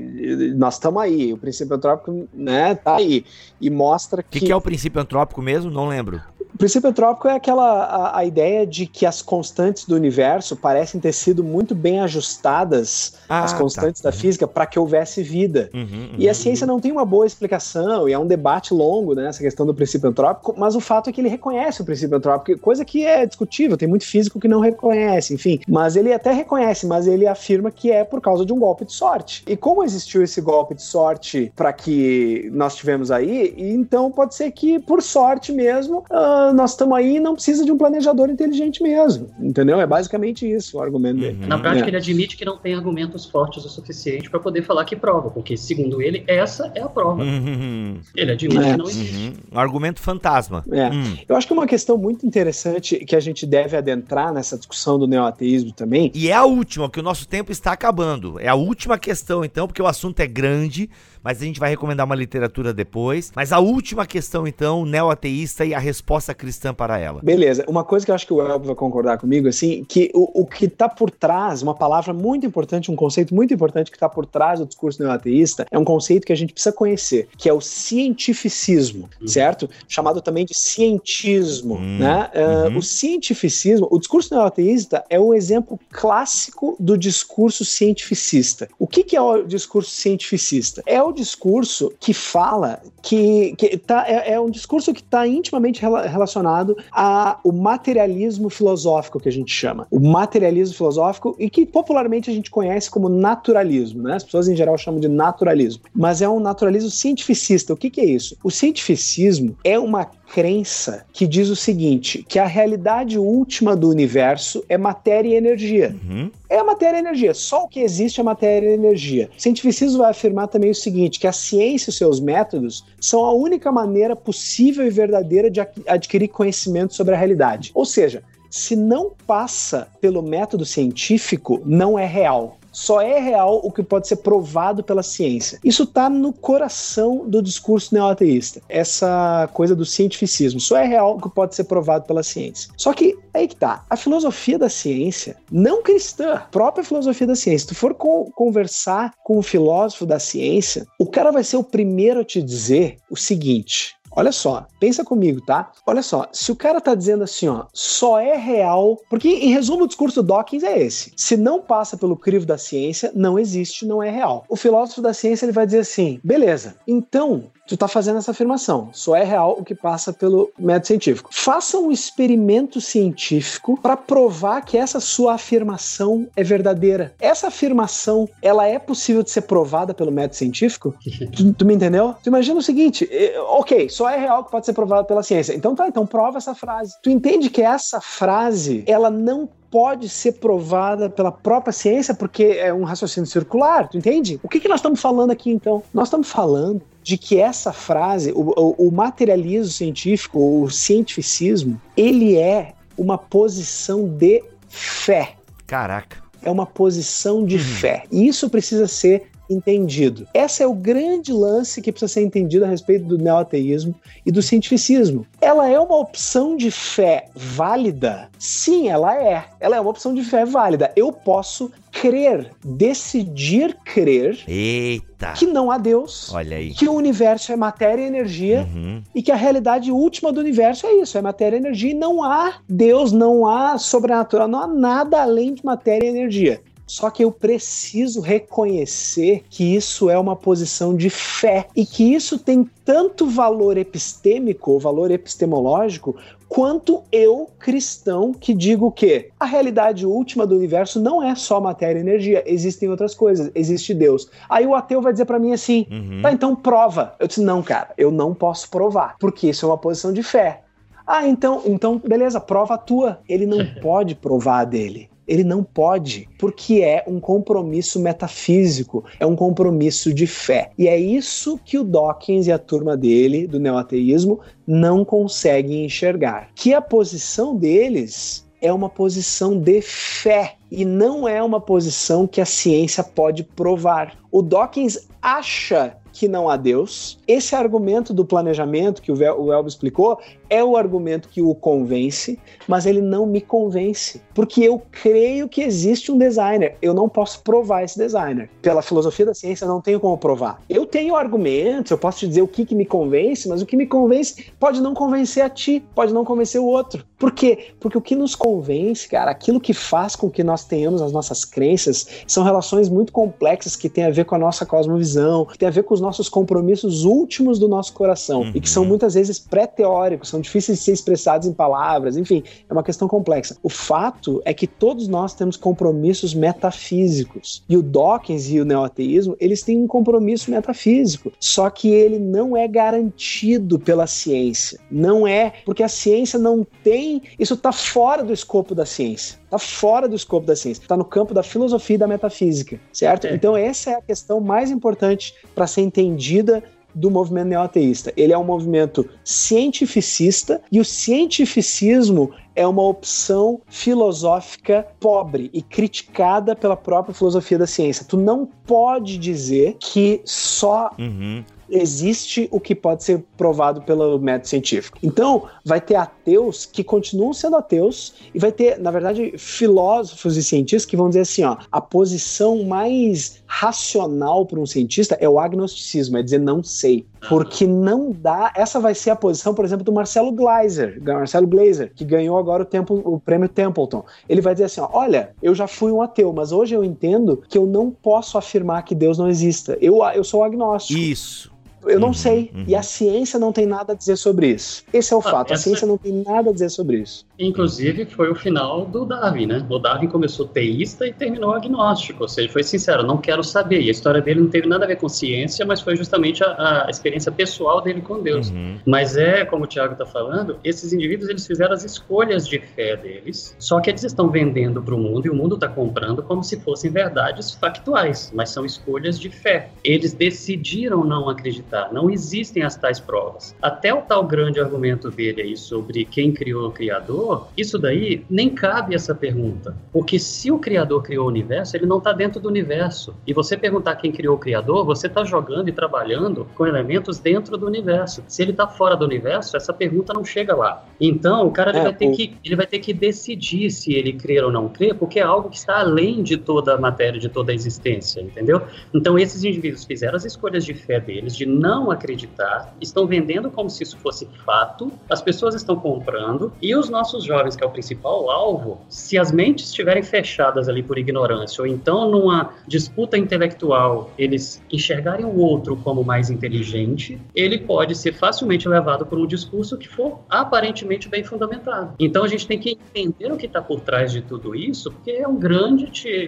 nós 0.55 0.73
estamos 0.75 1.01
aí, 1.01 1.31
o 1.31 1.37
princípio 1.37 1.75
antrópico 1.75 2.27
né, 2.33 2.73
tá 2.75 2.95
aí, 2.95 3.23
e 3.61 3.69
mostra 3.69 4.21
O 4.21 4.23
que, 4.23 4.39
que 4.39 4.51
é 4.51 4.55
o 4.55 4.61
princípio 4.61 4.99
antrópico 4.99 5.41
mesmo? 5.41 5.69
Não 5.69 5.87
lembro. 5.87 6.21
O 6.53 6.57
princípio 6.57 6.89
antrópico 6.89 7.27
é 7.27 7.35
aquela 7.35 7.83
a, 7.83 8.19
a 8.19 8.25
ideia 8.25 8.65
de 8.65 8.85
que 8.85 9.05
as 9.05 9.21
constantes 9.21 9.85
do 9.85 9.95
universo 9.95 10.55
parecem 10.55 10.99
ter 10.99 11.13
sido 11.13 11.43
muito 11.43 11.73
bem 11.73 11.99
ajustadas, 12.01 13.13
Ah, 13.29 13.43
as 13.43 13.53
constantes 13.53 14.01
tá. 14.01 14.09
da 14.09 14.15
física, 14.15 14.47
para 14.47 14.65
que 14.65 14.77
houvesse 14.79 15.21
vida. 15.23 15.69
Uhum, 15.73 15.81
uhum. 15.81 16.15
E 16.17 16.27
a 16.27 16.33
ciência 16.33 16.65
não 16.67 16.79
tem 16.79 16.91
uma 16.91 17.05
boa 17.05 17.25
explicação, 17.25 18.09
e 18.09 18.13
é 18.13 18.19
um 18.19 18.27
debate 18.27 18.73
longo, 18.73 19.13
né, 19.15 19.27
essa 19.27 19.39
questão 19.39 19.65
do 19.65 19.73
princípio 19.73 20.09
antrópico, 20.09 20.53
mas 20.57 20.75
o 20.75 20.79
fato 20.79 21.09
é 21.09 21.13
que 21.13 21.21
ele 21.21 21.29
reconhece 21.29 21.81
o 21.81 21.85
princípio 21.85 22.17
antrópico, 22.17 22.59
coisa 22.59 22.83
que 22.83 23.05
é 23.05 23.25
discutível, 23.25 23.77
tem 23.77 23.87
muito 23.87 24.05
físico 24.05 24.39
que 24.39 24.47
não 24.47 24.59
reconhece, 24.59 25.33
enfim. 25.33 25.59
Mas 25.67 25.95
ele 25.95 26.11
até 26.11 26.31
reconhece, 26.33 26.85
mas 26.87 27.07
ele 27.07 27.27
afirma 27.27 27.71
que 27.71 27.91
é 27.91 28.03
por 28.03 28.19
causa 28.21 28.45
de 28.45 28.51
um 28.51 28.59
golpe 28.59 28.85
de 28.85 28.93
sorte. 28.93 29.43
E 29.47 29.55
como 29.55 29.83
existiu 29.83 30.23
esse 30.23 30.41
golpe 30.41 30.73
de 30.73 30.81
sorte 30.81 31.51
para 31.55 31.71
que 31.71 32.49
nós 32.51 32.75
tivemos 32.75 33.11
aí, 33.11 33.53
então 33.57 34.11
pode 34.11 34.35
ser 34.35 34.51
que, 34.51 34.79
por 34.79 35.01
sorte 35.01 35.51
mesmo, 35.51 36.03
ah, 36.09 36.38
nós 36.53 36.71
estamos 36.71 36.97
aí 36.97 37.17
e 37.17 37.19
não 37.19 37.33
precisa 37.33 37.63
de 37.65 37.71
um 37.71 37.77
planejador 37.77 38.29
inteligente 38.29 38.81
mesmo, 38.83 39.29
entendeu? 39.39 39.79
É 39.79 39.85
basicamente 39.87 40.49
isso 40.49 40.77
o 40.77 40.81
argumento 40.81 41.19
dele. 41.19 41.37
Uhum. 41.41 41.47
Na 41.47 41.57
prática, 41.59 41.85
É. 41.85 41.89
ele 41.89 41.97
admite 41.97 42.35
que 42.37 42.45
não 42.45 42.57
tem 42.57 42.73
argumentos 42.73 43.25
fortes 43.25 43.63
o 43.65 43.69
suficiente 43.69 44.29
para 44.29 44.39
poder 44.39 44.63
falar 44.63 44.85
que 44.85 44.95
prova, 44.95 45.29
porque, 45.29 45.55
segundo 45.57 46.01
ele, 46.01 46.23
essa 46.27 46.71
é 46.75 46.81
a 46.81 46.89
prova. 46.89 47.23
Uhum. 47.23 47.99
Ele 48.15 48.31
admite 48.31 48.57
É. 48.65 48.71
que 48.71 48.77
não 48.77 48.85
existe. 48.85 49.15
Uhum. 49.27 49.33
Um 49.51 49.59
argumento 49.59 49.99
fantasma. 50.01 50.63
É. 50.71 50.89
Hum. 50.89 51.17
Eu 51.27 51.35
acho 51.35 51.47
que 51.47 51.53
uma 51.53 51.67
questão 51.67 51.97
muito 51.97 52.25
interessante 52.25 52.97
que 53.05 53.15
a 53.15 53.19
gente 53.19 53.45
deve 53.45 53.75
adentrar 53.77 54.33
nessa 54.33 54.57
discussão 54.57 54.97
do 54.99 55.07
neoateísmo 55.07 55.71
também. 55.71 56.11
E 56.13 56.29
é 56.29 56.33
a 56.33 56.45
última, 56.45 56.89
que 56.89 56.99
o 56.99 57.03
nosso 57.03 57.27
tempo 57.27 57.51
está 57.51 57.71
acabando. 57.71 58.39
É 58.39 58.47
a 58.47 58.55
última 58.55 58.97
questão, 58.97 59.43
então, 59.43 59.67
porque 59.67 59.81
o 59.81 59.87
assunto 59.87 60.19
é 60.19 60.27
grande, 60.27 60.89
mas 61.23 61.41
a 61.41 61.45
gente 61.45 61.59
vai 61.59 61.69
recomendar 61.69 62.05
uma 62.05 62.15
literatura 62.15 62.73
depois. 62.73 63.31
Mas 63.35 63.51
a 63.51 63.59
última 63.59 64.05
questão, 64.05 64.47
então, 64.47 64.85
neoateísta 64.85 65.65
e 65.65 65.73
a 65.73 65.79
resposta 65.79 66.33
cristã 66.33 66.73
para 66.73 66.97
ela. 66.97 67.21
Beleza, 67.21 67.63
uma 67.67 67.83
coisa 67.83 68.05
que 68.05 68.11
eu 68.11 68.15
acho 68.15 68.25
que 68.25 68.33
o 68.33 68.41
Elbo 68.41 68.65
vai 68.65 68.75
concordar 68.75 69.17
comigo, 69.17 69.47
assim, 69.47 69.83
que 69.83 70.11
o, 70.13 70.41
o 70.41 70.45
que 70.45 70.65
está 70.65 70.87
por 70.87 71.09
trás, 71.11 71.61
uma 71.61 71.73
palavra 71.75 72.13
muito 72.13 72.45
importante, 72.45 72.91
um 72.91 72.95
conceito 72.95 73.33
muito 73.33 73.53
importante 73.53 73.89
que 73.91 73.97
está 73.97 74.07
por 74.09 74.25
trás 74.25 74.59
do 74.59 74.65
discurso 74.65 75.01
neoateísta, 75.01 75.65
é 75.71 75.77
um 75.77 75.83
conceito 75.83 76.25
que 76.25 76.33
a 76.33 76.35
gente 76.35 76.53
precisa 76.53 76.73
conhecer, 76.73 77.27
que 77.37 77.49
é 77.49 77.53
o 77.53 77.61
cientificismo, 77.61 79.09
Uhum. 79.21 79.27
certo? 79.27 79.69
Chamado 79.87 80.21
também 80.21 80.45
de 80.45 80.57
cientismo, 80.57 81.75
Hum, 81.75 81.97
né? 81.99 82.29
Ah, 82.33 82.67
uhum. 82.69 82.77
o 82.77 82.81
cientificismo, 82.81 83.87
o 83.91 83.99
discurso 83.99 84.33
neoateísta 84.33 85.03
é 85.09 85.19
um 85.19 85.33
exemplo 85.33 85.79
clássico 85.91 86.75
do 86.79 86.97
discurso 86.97 87.63
cientificista. 87.65 88.67
O 88.77 88.87
que, 88.87 89.03
que 89.03 89.15
é 89.15 89.21
o 89.21 89.43
discurso 89.43 89.89
cientificista? 89.91 90.81
É 90.85 91.01
o 91.01 91.08
discurso 91.13 91.91
que 91.99 92.13
fala 92.13 92.81
que, 93.01 93.55
que 93.57 93.77
tá, 93.77 94.05
é, 94.07 94.33
é 94.33 94.39
um 94.39 94.49
discurso 94.49 94.93
que 94.93 95.01
está 95.01 95.27
intimamente 95.27 95.81
rela- 95.81 96.07
relacionado 96.07 96.75
ao 96.91 97.51
materialismo 97.51 98.49
filosófico 98.49 99.19
que 99.19 99.29
a 99.29 99.31
gente 99.31 99.51
chama. 99.53 99.87
O 99.89 99.99
materialismo 99.99 100.75
filosófico 100.75 101.35
e 101.39 101.49
que 101.49 101.65
popularmente 101.65 102.29
a 102.29 102.33
gente 102.33 102.51
conhece 102.51 102.89
como 102.89 103.09
naturalismo, 103.09 104.03
né? 104.03 104.15
As 104.15 104.23
pessoas 104.23 104.47
em 104.47 104.55
geral 104.55 104.77
chamam 104.77 104.99
de 104.99 105.07
naturalismo. 105.07 105.83
Mas 105.93 106.21
é 106.21 106.29
um 106.29 106.39
naturalismo 106.39 106.89
cientificista. 106.89 107.73
O 107.73 107.77
que, 107.77 107.89
que 107.89 108.01
é 108.01 108.05
isso? 108.05 108.37
O 108.43 108.51
cientificismo 108.51 109.57
é 109.63 109.77
uma 109.79 110.09
crença 110.33 111.05
que 111.11 111.27
diz 111.27 111.49
o 111.49 111.55
seguinte: 111.55 112.23
que 112.27 112.39
a 112.39 112.45
realidade 112.45 113.17
última 113.17 113.75
do 113.75 113.89
universo 113.89 114.63
é 114.69 114.77
matéria 114.77 115.29
e 115.29 115.35
energia. 115.35 115.95
Uhum. 116.03 116.31
É 116.49 116.59
a 116.59 116.63
matéria 116.63 116.97
e 116.97 116.99
energia. 116.99 117.33
Só 117.33 117.63
o 117.63 117.67
que 117.67 117.79
existe 117.79 118.21
é 118.21 118.23
matéria 118.23 118.69
e 118.69 118.73
energia. 118.73 119.29
O 119.37 119.41
cientificismo 119.41 119.99
vai 119.99 120.11
afirmar 120.11 120.47
também 120.47 120.71
o 120.71 120.75
seguinte: 120.75 121.19
que 121.19 121.27
a 121.27 121.31
ciência 121.31 121.89
e 121.89 121.93
seus 121.93 122.19
métodos 122.19 122.85
são 123.01 123.25
a 123.25 123.33
única 123.33 123.71
maneira 123.71 124.15
possível 124.15 124.85
e 124.85 124.89
verdadeira 124.89 125.49
de 125.49 125.59
adquirir 125.87 126.27
conhecimento 126.27 126.93
sobre 126.93 127.15
a 127.15 127.17
realidade. 127.17 127.71
Ou 127.73 127.85
seja, 127.85 128.23
se 128.49 128.75
não 128.75 129.11
passa 129.27 129.87
pelo 130.01 130.21
método 130.21 130.65
científico, 130.65 131.61
não 131.65 131.97
é 131.97 132.05
real. 132.05 132.58
Só 132.71 133.01
é 133.01 133.19
real 133.19 133.59
o 133.63 133.71
que 133.71 133.83
pode 133.83 134.07
ser 134.07 134.17
provado 134.17 134.83
pela 134.83 135.03
ciência. 135.03 135.59
Isso 135.63 135.83
está 135.83 136.09
no 136.09 136.31
coração 136.31 137.27
do 137.27 137.41
discurso 137.41 137.93
neoateísta. 137.93 138.61
Essa 138.69 139.49
coisa 139.53 139.75
do 139.75 139.85
cientificismo. 139.85 140.59
Só 140.59 140.77
é 140.77 140.85
real 140.85 141.17
o 141.17 141.21
que 141.21 141.29
pode 141.29 141.55
ser 141.55 141.65
provado 141.65 142.05
pela 142.05 142.23
ciência. 142.23 142.71
Só 142.77 142.93
que 142.93 143.17
aí 143.33 143.47
que 143.47 143.55
tá. 143.55 143.85
A 143.89 143.95
filosofia 143.95 144.57
da 144.57 144.69
ciência, 144.69 145.35
não 145.51 145.83
cristã, 145.83 146.43
própria 146.51 146.83
filosofia 146.83 147.27
da 147.27 147.35
ciência. 147.35 147.59
Se 147.59 147.67
tu 147.67 147.75
for 147.75 147.93
co 147.93 148.31
conversar 148.35 149.13
com 149.23 149.37
um 149.37 149.43
filósofo 149.43 150.05
da 150.05 150.19
ciência, 150.19 150.85
o 150.99 151.05
cara 151.05 151.31
vai 151.31 151.43
ser 151.43 151.57
o 151.57 151.63
primeiro 151.63 152.21
a 152.21 152.25
te 152.25 152.41
dizer 152.41 152.97
o 153.09 153.17
seguinte: 153.17 153.95
Olha 154.11 154.31
só, 154.31 154.65
pensa 154.79 155.03
comigo, 155.03 155.41
tá? 155.41 155.71
Olha 155.85 156.01
só, 156.01 156.27
se 156.31 156.51
o 156.51 156.55
cara 156.55 156.81
tá 156.81 156.95
dizendo 156.95 157.23
assim, 157.23 157.47
ó, 157.47 157.65
só 157.73 158.19
é 158.19 158.35
real, 158.35 158.97
porque 159.09 159.29
em 159.29 159.51
resumo 159.51 159.83
o 159.83 159.87
discurso 159.87 160.21
do 160.21 160.27
Dawkins 160.27 160.63
é 160.63 160.79
esse: 160.79 161.13
se 161.15 161.37
não 161.37 161.61
passa 161.61 161.97
pelo 161.97 162.17
crivo 162.17 162.45
da 162.45 162.57
ciência, 162.57 163.11
não 163.15 163.37
existe, 163.37 163.85
não 163.85 164.01
é 164.01 164.09
real. 164.09 164.45
O 164.49 164.55
filósofo 164.55 165.01
da 165.01 165.13
ciência 165.13 165.45
ele 165.45 165.51
vai 165.51 165.65
dizer 165.65 165.79
assim: 165.79 166.19
beleza, 166.23 166.75
então 166.87 167.45
tu 167.69 167.77
tá 167.77 167.87
fazendo 167.87 168.17
essa 168.17 168.31
afirmação. 168.31 168.89
Só 168.91 169.15
é 169.15 169.23
real 169.23 169.55
o 169.59 169.63
que 169.63 169.75
passa 169.75 170.11
pelo 170.11 170.51
método 170.57 170.87
científico. 170.87 171.29
Faça 171.31 171.77
um 171.77 171.91
experimento 171.91 172.81
científico 172.81 173.79
para 173.79 173.95
provar 173.95 174.61
que 174.61 174.77
essa 174.77 174.99
sua 174.99 175.35
afirmação 175.35 176.27
é 176.35 176.43
verdadeira. 176.43 177.13
Essa 177.19 177.47
afirmação, 177.47 178.27
ela 178.41 178.65
é 178.65 178.79
possível 178.79 179.21
de 179.21 179.29
ser 179.29 179.41
provada 179.41 179.93
pelo 179.93 180.11
método 180.11 180.35
científico? 180.35 180.95
tu, 181.35 181.53
tu, 181.53 181.65
me 181.65 181.75
entendeu? 181.75 182.15
Tu 182.23 182.29
imagina 182.29 182.59
o 182.59 182.63
seguinte, 182.63 183.07
ok, 183.49 183.87
só 183.87 184.09
é 184.09 184.17
real 184.17 184.43
que 184.43 184.51
pode 184.51 184.65
ser 184.65 184.73
provado 184.73 185.07
pela 185.07 185.21
ciência. 185.21 185.53
Então 185.53 185.75
tá, 185.75 185.87
então 185.87 186.07
prova 186.07 186.39
essa 186.39 186.55
frase. 186.55 186.95
Tu 187.03 187.11
entende 187.11 187.49
que 187.49 187.61
essa 187.61 188.01
frase, 188.01 188.83
ela 188.87 189.11
não 189.11 189.47
pode 189.69 190.09
ser 190.09 190.33
provada 190.33 191.09
pela 191.09 191.31
própria 191.31 191.71
ciência 191.71 192.13
porque 192.15 192.43
é 192.43 192.73
um 192.73 192.83
raciocínio 192.83 193.29
circular, 193.29 193.87
tu 193.87 193.97
entende? 193.97 194.39
O 194.41 194.49
que, 194.49 194.59
que 194.59 194.67
nós 194.67 194.79
estamos 194.79 194.99
falando 194.99 195.29
aqui 195.29 195.51
então? 195.51 195.83
Nós 195.93 196.07
estamos 196.07 196.27
falando 196.27 196.81
de 197.09 197.17
que 197.17 197.39
essa 197.39 197.73
frase, 197.73 198.31
o, 198.33 198.53
o, 198.55 198.87
o 198.87 198.91
materialismo 198.91 199.73
científico, 199.73 200.61
o 200.61 200.69
cientificismo, 200.69 201.81
ele 201.97 202.37
é 202.37 202.73
uma 202.95 203.17
posição 203.17 204.07
de 204.07 204.43
fé. 204.67 205.33
Caraca. 205.65 206.17
É 206.43 206.51
uma 206.51 206.67
posição 206.67 207.43
de 207.43 207.55
uhum. 207.55 207.63
fé. 207.63 208.03
E 208.11 208.27
isso 208.27 208.47
precisa 208.47 208.87
ser 208.87 209.23
entendido. 209.49 210.27
Esse 210.33 210.61
é 210.63 210.67
o 210.67 210.73
grande 210.73 211.31
lance 211.33 211.81
que 211.81 211.91
precisa 211.91 212.11
ser 212.13 212.23
entendido 212.23 212.65
a 212.65 212.67
respeito 212.67 213.05
do 213.05 213.17
neoateísmo 213.17 213.95
e 214.25 214.31
do 214.31 214.41
cientificismo. 214.41 215.25
Ela 215.41 215.69
é 215.69 215.79
uma 215.79 215.97
opção 215.97 216.55
de 216.55 216.69
fé 216.71 217.25
válida? 217.35 218.29
Sim, 218.37 218.89
ela 218.89 219.15
é. 219.15 219.45
Ela 219.59 219.75
é 219.77 219.79
uma 219.81 219.89
opção 219.91 220.13
de 220.13 220.23
fé 220.23 220.45
válida. 220.45 220.91
Eu 220.95 221.11
posso 221.11 221.71
crer, 221.91 222.51
decidir 222.63 223.75
crer 223.83 224.37
Eita. 224.47 225.33
que 225.33 225.45
não 225.47 225.71
há 225.71 225.77
Deus, 225.77 226.31
Olha 226.33 226.55
aí. 226.57 226.69
que 226.71 226.87
o 226.87 226.93
universo 226.93 227.51
é 227.51 227.55
matéria 227.55 228.03
e 228.03 228.05
energia 228.07 228.67
Uhum. 228.73 229.01
e 229.13 229.21
que 229.23 229.31
a 229.31 229.35
realidade 229.35 229.91
última 229.91 230.31
do 230.31 230.39
universo 230.39 230.85
é 230.85 230.93
isso, 231.01 231.17
é 231.17 231.21
matéria 231.21 231.55
e 231.57 231.59
energia 231.59 231.91
e 231.91 231.95
não 231.95 232.23
há 232.23 232.55
Deus, 232.69 233.11
não 233.11 233.47
há 233.47 233.77
sobrenatural, 233.79 234.47
não 234.47 234.59
há 234.61 234.67
nada 234.67 235.21
além 235.21 235.53
de 235.55 235.65
matéria 235.65 236.05
e 236.05 236.09
energia. 236.09 236.61
Só 236.89 237.11
que 237.11 237.23
eu 237.23 237.31
preciso 237.31 238.19
reconhecer 238.19 239.43
que 239.47 239.75
isso 239.75 240.09
é 240.09 240.17
uma 240.17 240.35
posição 240.35 240.95
de 240.95 241.07
fé 241.07 241.67
e 241.75 241.85
que 241.85 242.15
isso 242.15 242.39
tem 242.39 242.67
tanto 242.83 243.27
valor 243.27 243.77
epistêmico, 243.77 244.79
valor 244.79 245.11
epistemológico, 245.11 246.15
quanto 246.47 247.03
eu, 247.11 247.47
cristão, 247.59 248.33
que 248.33 248.55
digo 248.55 248.91
que 248.91 249.29
a 249.39 249.45
realidade 249.45 250.03
última 250.03 250.47
do 250.47 250.55
universo 250.55 250.99
não 250.99 251.21
é 251.21 251.35
só 251.35 251.61
matéria 251.61 251.99
e 251.99 252.01
energia, 252.01 252.43
existem 252.47 252.89
outras 252.89 253.13
coisas, 253.13 253.51
existe 253.53 253.93
Deus. 253.93 254.27
Aí 254.49 254.65
o 254.65 254.73
ateu 254.73 254.99
vai 254.99 255.11
dizer 255.11 255.25
para 255.25 255.37
mim 255.37 255.53
assim: 255.53 255.85
Uhum. 255.91 256.21
tá, 256.23 256.31
então 256.31 256.55
prova. 256.55 257.13
Eu 257.19 257.27
disse: 257.27 257.41
não, 257.41 257.61
cara, 257.61 257.89
eu 257.99 258.09
não 258.09 258.33
posso 258.33 258.67
provar, 258.71 259.15
porque 259.19 259.49
isso 259.49 259.63
é 259.63 259.69
uma 259.69 259.77
posição 259.77 260.11
de 260.11 260.23
fé. 260.23 260.63
Ah, 261.05 261.27
então, 261.27 261.61
então 261.65 261.99
beleza, 261.99 262.39
prova 262.39 262.73
a 262.73 262.77
tua. 262.77 263.19
Ele 263.29 263.45
não 263.45 263.65
pode 263.79 264.15
provar 264.15 264.61
a 264.61 264.65
dele. 264.65 265.08
Ele 265.29 265.43
não 265.43 265.63
pode, 265.63 266.27
porque 266.39 266.81
é 266.81 267.03
um 267.07 267.19
compromisso 267.19 267.99
metafísico, 267.99 269.05
é 269.19 269.25
um 269.27 269.35
compromisso 269.35 270.11
de 270.11 270.25
fé. 270.25 270.71
E 270.75 270.87
é 270.87 270.97
isso 270.97 271.59
que 271.63 271.77
o 271.77 271.83
Dawkins 271.83 272.47
e 272.47 272.51
a 272.51 272.57
turma 272.57 272.97
dele, 272.97 273.45
do 273.45 273.59
neoateísmo, 273.59 274.39
não 274.65 275.05
conseguem 275.05 275.85
enxergar. 275.85 276.49
Que 276.55 276.73
a 276.73 276.81
posição 276.81 277.55
deles 277.55 278.49
é 278.59 278.73
uma 278.73 278.89
posição 278.89 279.55
de 279.57 279.81
fé 279.81 280.55
e 280.71 280.83
não 280.83 281.27
é 281.27 281.41
uma 281.43 281.61
posição 281.61 282.25
que 282.25 282.41
a 282.41 282.45
ciência 282.45 283.03
pode 283.03 283.43
provar. 283.43 284.17
O 284.31 284.41
Dawkins 284.41 285.07
acha 285.21 285.95
que 286.11 286.27
não 286.27 286.49
há 286.49 286.57
Deus. 286.57 287.17
Esse 287.27 287.55
argumento 287.55 288.13
do 288.13 288.25
planejamento 288.25 289.01
que 289.01 289.11
o 289.11 289.23
Elbo 289.23 289.67
explicou 289.67 290.19
é 290.49 290.63
o 290.63 290.75
argumento 290.75 291.29
que 291.29 291.41
o 291.41 291.53
convence, 291.53 292.39
mas 292.67 292.85
ele 292.85 293.01
não 293.01 293.25
me 293.25 293.41
convence, 293.41 294.21
porque 294.33 294.61
eu 294.63 294.81
creio 294.91 295.47
que 295.47 295.61
existe 295.61 296.11
um 296.11 296.17
designer. 296.17 296.75
Eu 296.81 296.93
não 296.93 297.07
posso 297.07 297.41
provar 297.43 297.83
esse 297.83 297.97
designer. 297.97 298.49
Pela 298.61 298.81
filosofia 298.81 299.25
da 299.25 299.33
ciência, 299.33 299.65
eu 299.65 299.69
não 299.69 299.81
tenho 299.81 299.99
como 299.99 300.17
provar. 300.17 300.61
Eu 300.69 300.85
tenho 300.85 301.15
argumentos, 301.15 301.91
eu 301.91 301.97
posso 301.97 302.19
te 302.19 302.27
dizer 302.27 302.41
o 302.41 302.47
que, 302.47 302.65
que 302.65 302.75
me 302.75 302.85
convence, 302.85 303.47
mas 303.47 303.61
o 303.61 303.65
que 303.65 303.77
me 303.77 303.85
convence 303.85 304.47
pode 304.59 304.81
não 304.81 304.93
convencer 304.93 305.43
a 305.43 305.49
ti, 305.49 305.83
pode 305.93 306.13
não 306.13 306.23
convencer 306.25 306.59
o 306.59 306.65
outro. 306.65 307.05
Por 307.17 307.31
quê? 307.31 307.67
Porque 307.79 307.97
o 307.97 308.01
que 308.01 308.15
nos 308.15 308.33
convence, 308.33 309.07
cara, 309.07 309.29
aquilo 309.29 309.59
que 309.59 309.73
faz 309.73 310.15
com 310.15 310.29
que 310.29 310.43
nós 310.43 310.63
tenhamos 310.63 311.01
as 311.01 311.11
nossas 311.11 311.43
crenças, 311.43 312.07
são 312.25 312.43
relações 312.43 312.89
muito 312.89 313.11
complexas 313.11 313.75
que 313.75 313.89
têm 313.89 314.05
a 314.05 314.09
ver 314.09 314.25
com 314.25 314.35
a 314.35 314.39
nossa 314.39 314.65
cosmovisão, 314.65 315.45
que 315.45 315.57
tem 315.57 315.67
a 315.67 315.71
ver 315.71 315.83
com 315.83 315.93
os 315.93 316.01
nossos 316.01 316.29
compromissos 316.29 317.03
últimos 317.03 317.59
do 317.59 317.67
nosso 317.67 317.93
coração 317.93 318.39
Uhum. 318.39 318.51
e 318.55 318.61
que 318.61 318.69
são 318.69 318.85
muitas 318.85 319.13
vezes 319.13 319.39
pré-teóricos, 319.39 320.29
são 320.39 320.41
difíceis 320.41 320.79
de 320.79 320.83
ser 320.85 320.93
expressados 320.93 321.47
em 321.47 321.53
palavras, 321.53 322.17
enfim, 322.17 322.43
é 322.67 322.73
uma 322.73 322.83
questão 322.83 323.07
complexa. 323.07 323.57
O 323.61 323.69
fato 323.69 324.41
é 324.45 324.53
que 324.53 324.65
todos 324.65 325.07
nós 325.07 325.33
temos 325.33 325.57
compromissos 325.57 326.33
metafísicos 326.33 327.63
e 327.67 327.75
o 327.75 327.83
Dawkins 327.83 328.49
e 328.49 328.59
o 328.59 328.65
neoateísmo, 328.65 329.35
eles 329.39 329.61
têm 329.61 329.77
um 329.77 329.87
compromisso 329.87 330.49
metafísico, 330.49 331.31
só 331.39 331.69
que 331.69 331.89
ele 331.89 332.17
não 332.17 332.55
é 332.55 332.67
garantido 332.67 333.77
pela 333.77 334.07
ciência. 334.07 334.79
Não 334.89 335.27
é, 335.27 335.53
porque 335.65 335.83
a 335.83 335.89
ciência 335.89 336.39
não 336.39 336.65
tem, 336.83 337.21
isso 337.37 337.53
está 337.53 337.71
fora 337.71 338.23
do 338.23 338.33
escopo 338.33 338.73
da 338.73 338.85
ciência. 338.85 339.37
Está 339.43 339.57
fora 339.57 340.07
do 340.07 340.15
escopo 340.15 340.45
da 340.45 340.55
ciência, 340.55 340.81
está 340.81 340.95
no 340.95 341.03
campo 341.03 341.33
da 341.33 341.41
filosofia 341.41 341.95
e 341.95 341.99
da 341.99 342.07
metafísica, 342.07 342.79
certo? 342.93 343.25
É. 343.25 343.33
Então 343.33 343.57
essa 343.57 343.91
é 343.91 343.95
a 343.95 344.01
questão 344.01 344.39
mais 344.39 344.69
importante 344.69 345.33
para 345.55 345.65
ser 345.65 345.81
entendida 345.81 346.63
do 346.93 347.09
movimento 347.09 347.47
neoateísta. 347.47 348.11
Ele 348.17 348.33
é 348.33 348.37
um 348.37 348.43
movimento 348.43 349.07
cientificista 349.23 350.61
e 350.71 350.79
o 350.79 350.85
cientificismo 350.85 352.31
é 352.55 352.67
uma 352.67 352.83
opção 352.83 353.61
filosófica 353.67 354.85
pobre 354.99 355.49
e 355.53 355.61
criticada 355.61 356.55
pela 356.55 356.75
própria 356.75 357.13
filosofia 357.13 357.57
da 357.57 357.67
ciência. 357.67 358.05
Tu 358.05 358.17
não 358.17 358.45
pode 358.65 359.17
dizer 359.17 359.77
que 359.79 360.21
só 360.25 360.91
Uhum. 360.97 361.43
existe 361.69 362.47
o 362.51 362.59
que 362.59 362.73
pode 362.75 363.03
ser 363.03 363.23
provado 363.37 363.81
pelo 363.83 364.19
método 364.19 364.47
científico. 364.47 364.97
Então, 365.03 365.47
vai 365.63 365.79
ter 365.79 365.95
ateus 366.29 366.65
que 366.65 366.83
continuam 366.83 367.33
sendo 367.33 367.55
ateus 367.55 368.13
e 368.33 368.39
vai 368.39 368.51
ter, 368.51 368.79
na 368.79 368.91
verdade, 368.91 369.33
filósofos 369.37 370.37
e 370.37 370.43
cientistas 370.43 370.85
que 370.85 370.95
vão 370.95 371.09
dizer 371.09 371.21
assim, 371.21 371.43
ó, 371.43 371.57
a 371.71 371.81
posição 371.81 372.63
mais 372.63 373.41
racional 373.47 374.45
para 374.45 374.59
um 374.59 374.65
cientista 374.65 375.17
é 375.19 375.27
o 375.27 375.39
agnosticismo, 375.39 376.17
é 376.17 376.23
dizer 376.23 376.39
não 376.39 376.63
sei, 376.63 377.05
porque 377.27 377.65
não 377.65 378.11
dá, 378.11 378.53
essa 378.55 378.79
vai 378.79 378.93
ser 378.93 379.09
a 379.09 379.15
posição, 379.15 379.53
por 379.53 379.65
exemplo, 379.65 379.83
do 379.83 379.91
Marcelo 379.91 380.31
Gleiser, 380.31 381.01
Marcelo 381.03 381.47
Glazer, 381.47 381.91
que 381.95 382.05
ganhou 382.05 382.37
agora 382.37 382.63
o, 382.63 382.65
tempo, 382.65 383.01
o 383.03 383.19
prêmio 383.19 383.49
Templeton. 383.49 384.03
Ele 384.27 384.41
vai 384.41 384.53
dizer 384.53 384.65
assim, 384.65 384.81
ó, 384.81 384.89
olha, 384.91 385.31
eu 385.41 385.55
já 385.55 385.67
fui 385.67 385.91
um 385.91 386.01
ateu, 386.01 386.31
mas 386.31 386.51
hoje 386.51 386.75
eu 386.75 386.83
entendo 386.83 387.41
que 387.49 387.57
eu 387.57 387.65
não 387.65 387.89
posso 387.89 388.37
afirmar 388.37 388.83
que 388.83 388.93
Deus 388.93 389.17
não 389.17 389.27
exista. 389.27 389.77
Eu, 389.81 390.03
eu 390.13 390.23
sou 390.23 390.43
agnóstico. 390.43 390.99
Isso. 390.99 391.51
Eu 391.85 391.99
não 391.99 392.13
sei. 392.13 392.51
Uhum. 392.53 392.65
E 392.67 392.75
a 392.75 392.83
ciência 392.83 393.39
não 393.39 393.51
tem 393.51 393.65
nada 393.65 393.93
a 393.93 393.95
dizer 393.95 394.17
sobre 394.17 394.47
isso. 394.47 394.83
Esse 394.93 395.13
é 395.13 395.15
o 395.15 395.19
ah, 395.19 395.23
fato. 395.23 395.53
Essa... 395.53 395.61
A 395.61 395.63
ciência 395.63 395.87
não 395.87 395.97
tem 395.97 396.23
nada 396.25 396.49
a 396.49 396.53
dizer 396.53 396.69
sobre 396.69 396.97
isso. 396.97 397.25
Inclusive, 397.37 398.05
foi 398.05 398.29
o 398.29 398.35
final 398.35 398.85
do 398.85 399.05
Darwin, 399.05 399.45
né? 399.45 399.65
O 399.69 399.79
Darwin 399.79 400.07
começou 400.07 400.45
teísta 400.45 401.07
e 401.07 401.13
terminou 401.13 401.53
agnóstico. 401.53 402.23
Ou 402.23 402.27
seja, 402.27 402.49
foi 402.49 402.63
sincero, 402.63 403.03
não 403.03 403.17
quero 403.17 403.43
saber. 403.43 403.81
E 403.81 403.87
a 403.87 403.91
história 403.91 404.21
dele 404.21 404.41
não 404.41 404.49
teve 404.49 404.67
nada 404.67 404.85
a 404.85 404.87
ver 404.87 404.97
com 404.97 405.07
ciência, 405.07 405.65
mas 405.65 405.81
foi 405.81 405.95
justamente 405.95 406.43
a, 406.43 406.85
a 406.85 406.89
experiência 406.89 407.31
pessoal 407.31 407.81
dele 407.81 408.01
com 408.01 408.21
Deus. 408.21 408.49
Uhum. 408.49 408.77
Mas 408.85 409.15
é, 409.15 409.45
como 409.45 409.63
o 409.63 409.67
Tiago 409.67 409.93
está 409.93 410.05
falando, 410.05 410.57
esses 410.63 410.91
indivíduos 410.91 411.29
eles 411.29 411.45
fizeram 411.45 411.73
as 411.73 411.83
escolhas 411.83 412.47
de 412.47 412.59
fé 412.59 412.95
deles, 412.95 413.55
só 413.59 413.79
que 413.79 413.89
eles 413.89 414.03
estão 414.03 414.29
vendendo 414.29 414.81
para 414.81 414.95
o 414.95 414.97
mundo 414.97 415.25
e 415.25 415.29
o 415.29 415.35
mundo 415.35 415.55
está 415.55 415.67
comprando 415.67 416.21
como 416.23 416.43
se 416.43 416.59
fossem 416.59 416.91
verdades 416.91 417.51
factuais, 417.51 418.31
mas 418.33 418.49
são 418.49 418.65
escolhas 418.65 419.19
de 419.19 419.29
fé. 419.29 419.69
Eles 419.83 420.13
decidiram 420.13 421.03
não 421.03 421.29
acreditar, 421.29 421.68
não 421.91 422.09
existem 422.09 422.63
as 422.63 422.75
tais 422.75 422.99
provas. 422.99 423.55
Até 423.61 423.93
o 423.93 424.01
tal 424.01 424.23
grande 424.23 424.59
argumento 424.59 425.09
dele 425.09 425.41
aí 425.41 425.57
sobre 425.57 426.05
quem 426.05 426.31
criou 426.31 426.67
o 426.67 426.71
Criador, 426.71 427.47
isso 427.57 427.77
daí 427.77 428.25
nem 428.29 428.49
cabe 428.49 428.95
essa 428.95 429.13
pergunta, 429.13 429.75
porque 429.91 430.17
se 430.19 430.51
o 430.51 430.59
Criador 430.59 431.03
criou 431.03 431.25
o 431.25 431.29
universo, 431.29 431.75
ele 431.75 431.85
não 431.85 431.97
está 431.97 432.11
dentro 432.13 432.39
do 432.39 432.47
universo. 432.49 433.15
E 433.25 433.33
você 433.33 433.57
perguntar 433.57 433.95
quem 433.95 434.11
criou 434.11 434.35
o 434.35 434.39
Criador, 434.39 434.85
você 434.85 435.07
está 435.07 435.23
jogando 435.23 435.69
e 435.69 435.71
trabalhando 435.71 436.47
com 436.55 436.65
elementos 436.65 437.19
dentro 437.19 437.57
do 437.57 437.65
universo. 437.65 438.23
Se 438.27 438.41
ele 438.41 438.51
está 438.51 438.67
fora 438.67 438.95
do 438.95 439.05
universo, 439.05 439.57
essa 439.57 439.73
pergunta 439.73 440.13
não 440.13 440.23
chega 440.23 440.55
lá. 440.55 440.85
Então, 440.99 441.47
o 441.47 441.51
cara 441.51 441.75
é, 441.77 441.83
vai, 441.83 441.93
ter 441.93 442.07
o... 442.07 442.11
que, 442.11 442.35
ele 442.43 442.55
vai 442.55 442.65
ter 442.65 442.79
que 442.79 442.93
decidir 442.93 443.69
se 443.69 443.93
ele 443.93 444.13
crer 444.13 444.43
ou 444.43 444.51
não 444.51 444.69
crer, 444.69 444.95
porque 444.95 445.19
é 445.19 445.23
algo 445.23 445.49
que 445.49 445.57
está 445.57 445.79
além 445.79 446.23
de 446.23 446.37
toda 446.37 446.75
a 446.75 446.77
matéria, 446.77 447.19
de 447.19 447.29
toda 447.29 447.51
a 447.51 447.55
existência, 447.55 448.21
entendeu? 448.21 448.61
Então, 448.93 449.17
esses 449.17 449.43
indivíduos 449.43 449.85
fizeram 449.85 450.15
as 450.15 450.25
escolhas 450.25 450.65
de 450.65 450.73
fé 450.73 450.99
deles, 450.99 451.35
de 451.35 451.45
não 451.59 451.91
acreditar, 451.91 452.73
estão 452.79 453.05
vendendo 453.05 453.51
como 453.51 453.69
se 453.69 453.83
isso 453.83 453.97
fosse 453.97 454.27
fato, 454.45 454.91
as 455.09 455.21
pessoas 455.21 455.55
estão 455.55 455.75
comprando, 455.75 456.51
e 456.61 456.75
os 456.75 456.89
nossos 456.89 457.23
jovens, 457.23 457.55
que 457.55 457.63
é 457.63 457.67
o 457.67 457.71
principal 457.71 458.29
alvo, 458.29 458.81
se 458.87 459.17
as 459.17 459.31
mentes 459.31 459.65
estiverem 459.65 460.03
fechadas 460.03 460.69
ali 460.69 460.81
por 460.81 460.97
ignorância, 460.97 461.61
ou 461.61 461.67
então 461.67 462.09
numa 462.09 462.51
disputa 462.67 463.17
intelectual, 463.17 464.11
eles 464.17 464.61
enxergarem 464.71 465.25
o 465.25 465.37
outro 465.37 465.75
como 465.77 466.03
mais 466.03 466.29
inteligente, 466.29 467.19
ele 467.35 467.57
pode 467.57 467.95
ser 467.95 468.13
facilmente 468.13 468.67
levado 468.67 469.05
por 469.05 469.17
um 469.17 469.27
discurso 469.27 469.77
que 469.77 469.87
for 469.87 470.19
aparentemente 470.29 471.09
bem 471.09 471.23
fundamentado. 471.23 471.93
Então, 471.99 472.23
a 472.23 472.27
gente 472.27 472.47
tem 472.47 472.59
que 472.59 472.77
entender 472.93 473.31
o 473.31 473.37
que 473.37 473.45
está 473.45 473.61
por 473.61 473.81
trás 473.81 474.11
de 474.11 474.21
tudo 474.21 474.55
isso, 474.55 474.91
porque 474.91 475.11
é 475.11 475.27
um 475.27 475.37
grande 475.37 475.87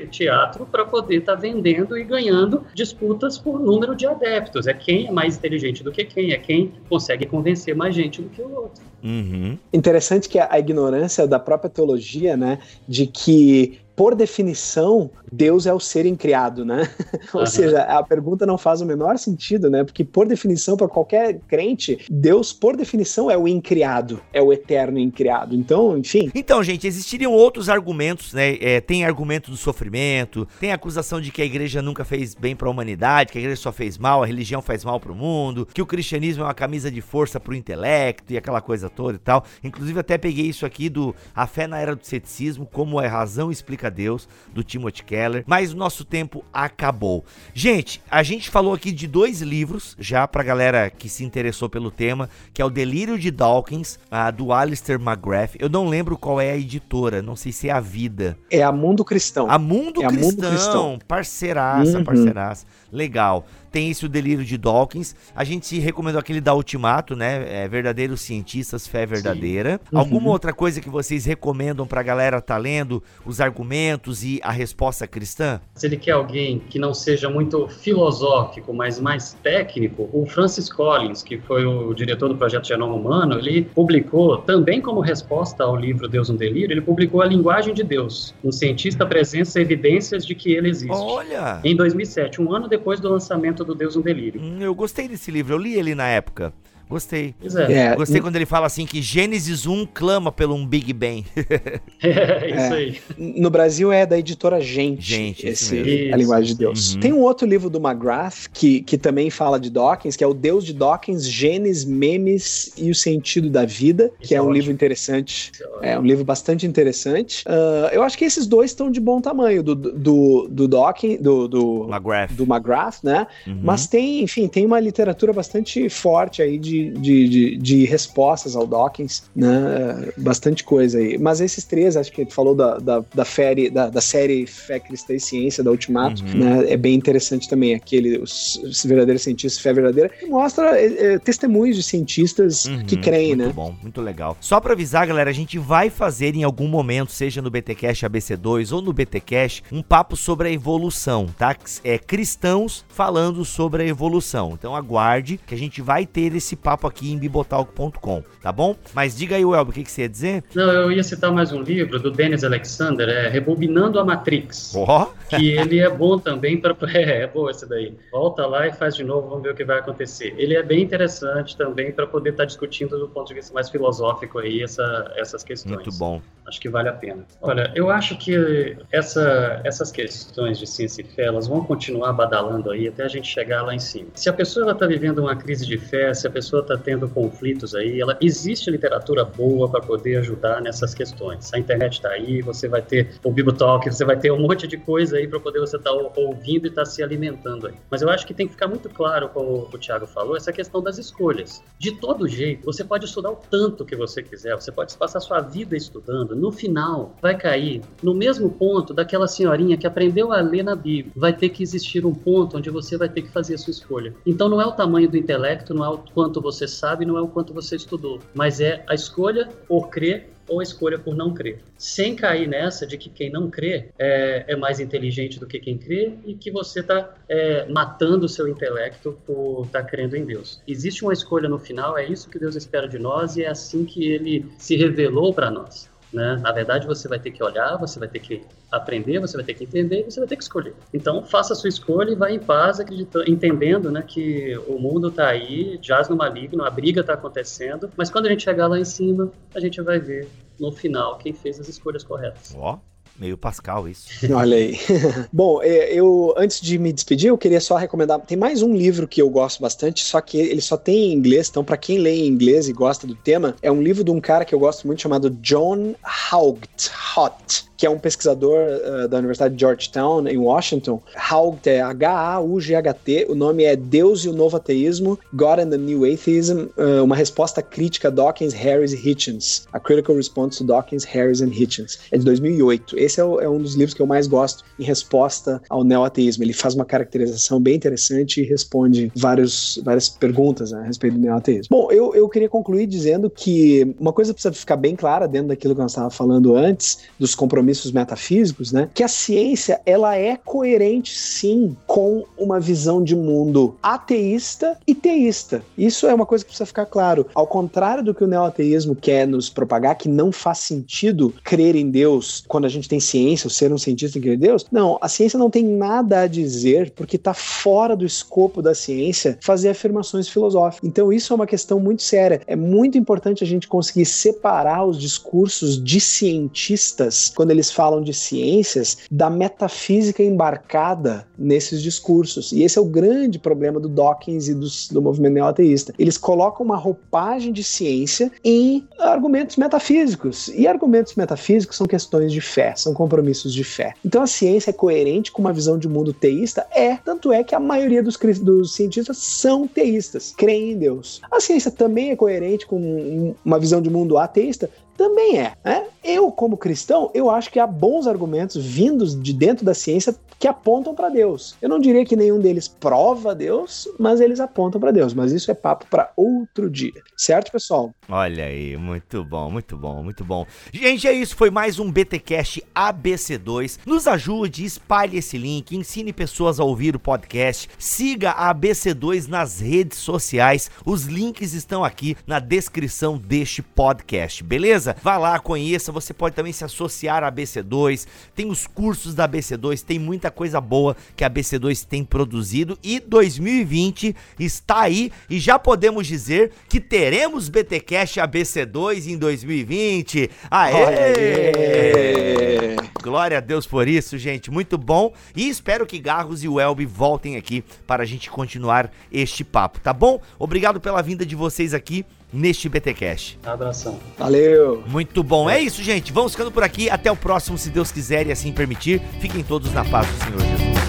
teatro 0.09 0.65
para 0.65 0.85
poder 0.85 1.17
estar 1.17 1.35
tá 1.35 1.39
vendendo 1.39 1.97
e 1.97 2.03
ganhando 2.03 2.63
disputas 2.73 3.37
por 3.37 3.59
número 3.59 3.95
de 3.95 4.05
adeptos. 4.05 4.67
É 4.67 4.73
quem 4.73 5.07
é 5.07 5.11
mais 5.11 5.20
inteligente 5.27 5.83
do 5.83 5.91
que 5.91 6.03
quem, 6.05 6.31
é 6.31 6.37
quem 6.37 6.71
consegue 6.89 7.25
convencer 7.25 7.75
mais 7.75 7.95
gente 7.95 8.21
do 8.21 8.29
que 8.29 8.41
o 8.41 8.51
outro. 8.53 8.83
Uhum. 9.03 9.57
Interessante 9.73 10.29
que 10.29 10.39
a 10.39 10.59
ignorância 10.59 11.27
da 11.27 11.39
própria 11.39 11.69
teologia, 11.69 12.37
né, 12.37 12.59
de 12.87 13.07
que 13.07 13.79
por 14.01 14.15
definição, 14.15 15.11
Deus 15.31 15.67
é 15.67 15.73
o 15.75 15.79
ser 15.79 16.07
incriado, 16.07 16.65
né? 16.65 16.89
Ou 17.35 17.45
seja, 17.45 17.83
a 17.83 18.01
pergunta 18.01 18.47
não 18.47 18.57
faz 18.57 18.81
o 18.81 18.85
menor 18.85 19.15
sentido, 19.19 19.69
né? 19.69 19.83
Porque, 19.83 20.03
por 20.03 20.27
definição, 20.27 20.75
para 20.75 20.87
qualquer 20.87 21.39
crente, 21.47 22.03
Deus, 22.09 22.51
por 22.51 22.75
definição, 22.75 23.29
é 23.29 23.37
o 23.37 23.47
incriado, 23.47 24.19
é 24.33 24.41
o 24.41 24.51
eterno 24.51 24.97
incriado. 24.97 25.53
Então, 25.55 25.95
enfim. 25.95 26.31
Então, 26.33 26.63
gente, 26.63 26.87
existiriam 26.87 27.31
outros 27.31 27.69
argumentos, 27.69 28.33
né? 28.33 28.57
É, 28.59 28.81
tem 28.81 29.05
argumento 29.05 29.51
do 29.51 29.55
sofrimento, 29.55 30.47
tem 30.59 30.71
acusação 30.71 31.21
de 31.21 31.31
que 31.31 31.43
a 31.43 31.45
igreja 31.45 31.79
nunca 31.79 32.03
fez 32.03 32.33
bem 32.33 32.55
para 32.55 32.67
a 32.67 32.71
humanidade, 32.71 33.31
que 33.31 33.37
a 33.37 33.41
igreja 33.41 33.61
só 33.61 33.71
fez 33.71 33.99
mal, 33.99 34.23
a 34.23 34.25
religião 34.25 34.63
faz 34.63 34.83
mal 34.83 34.99
para 34.99 35.11
o 35.11 35.15
mundo, 35.15 35.67
que 35.71 35.81
o 35.81 35.85
cristianismo 35.85 36.41
é 36.41 36.47
uma 36.47 36.55
camisa 36.55 36.89
de 36.89 37.01
força 37.01 37.39
para 37.39 37.51
o 37.51 37.55
intelecto 37.55 38.33
e 38.33 38.37
aquela 38.37 38.61
coisa 38.61 38.89
toda 38.89 39.17
e 39.17 39.19
tal. 39.19 39.45
Inclusive, 39.63 39.99
até 39.99 40.17
peguei 40.17 40.47
isso 40.47 40.65
aqui 40.65 40.89
do 40.89 41.13
A 41.35 41.45
Fé 41.45 41.67
na 41.67 41.77
Era 41.77 41.95
do 41.95 42.03
Ceticismo, 42.03 42.65
como 42.65 42.99
é 42.99 43.05
razão 43.05 43.51
explica 43.51 43.90
Deus, 43.91 44.27
do 44.51 44.63
Timothy 44.63 45.03
Keller. 45.03 45.43
Mas 45.45 45.73
o 45.73 45.77
nosso 45.77 46.03
tempo 46.03 46.43
acabou. 46.51 47.23
Gente, 47.53 48.01
a 48.09 48.23
gente 48.23 48.49
falou 48.49 48.73
aqui 48.73 48.91
de 48.91 49.07
dois 49.07 49.41
livros, 49.41 49.95
já 49.99 50.27
pra 50.27 50.43
galera 50.43 50.89
que 50.89 51.07
se 51.07 51.23
interessou 51.23 51.69
pelo 51.69 51.91
tema, 51.91 52.29
que 52.53 52.61
é 52.61 52.65
o 52.65 52.69
Delírio 52.69 53.19
de 53.19 53.29
Dawkins, 53.29 53.99
a, 54.09 54.31
do 54.31 54.51
Alistair 54.51 54.99
McGrath. 54.99 55.55
Eu 55.59 55.69
não 55.69 55.87
lembro 55.87 56.17
qual 56.17 56.41
é 56.41 56.51
a 56.51 56.57
editora, 56.57 57.21
não 57.21 57.35
sei 57.35 57.51
se 57.51 57.69
é 57.69 57.71
a 57.71 57.79
Vida. 57.79 58.37
É 58.49 58.63
a 58.63 58.71
Mundo 58.71 59.05
Cristão. 59.05 59.49
A 59.49 59.59
Mundo, 59.59 60.01
é 60.01 60.07
Cristão, 60.07 60.29
a 60.29 60.31
Mundo 60.31 60.49
Cristão, 60.49 60.99
parceiraça, 61.07 61.97
uhum. 61.97 62.03
parceiraça. 62.03 62.65
Legal 62.91 63.45
tem 63.71 63.89
esse 63.89 64.05
o 64.05 64.09
delírio 64.09 64.43
de 64.43 64.57
Dawkins. 64.57 65.15
A 65.35 65.43
gente 65.43 65.79
recomendou 65.79 66.19
aquele 66.19 66.41
da 66.41 66.53
Ultimato, 66.53 67.15
né? 67.15 67.63
É, 67.63 67.67
verdadeiros 67.67 68.21
cientistas, 68.21 68.85
fé 68.85 69.05
verdadeira. 69.05 69.79
Uhum. 69.91 69.99
Alguma 69.99 70.29
outra 70.29 70.53
coisa 70.53 70.81
que 70.81 70.89
vocês 70.89 71.25
recomendam 71.25 71.87
pra 71.87 72.03
galera 72.03 72.41
tá 72.41 72.57
lendo 72.57 73.01
os 73.25 73.39
argumentos 73.39 74.23
e 74.23 74.39
a 74.43 74.51
resposta 74.51 75.07
cristã? 75.07 75.61
Se 75.75 75.87
ele 75.87 75.97
quer 75.97 76.11
alguém 76.11 76.59
que 76.59 76.77
não 76.77 76.93
seja 76.93 77.29
muito 77.29 77.67
filosófico, 77.67 78.73
mas 78.73 78.99
mais 78.99 79.33
técnico, 79.41 80.09
o 80.11 80.25
Francis 80.25 80.71
Collins, 80.71 81.23
que 81.23 81.37
foi 81.37 81.65
o 81.65 81.93
diretor 81.93 82.27
do 82.27 82.35
projeto 82.35 82.67
Genoma 82.67 82.93
Humano, 82.93 83.39
ele 83.39 83.63
publicou, 83.63 84.37
também 84.39 84.81
como 84.81 84.99
resposta 84.99 85.63
ao 85.63 85.75
livro 85.75 86.07
Deus 86.07 86.29
um 86.29 86.35
Delírio, 86.35 86.73
ele 86.73 86.81
publicou 86.81 87.21
A 87.21 87.25
Linguagem 87.25 87.73
de 87.73 87.83
Deus. 87.83 88.33
Um 88.43 88.51
cientista 88.51 89.05
presença 89.05 89.59
evidências 89.59 90.25
de 90.25 90.35
que 90.35 90.51
ele 90.51 90.69
existe. 90.69 90.91
Olha! 90.91 91.59
Em 91.63 91.75
2007, 91.75 92.41
um 92.41 92.53
ano 92.53 92.67
depois 92.67 92.99
do 92.99 93.09
lançamento 93.09 93.60
do 93.63 93.75
Deus 93.75 93.95
um 93.95 94.01
Delírio. 94.01 94.41
Hum, 94.41 94.61
eu 94.61 94.73
gostei 94.73 95.07
desse 95.07 95.31
livro, 95.31 95.53
eu 95.53 95.57
li 95.57 95.73
ele 95.73 95.95
na 95.95 96.07
época. 96.07 96.53
Gostei. 96.91 97.33
É. 97.69 97.73
É, 97.73 97.95
Gostei 97.95 98.19
quando 98.19 98.35
ele 98.35 98.45
fala 98.45 98.67
assim 98.67 98.85
que 98.85 99.01
Gênesis 99.01 99.65
1 99.65 99.87
clama 99.93 100.29
pelo 100.29 100.53
um 100.53 100.67
Big 100.67 100.91
Bang. 100.91 101.23
é, 102.03 102.49
isso 102.49 102.73
aí. 102.73 102.97
No 103.17 103.49
Brasil 103.49 103.93
é 103.93 104.05
da 104.05 104.19
editora 104.19 104.59
Gente. 104.59 105.01
Gente, 105.01 105.47
esse, 105.47 106.11
a 106.11 106.17
linguagem 106.17 106.47
de 106.47 106.59
Deus. 106.59 106.95
Uhum. 106.95 106.99
Tem 106.99 107.13
um 107.13 107.21
outro 107.21 107.47
livro 107.47 107.69
do 107.69 107.79
McGrath 107.79 108.49
que, 108.51 108.81
que 108.81 108.97
também 108.97 109.29
fala 109.29 109.57
de 109.57 109.69
Dawkins, 109.69 110.17
que 110.17 110.23
é 110.23 110.27
o 110.27 110.33
Deus 110.33 110.65
de 110.65 110.73
Dawkins, 110.73 111.25
Gênesis, 111.25 111.85
Memes 111.85 112.73
e 112.77 112.91
o 112.91 112.95
Sentido 112.95 113.49
da 113.49 113.63
Vida, 113.63 114.11
que 114.19 114.35
é, 114.35 114.37
é 114.37 114.41
um 114.41 114.51
livro 114.51 114.69
interessante. 114.69 115.53
É, 115.81 115.93
é 115.93 115.99
um 115.99 116.03
livro 116.03 116.25
bastante 116.25 116.67
interessante. 116.67 117.45
Uh, 117.47 117.87
eu 117.93 118.03
acho 118.03 118.17
que 118.17 118.25
esses 118.25 118.45
dois 118.45 118.71
estão 118.71 118.91
de 118.91 118.99
bom 118.99 119.21
tamanho, 119.21 119.63
do, 119.63 119.75
do, 119.75 120.47
do 120.49 120.67
Dawkins, 120.67 121.21
do, 121.21 121.47
do 121.47 121.87
McGrath, 121.89 122.33
do 122.33 122.43
McGrath 122.43 123.01
né? 123.01 123.25
Uhum. 123.47 123.61
Mas 123.63 123.87
tem, 123.87 124.23
enfim, 124.23 124.49
tem 124.49 124.65
uma 124.65 124.79
literatura 124.79 125.31
bastante 125.31 125.87
forte 125.87 126.41
aí 126.41 126.57
de 126.57 126.80
de, 126.89 127.29
de, 127.29 127.57
de, 127.57 127.85
respostas 127.85 128.55
ao 128.55 128.65
Dawkins, 128.65 129.23
né? 129.35 130.09
Bastante 130.17 130.63
coisa 130.63 130.97
aí. 130.97 131.17
Mas 131.17 131.41
esses 131.41 131.63
três, 131.63 131.95
acho 131.95 132.11
que 132.11 132.25
tu 132.25 132.33
falou 132.33 132.55
da, 132.55 132.77
da, 132.77 132.99
da, 132.99 133.25
da, 133.71 133.89
da 133.89 134.01
série 134.01 134.45
Fé, 134.47 134.79
Cristã 134.79 135.13
e 135.13 135.19
Ciência, 135.19 135.63
da 135.63 135.71
Ultimato, 135.71 136.23
uhum. 136.23 136.33
né? 136.33 136.71
É 136.71 136.77
bem 136.77 136.95
interessante 136.95 137.47
também. 137.47 137.73
Aquele, 137.75 138.17
os, 138.17 138.59
os 138.63 138.83
verdadeiros 138.83 139.23
cientistas, 139.23 139.61
Fé 139.61 139.73
Verdadeira, 139.73 140.11
mostra 140.27 140.79
é, 140.79 141.13
é, 141.13 141.19
testemunhos 141.19 141.75
de 141.75 141.83
cientistas 141.83 142.65
uhum. 142.65 142.83
que 142.85 142.97
creem, 142.97 143.35
muito 143.35 143.37
né? 143.37 143.43
Muito 143.45 143.55
bom, 143.55 143.75
muito 143.81 144.01
legal. 144.01 144.37
Só 144.39 144.59
pra 144.59 144.73
avisar, 144.73 145.05
galera, 145.07 145.29
a 145.29 145.33
gente 145.33 145.57
vai 145.57 145.89
fazer 145.89 146.35
em 146.35 146.43
algum 146.43 146.67
momento, 146.67 147.11
seja 147.11 147.41
no 147.41 147.49
BTcast 147.49 148.05
ABC2 148.05 148.71
ou 148.73 148.81
no 148.81 148.93
BTcast, 148.93 149.63
um 149.71 149.81
papo 149.81 150.15
sobre 150.15 150.49
a 150.49 150.51
evolução, 150.51 151.27
tá? 151.37 151.55
É 151.83 151.97
cristãos 151.97 152.85
falando 152.89 153.43
sobre 153.45 153.83
a 153.83 153.85
evolução. 153.85 154.51
Então 154.53 154.75
aguarde 154.75 155.39
que 155.45 155.53
a 155.53 155.57
gente 155.57 155.81
vai 155.81 156.05
ter 156.05 156.35
esse 156.35 156.55
papo 156.55 156.70
papo 156.71 156.87
aqui 156.87 157.11
em 157.11 157.17
bibotalk.com, 157.17 158.23
tá 158.41 158.49
bom? 158.49 158.75
Mas 158.93 159.17
diga 159.17 159.35
aí, 159.35 159.43
Welber, 159.43 159.71
o 159.71 159.73
que, 159.73 159.83
que 159.83 159.91
você 159.91 160.03
ia 160.03 160.09
dizer? 160.09 160.43
Não, 160.55 160.71
eu 160.71 160.91
ia 160.91 161.03
citar 161.03 161.29
mais 161.29 161.51
um 161.51 161.61
livro 161.61 161.99
do 161.99 162.09
Dennis 162.09 162.45
Alexander, 162.45 163.09
é 163.09 163.27
Rebobinando 163.27 163.99
a 163.99 164.05
Matrix. 164.05 164.73
Oh. 164.73 165.07
Que 165.27 165.51
ele 165.51 165.79
é 165.79 165.89
bom 165.89 166.17
também 166.17 166.59
para. 166.59 166.71
É, 166.91 167.23
é 167.23 167.27
bom 167.27 167.49
esse 167.49 167.67
daí. 167.67 167.95
Volta 168.11 168.45
lá 168.45 168.67
e 168.67 168.73
faz 168.73 168.95
de 168.95 169.03
novo, 169.03 169.29
vamos 169.29 169.43
ver 169.43 169.53
o 169.53 169.55
que 169.55 169.63
vai 169.63 169.79
acontecer. 169.79 170.35
Ele 170.37 170.55
é 170.55 170.61
bem 170.61 170.81
interessante 170.81 171.55
também 171.55 171.91
para 171.91 172.05
poder 172.05 172.31
estar 172.31 172.43
tá 172.43 172.47
discutindo 172.47 172.99
do 172.99 173.07
ponto 173.07 173.29
de 173.29 173.35
vista 173.35 173.53
mais 173.53 173.69
filosófico 173.69 174.39
aí 174.39 174.61
essa, 174.61 175.11
essas 175.15 175.43
questões. 175.43 175.75
Muito 175.75 175.97
bom. 175.97 176.21
Acho 176.45 176.59
que 176.59 176.67
vale 176.67 176.89
a 176.89 176.93
pena. 176.93 177.25
Olha, 177.41 177.71
eu 177.73 177.89
acho 177.89 178.17
que 178.17 178.75
essa, 178.91 179.61
essas 179.63 179.89
questões 179.89 180.59
de 180.59 180.67
ciência 180.67 181.01
e 181.01 181.05
fé, 181.05 181.23
elas 181.23 181.47
vão 181.47 181.63
continuar 181.63 182.11
badalando 182.11 182.71
aí 182.71 182.89
até 182.89 183.03
a 183.03 183.07
gente 183.07 183.27
chegar 183.27 183.61
lá 183.61 183.73
em 183.73 183.79
cima. 183.79 184.09
Se 184.15 184.27
a 184.27 184.33
pessoa 184.33 184.71
está 184.71 184.85
vivendo 184.85 185.19
uma 185.19 185.35
crise 185.35 185.65
de 185.65 185.77
fé, 185.77 186.13
se 186.13 186.27
a 186.27 186.29
pessoa 186.29 186.60
está 186.61 186.77
tendo 186.77 187.07
conflitos 187.07 187.75
aí, 187.75 187.99
ela 187.99 188.17
existe 188.21 188.69
literatura 188.69 189.23
boa 189.23 189.69
para 189.69 189.81
poder 189.81 190.17
ajudar 190.17 190.61
nessas 190.61 190.93
questões. 190.93 191.53
A 191.53 191.59
internet 191.59 191.93
está 191.93 192.09
aí, 192.09 192.41
você 192.41 192.67
vai 192.67 192.81
ter 192.81 193.15
o 193.23 193.31
Bibotalk, 193.31 193.89
você 193.89 194.05
vai 194.05 194.17
ter 194.17 194.31
um 194.31 194.39
monte 194.39 194.67
de 194.67 194.77
coisa 194.77 195.17
aí 195.17 195.27
para 195.27 195.39
poder 195.39 195.59
você 195.59 195.77
estar 195.77 195.91
tá 195.91 196.11
ouvindo 196.15 196.65
e 196.65 196.69
estar 196.69 196.83
tá 196.83 196.85
se 196.85 197.03
alimentando 197.03 197.67
aí. 197.67 197.73
Mas 197.89 198.01
eu 198.01 198.09
acho 198.09 198.25
que 198.25 198.33
tem 198.33 198.47
que 198.47 198.53
ficar 198.53 198.67
muito 198.67 198.89
claro, 198.89 199.29
como 199.29 199.69
o 199.71 199.77
Thiago 199.77 200.07
falou, 200.07 200.35
essa 200.35 200.51
questão 200.51 200.81
das 200.81 200.97
escolhas. 200.97 201.63
De 201.77 201.91
todo 201.91 202.27
jeito, 202.27 202.65
você 202.65 202.83
pode 202.83 203.05
estudar 203.05 203.31
o 203.31 203.35
tanto 203.35 203.85
que 203.85 203.95
você 203.95 204.21
quiser, 204.21 204.55
você 204.55 204.71
pode 204.71 204.95
passar 204.97 205.19
sua 205.19 205.39
vida 205.41 205.75
estudando, 205.75 206.35
no 206.35 206.51
final 206.51 207.15
vai 207.21 207.37
cair 207.37 207.81
no 208.01 208.13
mesmo 208.13 208.49
ponto 208.49 208.93
daquela 208.93 209.27
senhorinha 209.27 209.77
que 209.77 209.87
aprendeu 209.87 210.31
a 210.31 210.41
ler 210.41 210.63
na 210.63 210.75
Bíblia. 210.75 211.13
Vai 211.15 211.33
ter 211.33 211.49
que 211.49 211.63
existir 211.63 212.05
um 212.05 212.13
ponto 212.13 212.57
onde 212.57 212.69
você 212.69 212.97
vai 212.97 213.09
ter 213.09 213.21
que 213.21 213.31
fazer 213.31 213.55
a 213.55 213.57
sua 213.57 213.71
escolha. 213.71 214.13
Então 214.25 214.49
não 214.49 214.61
é 214.61 214.65
o 214.65 214.71
tamanho 214.71 215.09
do 215.09 215.17
intelecto, 215.17 215.73
não 215.73 215.85
é 215.85 215.89
o 215.89 215.97
quanto 216.13 216.40
você 216.41 216.67
sabe, 216.67 217.05
não 217.05 217.17
é 217.17 217.21
o 217.21 217.27
quanto 217.27 217.53
você 217.53 217.75
estudou, 217.75 218.19
mas 218.33 218.59
é 218.59 218.83
a 218.87 218.93
escolha 218.93 219.47
por 219.67 219.89
crer 219.89 220.29
ou 220.47 220.59
a 220.59 220.63
escolha 220.63 220.99
por 220.99 221.15
não 221.15 221.33
crer. 221.33 221.59
Sem 221.77 222.15
cair 222.15 222.47
nessa 222.47 222.85
de 222.85 222.97
que 222.97 223.09
quem 223.09 223.31
não 223.31 223.49
crê 223.49 223.89
é, 223.97 224.45
é 224.47 224.55
mais 224.55 224.79
inteligente 224.79 225.39
do 225.39 225.47
que 225.47 225.59
quem 225.59 225.77
crê 225.77 226.13
e 226.25 226.35
que 226.35 226.51
você 226.51 226.81
está 226.81 227.15
é, 227.29 227.65
matando 227.69 228.25
o 228.25 228.29
seu 228.29 228.47
intelecto 228.47 229.17
por 229.25 229.65
estar 229.65 229.83
tá 229.83 229.87
crendo 229.87 230.17
em 230.17 230.25
Deus. 230.25 230.61
Existe 230.67 231.03
uma 231.03 231.13
escolha 231.13 231.47
no 231.47 231.59
final, 231.59 231.97
é 231.97 232.05
isso 232.05 232.29
que 232.29 232.39
Deus 232.39 232.55
espera 232.55 232.87
de 232.87 232.99
nós 232.99 233.37
e 233.37 233.43
é 233.43 233.49
assim 233.49 233.85
que 233.85 234.11
ele 234.11 234.45
se 234.57 234.75
revelou 234.75 235.33
para 235.33 235.49
nós. 235.49 235.90
Né? 236.13 236.35
Na 236.41 236.51
verdade, 236.51 236.85
você 236.85 237.07
vai 237.07 237.19
ter 237.19 237.31
que 237.31 237.41
olhar, 237.41 237.77
você 237.77 237.97
vai 237.97 238.07
ter 238.07 238.19
que 238.19 238.43
aprender, 238.69 239.19
você 239.19 239.37
vai 239.37 239.45
ter 239.45 239.53
que 239.53 239.63
entender 239.63 240.01
e 240.01 240.11
você 240.11 240.19
vai 240.19 240.27
ter 240.27 240.35
que 240.35 240.43
escolher. 240.43 240.73
Então, 240.93 241.23
faça 241.23 241.53
a 241.53 241.55
sua 241.55 241.69
escolha 241.69 242.11
e 242.11 242.15
vá 242.15 242.29
em 242.29 242.39
paz, 242.39 242.79
acreditando, 242.79 243.29
entendendo 243.29 243.89
né, 243.89 244.01
que 244.05 244.57
o 244.67 244.77
mundo 244.77 245.07
está 245.07 245.27
aí, 245.27 245.79
jaz 245.81 246.09
no 246.09 246.15
maligno, 246.15 246.63
a 246.65 246.69
briga 246.69 247.01
está 247.01 247.13
acontecendo, 247.13 247.89
mas 247.95 248.09
quando 248.09 248.25
a 248.25 248.29
gente 248.29 248.43
chegar 248.43 248.67
lá 248.67 248.77
em 248.77 248.85
cima, 248.85 249.31
a 249.55 249.59
gente 249.59 249.81
vai 249.81 249.99
ver 249.99 250.27
no 250.59 250.71
final 250.71 251.17
quem 251.17 251.33
fez 251.33 251.59
as 251.59 251.69
escolhas 251.69 252.03
corretas. 252.03 252.53
Ó. 252.57 252.77
Meio 253.21 253.37
Pascal 253.37 253.87
isso. 253.87 254.07
Olha 254.33 254.57
aí. 254.57 254.75
Bom, 255.31 255.61
é, 255.61 255.93
eu 255.93 256.33
antes 256.35 256.59
de 256.59 256.79
me 256.79 256.91
despedir, 256.91 257.27
eu 257.29 257.37
queria 257.37 257.61
só 257.61 257.75
recomendar. 257.75 258.19
Tem 258.21 258.35
mais 258.35 258.63
um 258.63 258.75
livro 258.75 259.07
que 259.07 259.21
eu 259.21 259.29
gosto 259.29 259.61
bastante, 259.61 260.03
só 260.03 260.19
que 260.19 260.39
ele 260.39 260.59
só 260.59 260.75
tem 260.75 261.11
em 261.11 261.13
inglês. 261.13 261.47
Então, 261.47 261.63
para 261.63 261.77
quem 261.77 261.99
lê 261.99 262.15
em 262.15 262.27
inglês 262.27 262.67
e 262.67 262.73
gosta 262.73 263.05
do 263.05 263.13
tema, 263.13 263.55
é 263.61 263.71
um 263.71 263.79
livro 263.79 264.03
de 264.03 264.09
um 264.09 264.19
cara 264.19 264.43
que 264.43 264.55
eu 264.55 264.59
gosto 264.59 264.87
muito 264.87 265.03
chamado 265.03 265.29
John 265.29 265.93
Haugt. 266.31 266.89
Hot 267.15 267.71
que 267.81 267.87
é 267.87 267.89
um 267.89 267.97
pesquisador 267.97 268.59
uh, 268.59 269.07
da 269.07 269.17
Universidade 269.17 269.55
de 269.55 269.59
Georgetown, 269.59 270.27
em 270.27 270.37
Washington. 270.37 271.01
Haugt 271.15 271.67
é 271.67 271.81
H-A-U-G-H-T, 271.81 273.25
o 273.27 273.33
nome 273.33 273.63
é 273.63 273.75
Deus 273.75 274.23
e 274.23 274.29
o 274.29 274.33
Novo 274.33 274.55
Ateísmo, 274.55 275.17
God 275.33 275.57
and 275.57 275.71
the 275.71 275.79
New 275.79 276.05
Atheism, 276.05 276.67
uh, 276.77 277.03
uma 277.03 277.15
resposta 277.15 277.59
crítica 277.59 278.09
a 278.09 278.11
Dawkins, 278.11 278.53
Harris 278.53 278.93
e 278.93 279.09
Hitchens. 279.09 279.67
A 279.73 279.79
Critical 279.79 280.15
Response 280.15 280.59
to 280.59 280.63
Dawkins, 280.63 281.03
Harris 281.05 281.41
and 281.41 281.49
Hitchens. 281.51 281.97
É 282.11 282.19
de 282.19 282.25
2008. 282.25 282.99
Esse 282.99 283.10
é, 283.19 283.23
o, 283.23 283.39
é 283.39 283.49
um 283.49 283.57
dos 283.57 283.75
livros 283.75 283.93
que 283.93 284.01
eu 284.01 284.07
mais 284.07 284.27
gosto 284.27 284.63
em 284.79 284.83
resposta 284.83 285.61
ao 285.69 285.83
neo-ateísmo. 285.83 286.43
Ele 286.43 286.53
faz 286.53 286.75
uma 286.75 286.85
caracterização 286.85 287.59
bem 287.59 287.75
interessante 287.75 288.41
e 288.41 288.45
responde 288.45 289.11
vários, 289.15 289.79
várias 289.83 290.09
perguntas 290.09 290.71
né, 290.71 290.81
a 290.81 290.83
respeito 290.83 291.15
do 291.15 291.19
neo-ateísmo. 291.19 291.67
Bom, 291.69 291.91
eu, 291.91 292.13
eu 292.15 292.29
queria 292.29 292.49
concluir 292.49 292.85
dizendo 292.85 293.29
que 293.29 293.95
uma 293.99 294.13
coisa 294.13 294.33
precisa 294.33 294.53
ficar 294.53 294.75
bem 294.75 294.95
clara 294.95 295.27
dentro 295.27 295.49
daquilo 295.49 295.73
que 295.73 295.81
nós 295.81 295.91
estávamos 295.91 296.15
falando 296.15 296.55
antes, 296.55 296.99
dos 297.19 297.33
compromissos 297.35 297.81
compromissos 297.81 297.91
metafísicos, 297.91 298.71
né? 298.71 298.89
Que 298.93 299.03
a 299.03 299.07
ciência 299.07 299.81
ela 299.85 300.15
é 300.15 300.35
coerente 300.35 301.17
sim 301.17 301.75
com 301.87 302.23
uma 302.37 302.59
visão 302.59 303.03
de 303.03 303.15
mundo 303.15 303.75
ateísta 303.81 304.77
e 304.85 304.93
teísta. 304.93 305.63
Isso 305.77 306.07
é 306.07 306.13
uma 306.13 306.25
coisa 306.25 306.43
que 306.43 306.49
precisa 306.49 306.65
ficar 306.65 306.85
claro. 306.85 307.25
Ao 307.33 307.47
contrário 307.47 308.03
do 308.03 308.13
que 308.13 308.23
o 308.23 308.27
neoateísmo 308.27 308.95
quer 308.95 309.27
nos 309.27 309.49
propagar, 309.49 309.95
que 309.95 310.09
não 310.09 310.31
faz 310.31 310.59
sentido 310.59 311.33
crer 311.43 311.75
em 311.75 311.89
Deus 311.89 312.43
quando 312.47 312.65
a 312.65 312.69
gente 312.69 312.89
tem 312.89 312.99
ciência, 313.01 313.47
ou 313.47 313.51
ser 313.51 313.71
um 313.73 313.77
cientista 313.77 314.17
e 314.17 314.21
crer 314.21 314.35
em 314.35 314.39
Deus. 314.39 314.65
Não, 314.71 314.97
a 315.01 315.09
ciência 315.09 315.37
não 315.37 315.49
tem 315.49 315.63
nada 315.63 316.21
a 316.21 316.27
dizer 316.27 316.91
porque 316.91 317.15
está 317.15 317.33
fora 317.33 317.95
do 317.95 318.05
escopo 318.05 318.61
da 318.61 318.73
ciência 318.73 319.37
fazer 319.41 319.69
afirmações 319.69 320.29
filosóficas. 320.29 320.87
Então 320.87 321.11
isso 321.11 321.33
é 321.33 321.35
uma 321.35 321.47
questão 321.47 321.79
muito 321.79 322.03
séria. 322.03 322.41
É 322.47 322.55
muito 322.55 322.97
importante 322.97 323.43
a 323.43 323.47
gente 323.47 323.67
conseguir 323.67 324.05
separar 324.05 324.85
os 324.85 324.99
discursos 324.99 325.81
de 325.81 325.99
cientistas 325.99 327.31
quando 327.35 327.51
eles 327.51 327.71
falam 327.71 328.01
de 328.01 328.13
ciências, 328.13 328.97
da 329.09 329.29
metafísica 329.29 330.23
embarcada 330.23 331.27
nesses 331.37 331.81
discursos. 331.81 332.51
E 332.51 332.63
esse 332.63 332.77
é 332.77 332.81
o 332.81 332.85
grande 332.85 333.39
problema 333.39 333.79
do 333.79 333.89
Dawkins 333.89 334.47
e 334.47 334.53
dos, 334.53 334.87
do 334.87 335.01
movimento 335.01 335.33
neoateísta. 335.33 335.93
Eles 335.97 336.17
colocam 336.17 336.65
uma 336.65 336.77
roupagem 336.77 337.51
de 337.51 337.63
ciência 337.63 338.31
em 338.43 338.87
argumentos 338.99 339.57
metafísicos. 339.57 340.49
E 340.49 340.67
argumentos 340.67 341.15
metafísicos 341.15 341.77
são 341.77 341.87
questões 341.87 342.31
de 342.31 342.41
fé, 342.41 342.73
são 342.81 342.93
compromissos 342.93 343.53
de 343.53 343.63
fé. 343.63 343.93
Então 344.05 344.21
a 344.21 344.27
ciência 344.27 344.71
é 344.71 344.73
coerente 344.73 345.31
com 345.31 345.41
uma 345.41 345.53
visão 345.53 345.77
de 345.77 345.87
mundo 345.87 346.13
teísta? 346.13 346.65
É, 346.71 346.95
tanto 346.97 347.31
é 347.31 347.43
que 347.43 347.55
a 347.55 347.59
maioria 347.59 348.03
dos, 348.03 348.17
dos 348.17 348.73
cientistas 348.73 349.17
são 349.17 349.67
teístas, 349.67 350.33
creem 350.35 350.71
em 350.71 350.77
Deus. 350.77 351.21
A 351.31 351.39
ciência 351.39 351.71
também 351.71 352.11
é 352.11 352.15
coerente 352.15 352.65
com 352.65 353.35
uma 353.43 353.59
visão 353.59 353.81
de 353.81 353.89
mundo 353.89 354.17
ateísta? 354.17 354.69
Também 354.97 355.39
é. 355.39 355.53
Né? 355.63 355.85
Eu, 356.03 356.31
como 356.31 356.57
cristão, 356.57 357.09
eu 357.13 357.29
acho 357.29 357.51
que 357.51 357.59
há 357.59 357.65
bons 357.65 358.05
argumentos 358.05 358.63
vindos 358.63 359.19
de 359.19 359.33
dentro 359.33 359.65
da 359.65 359.73
ciência 359.73 360.15
que 360.41 360.47
apontam 360.47 360.95
para 360.95 361.07
Deus. 361.07 361.55
Eu 361.61 361.69
não 361.69 361.79
diria 361.79 362.03
que 362.03 362.15
nenhum 362.15 362.39
deles 362.39 362.67
prova 362.67 363.35
Deus, 363.35 363.87
mas 363.99 364.19
eles 364.19 364.39
apontam 364.39 364.81
para 364.81 364.89
Deus. 364.89 365.13
Mas 365.13 365.31
isso 365.31 365.51
é 365.51 365.53
papo 365.53 365.85
para 365.85 366.11
outro 366.17 366.67
dia. 366.67 366.99
Certo, 367.15 367.51
pessoal? 367.51 367.93
Olha 368.09 368.45
aí, 368.45 368.75
muito 368.75 369.23
bom, 369.23 369.51
muito 369.51 369.77
bom, 369.77 370.01
muito 370.01 370.25
bom. 370.25 370.47
Gente, 370.73 371.07
é 371.07 371.13
isso. 371.13 371.35
Foi 371.35 371.51
mais 371.51 371.77
um 371.77 371.91
BTcast 371.91 372.63
ABC2. 372.75 373.81
Nos 373.85 374.07
ajude, 374.07 374.65
espalhe 374.65 375.19
esse 375.19 375.37
link, 375.37 375.77
ensine 375.77 376.11
pessoas 376.11 376.59
a 376.59 376.63
ouvir 376.63 376.95
o 376.95 376.99
podcast. 376.99 377.69
Siga 377.77 378.31
a 378.31 378.51
ABC2 378.51 379.27
nas 379.27 379.59
redes 379.59 379.99
sociais. 379.99 380.71
Os 380.83 381.03
links 381.03 381.53
estão 381.53 381.83
aqui 381.83 382.17
na 382.25 382.39
descrição 382.39 383.15
deste 383.15 383.61
podcast, 383.61 384.43
beleza? 384.43 384.95
Vá 385.03 385.19
lá, 385.19 385.37
conheça. 385.37 385.91
Você 385.91 386.15
pode 386.15 386.35
também 386.35 386.51
se 386.51 386.63
associar 386.63 387.23
à 387.23 387.31
ABC2. 387.31 388.07
Tem 388.33 388.49
os 388.49 388.65
cursos 388.65 389.13
da 389.13 389.29
ABC2, 389.29 389.83
tem 389.83 389.99
muita 389.99 390.30
coisa 390.31 390.59
boa 390.59 390.95
que 391.15 391.23
a 391.23 391.29
BC2 391.29 391.85
tem 391.85 392.03
produzido 392.03 392.77
e 392.83 392.99
2020 392.99 394.15
está 394.39 394.81
aí 394.81 395.11
e 395.29 395.39
já 395.39 395.59
podemos 395.59 396.07
dizer 396.07 396.51
que 396.67 396.79
teremos 396.79 397.49
BTcast 397.49 398.19
ABC2 398.19 399.07
em 399.07 399.17
2020. 399.17 400.29
Aê! 400.49 400.85
Aê! 400.85 402.75
Glória 403.01 403.37
a 403.37 403.41
Deus 403.41 403.65
por 403.65 403.87
isso, 403.87 404.17
gente. 404.17 404.51
Muito 404.51 404.77
bom. 404.77 405.13
E 405.35 405.49
espero 405.49 405.85
que 405.85 405.99
Garros 405.99 406.43
e 406.43 406.47
o 406.47 406.59
Elby 406.59 406.85
voltem 406.85 407.35
aqui 407.35 407.63
para 407.87 408.03
a 408.03 408.05
gente 408.05 408.29
continuar 408.29 408.91
este 409.11 409.43
papo, 409.43 409.79
tá 409.79 409.91
bom? 409.91 410.21
Obrigado 410.37 410.79
pela 410.79 411.01
vinda 411.01 411.25
de 411.25 411.35
vocês 411.35 411.73
aqui 411.73 412.05
neste 412.31 412.69
BTcast. 412.69 413.39
Abração. 413.45 413.99
Valeu. 414.17 414.83
Muito 414.87 415.23
bom. 415.23 415.49
É 415.49 415.59
isso, 415.59 415.83
gente. 415.83 416.11
Vamos 416.11 416.31
ficando 416.31 416.51
por 416.51 416.63
aqui. 416.63 416.89
Até 416.89 417.11
o 417.11 417.15
próximo, 417.15 417.57
se 417.57 417.69
Deus 417.69 417.91
quiser 417.91 418.27
e 418.27 418.31
assim 418.31 418.51
permitir. 418.51 419.01
Fiquem 419.19 419.43
todos 419.43 419.73
na 419.73 419.83
paz 419.83 420.07
do 420.07 420.23
Senhor 420.23 420.39
Jesus. 420.39 420.81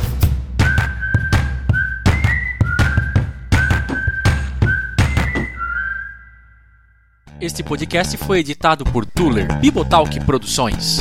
Este 7.41 7.65
podcast 7.65 8.17
foi 8.19 8.39
editado 8.39 8.85
por 8.85 9.05
Tuller 9.05 9.59
Bibotalk 9.59 10.25
Produções. 10.25 11.01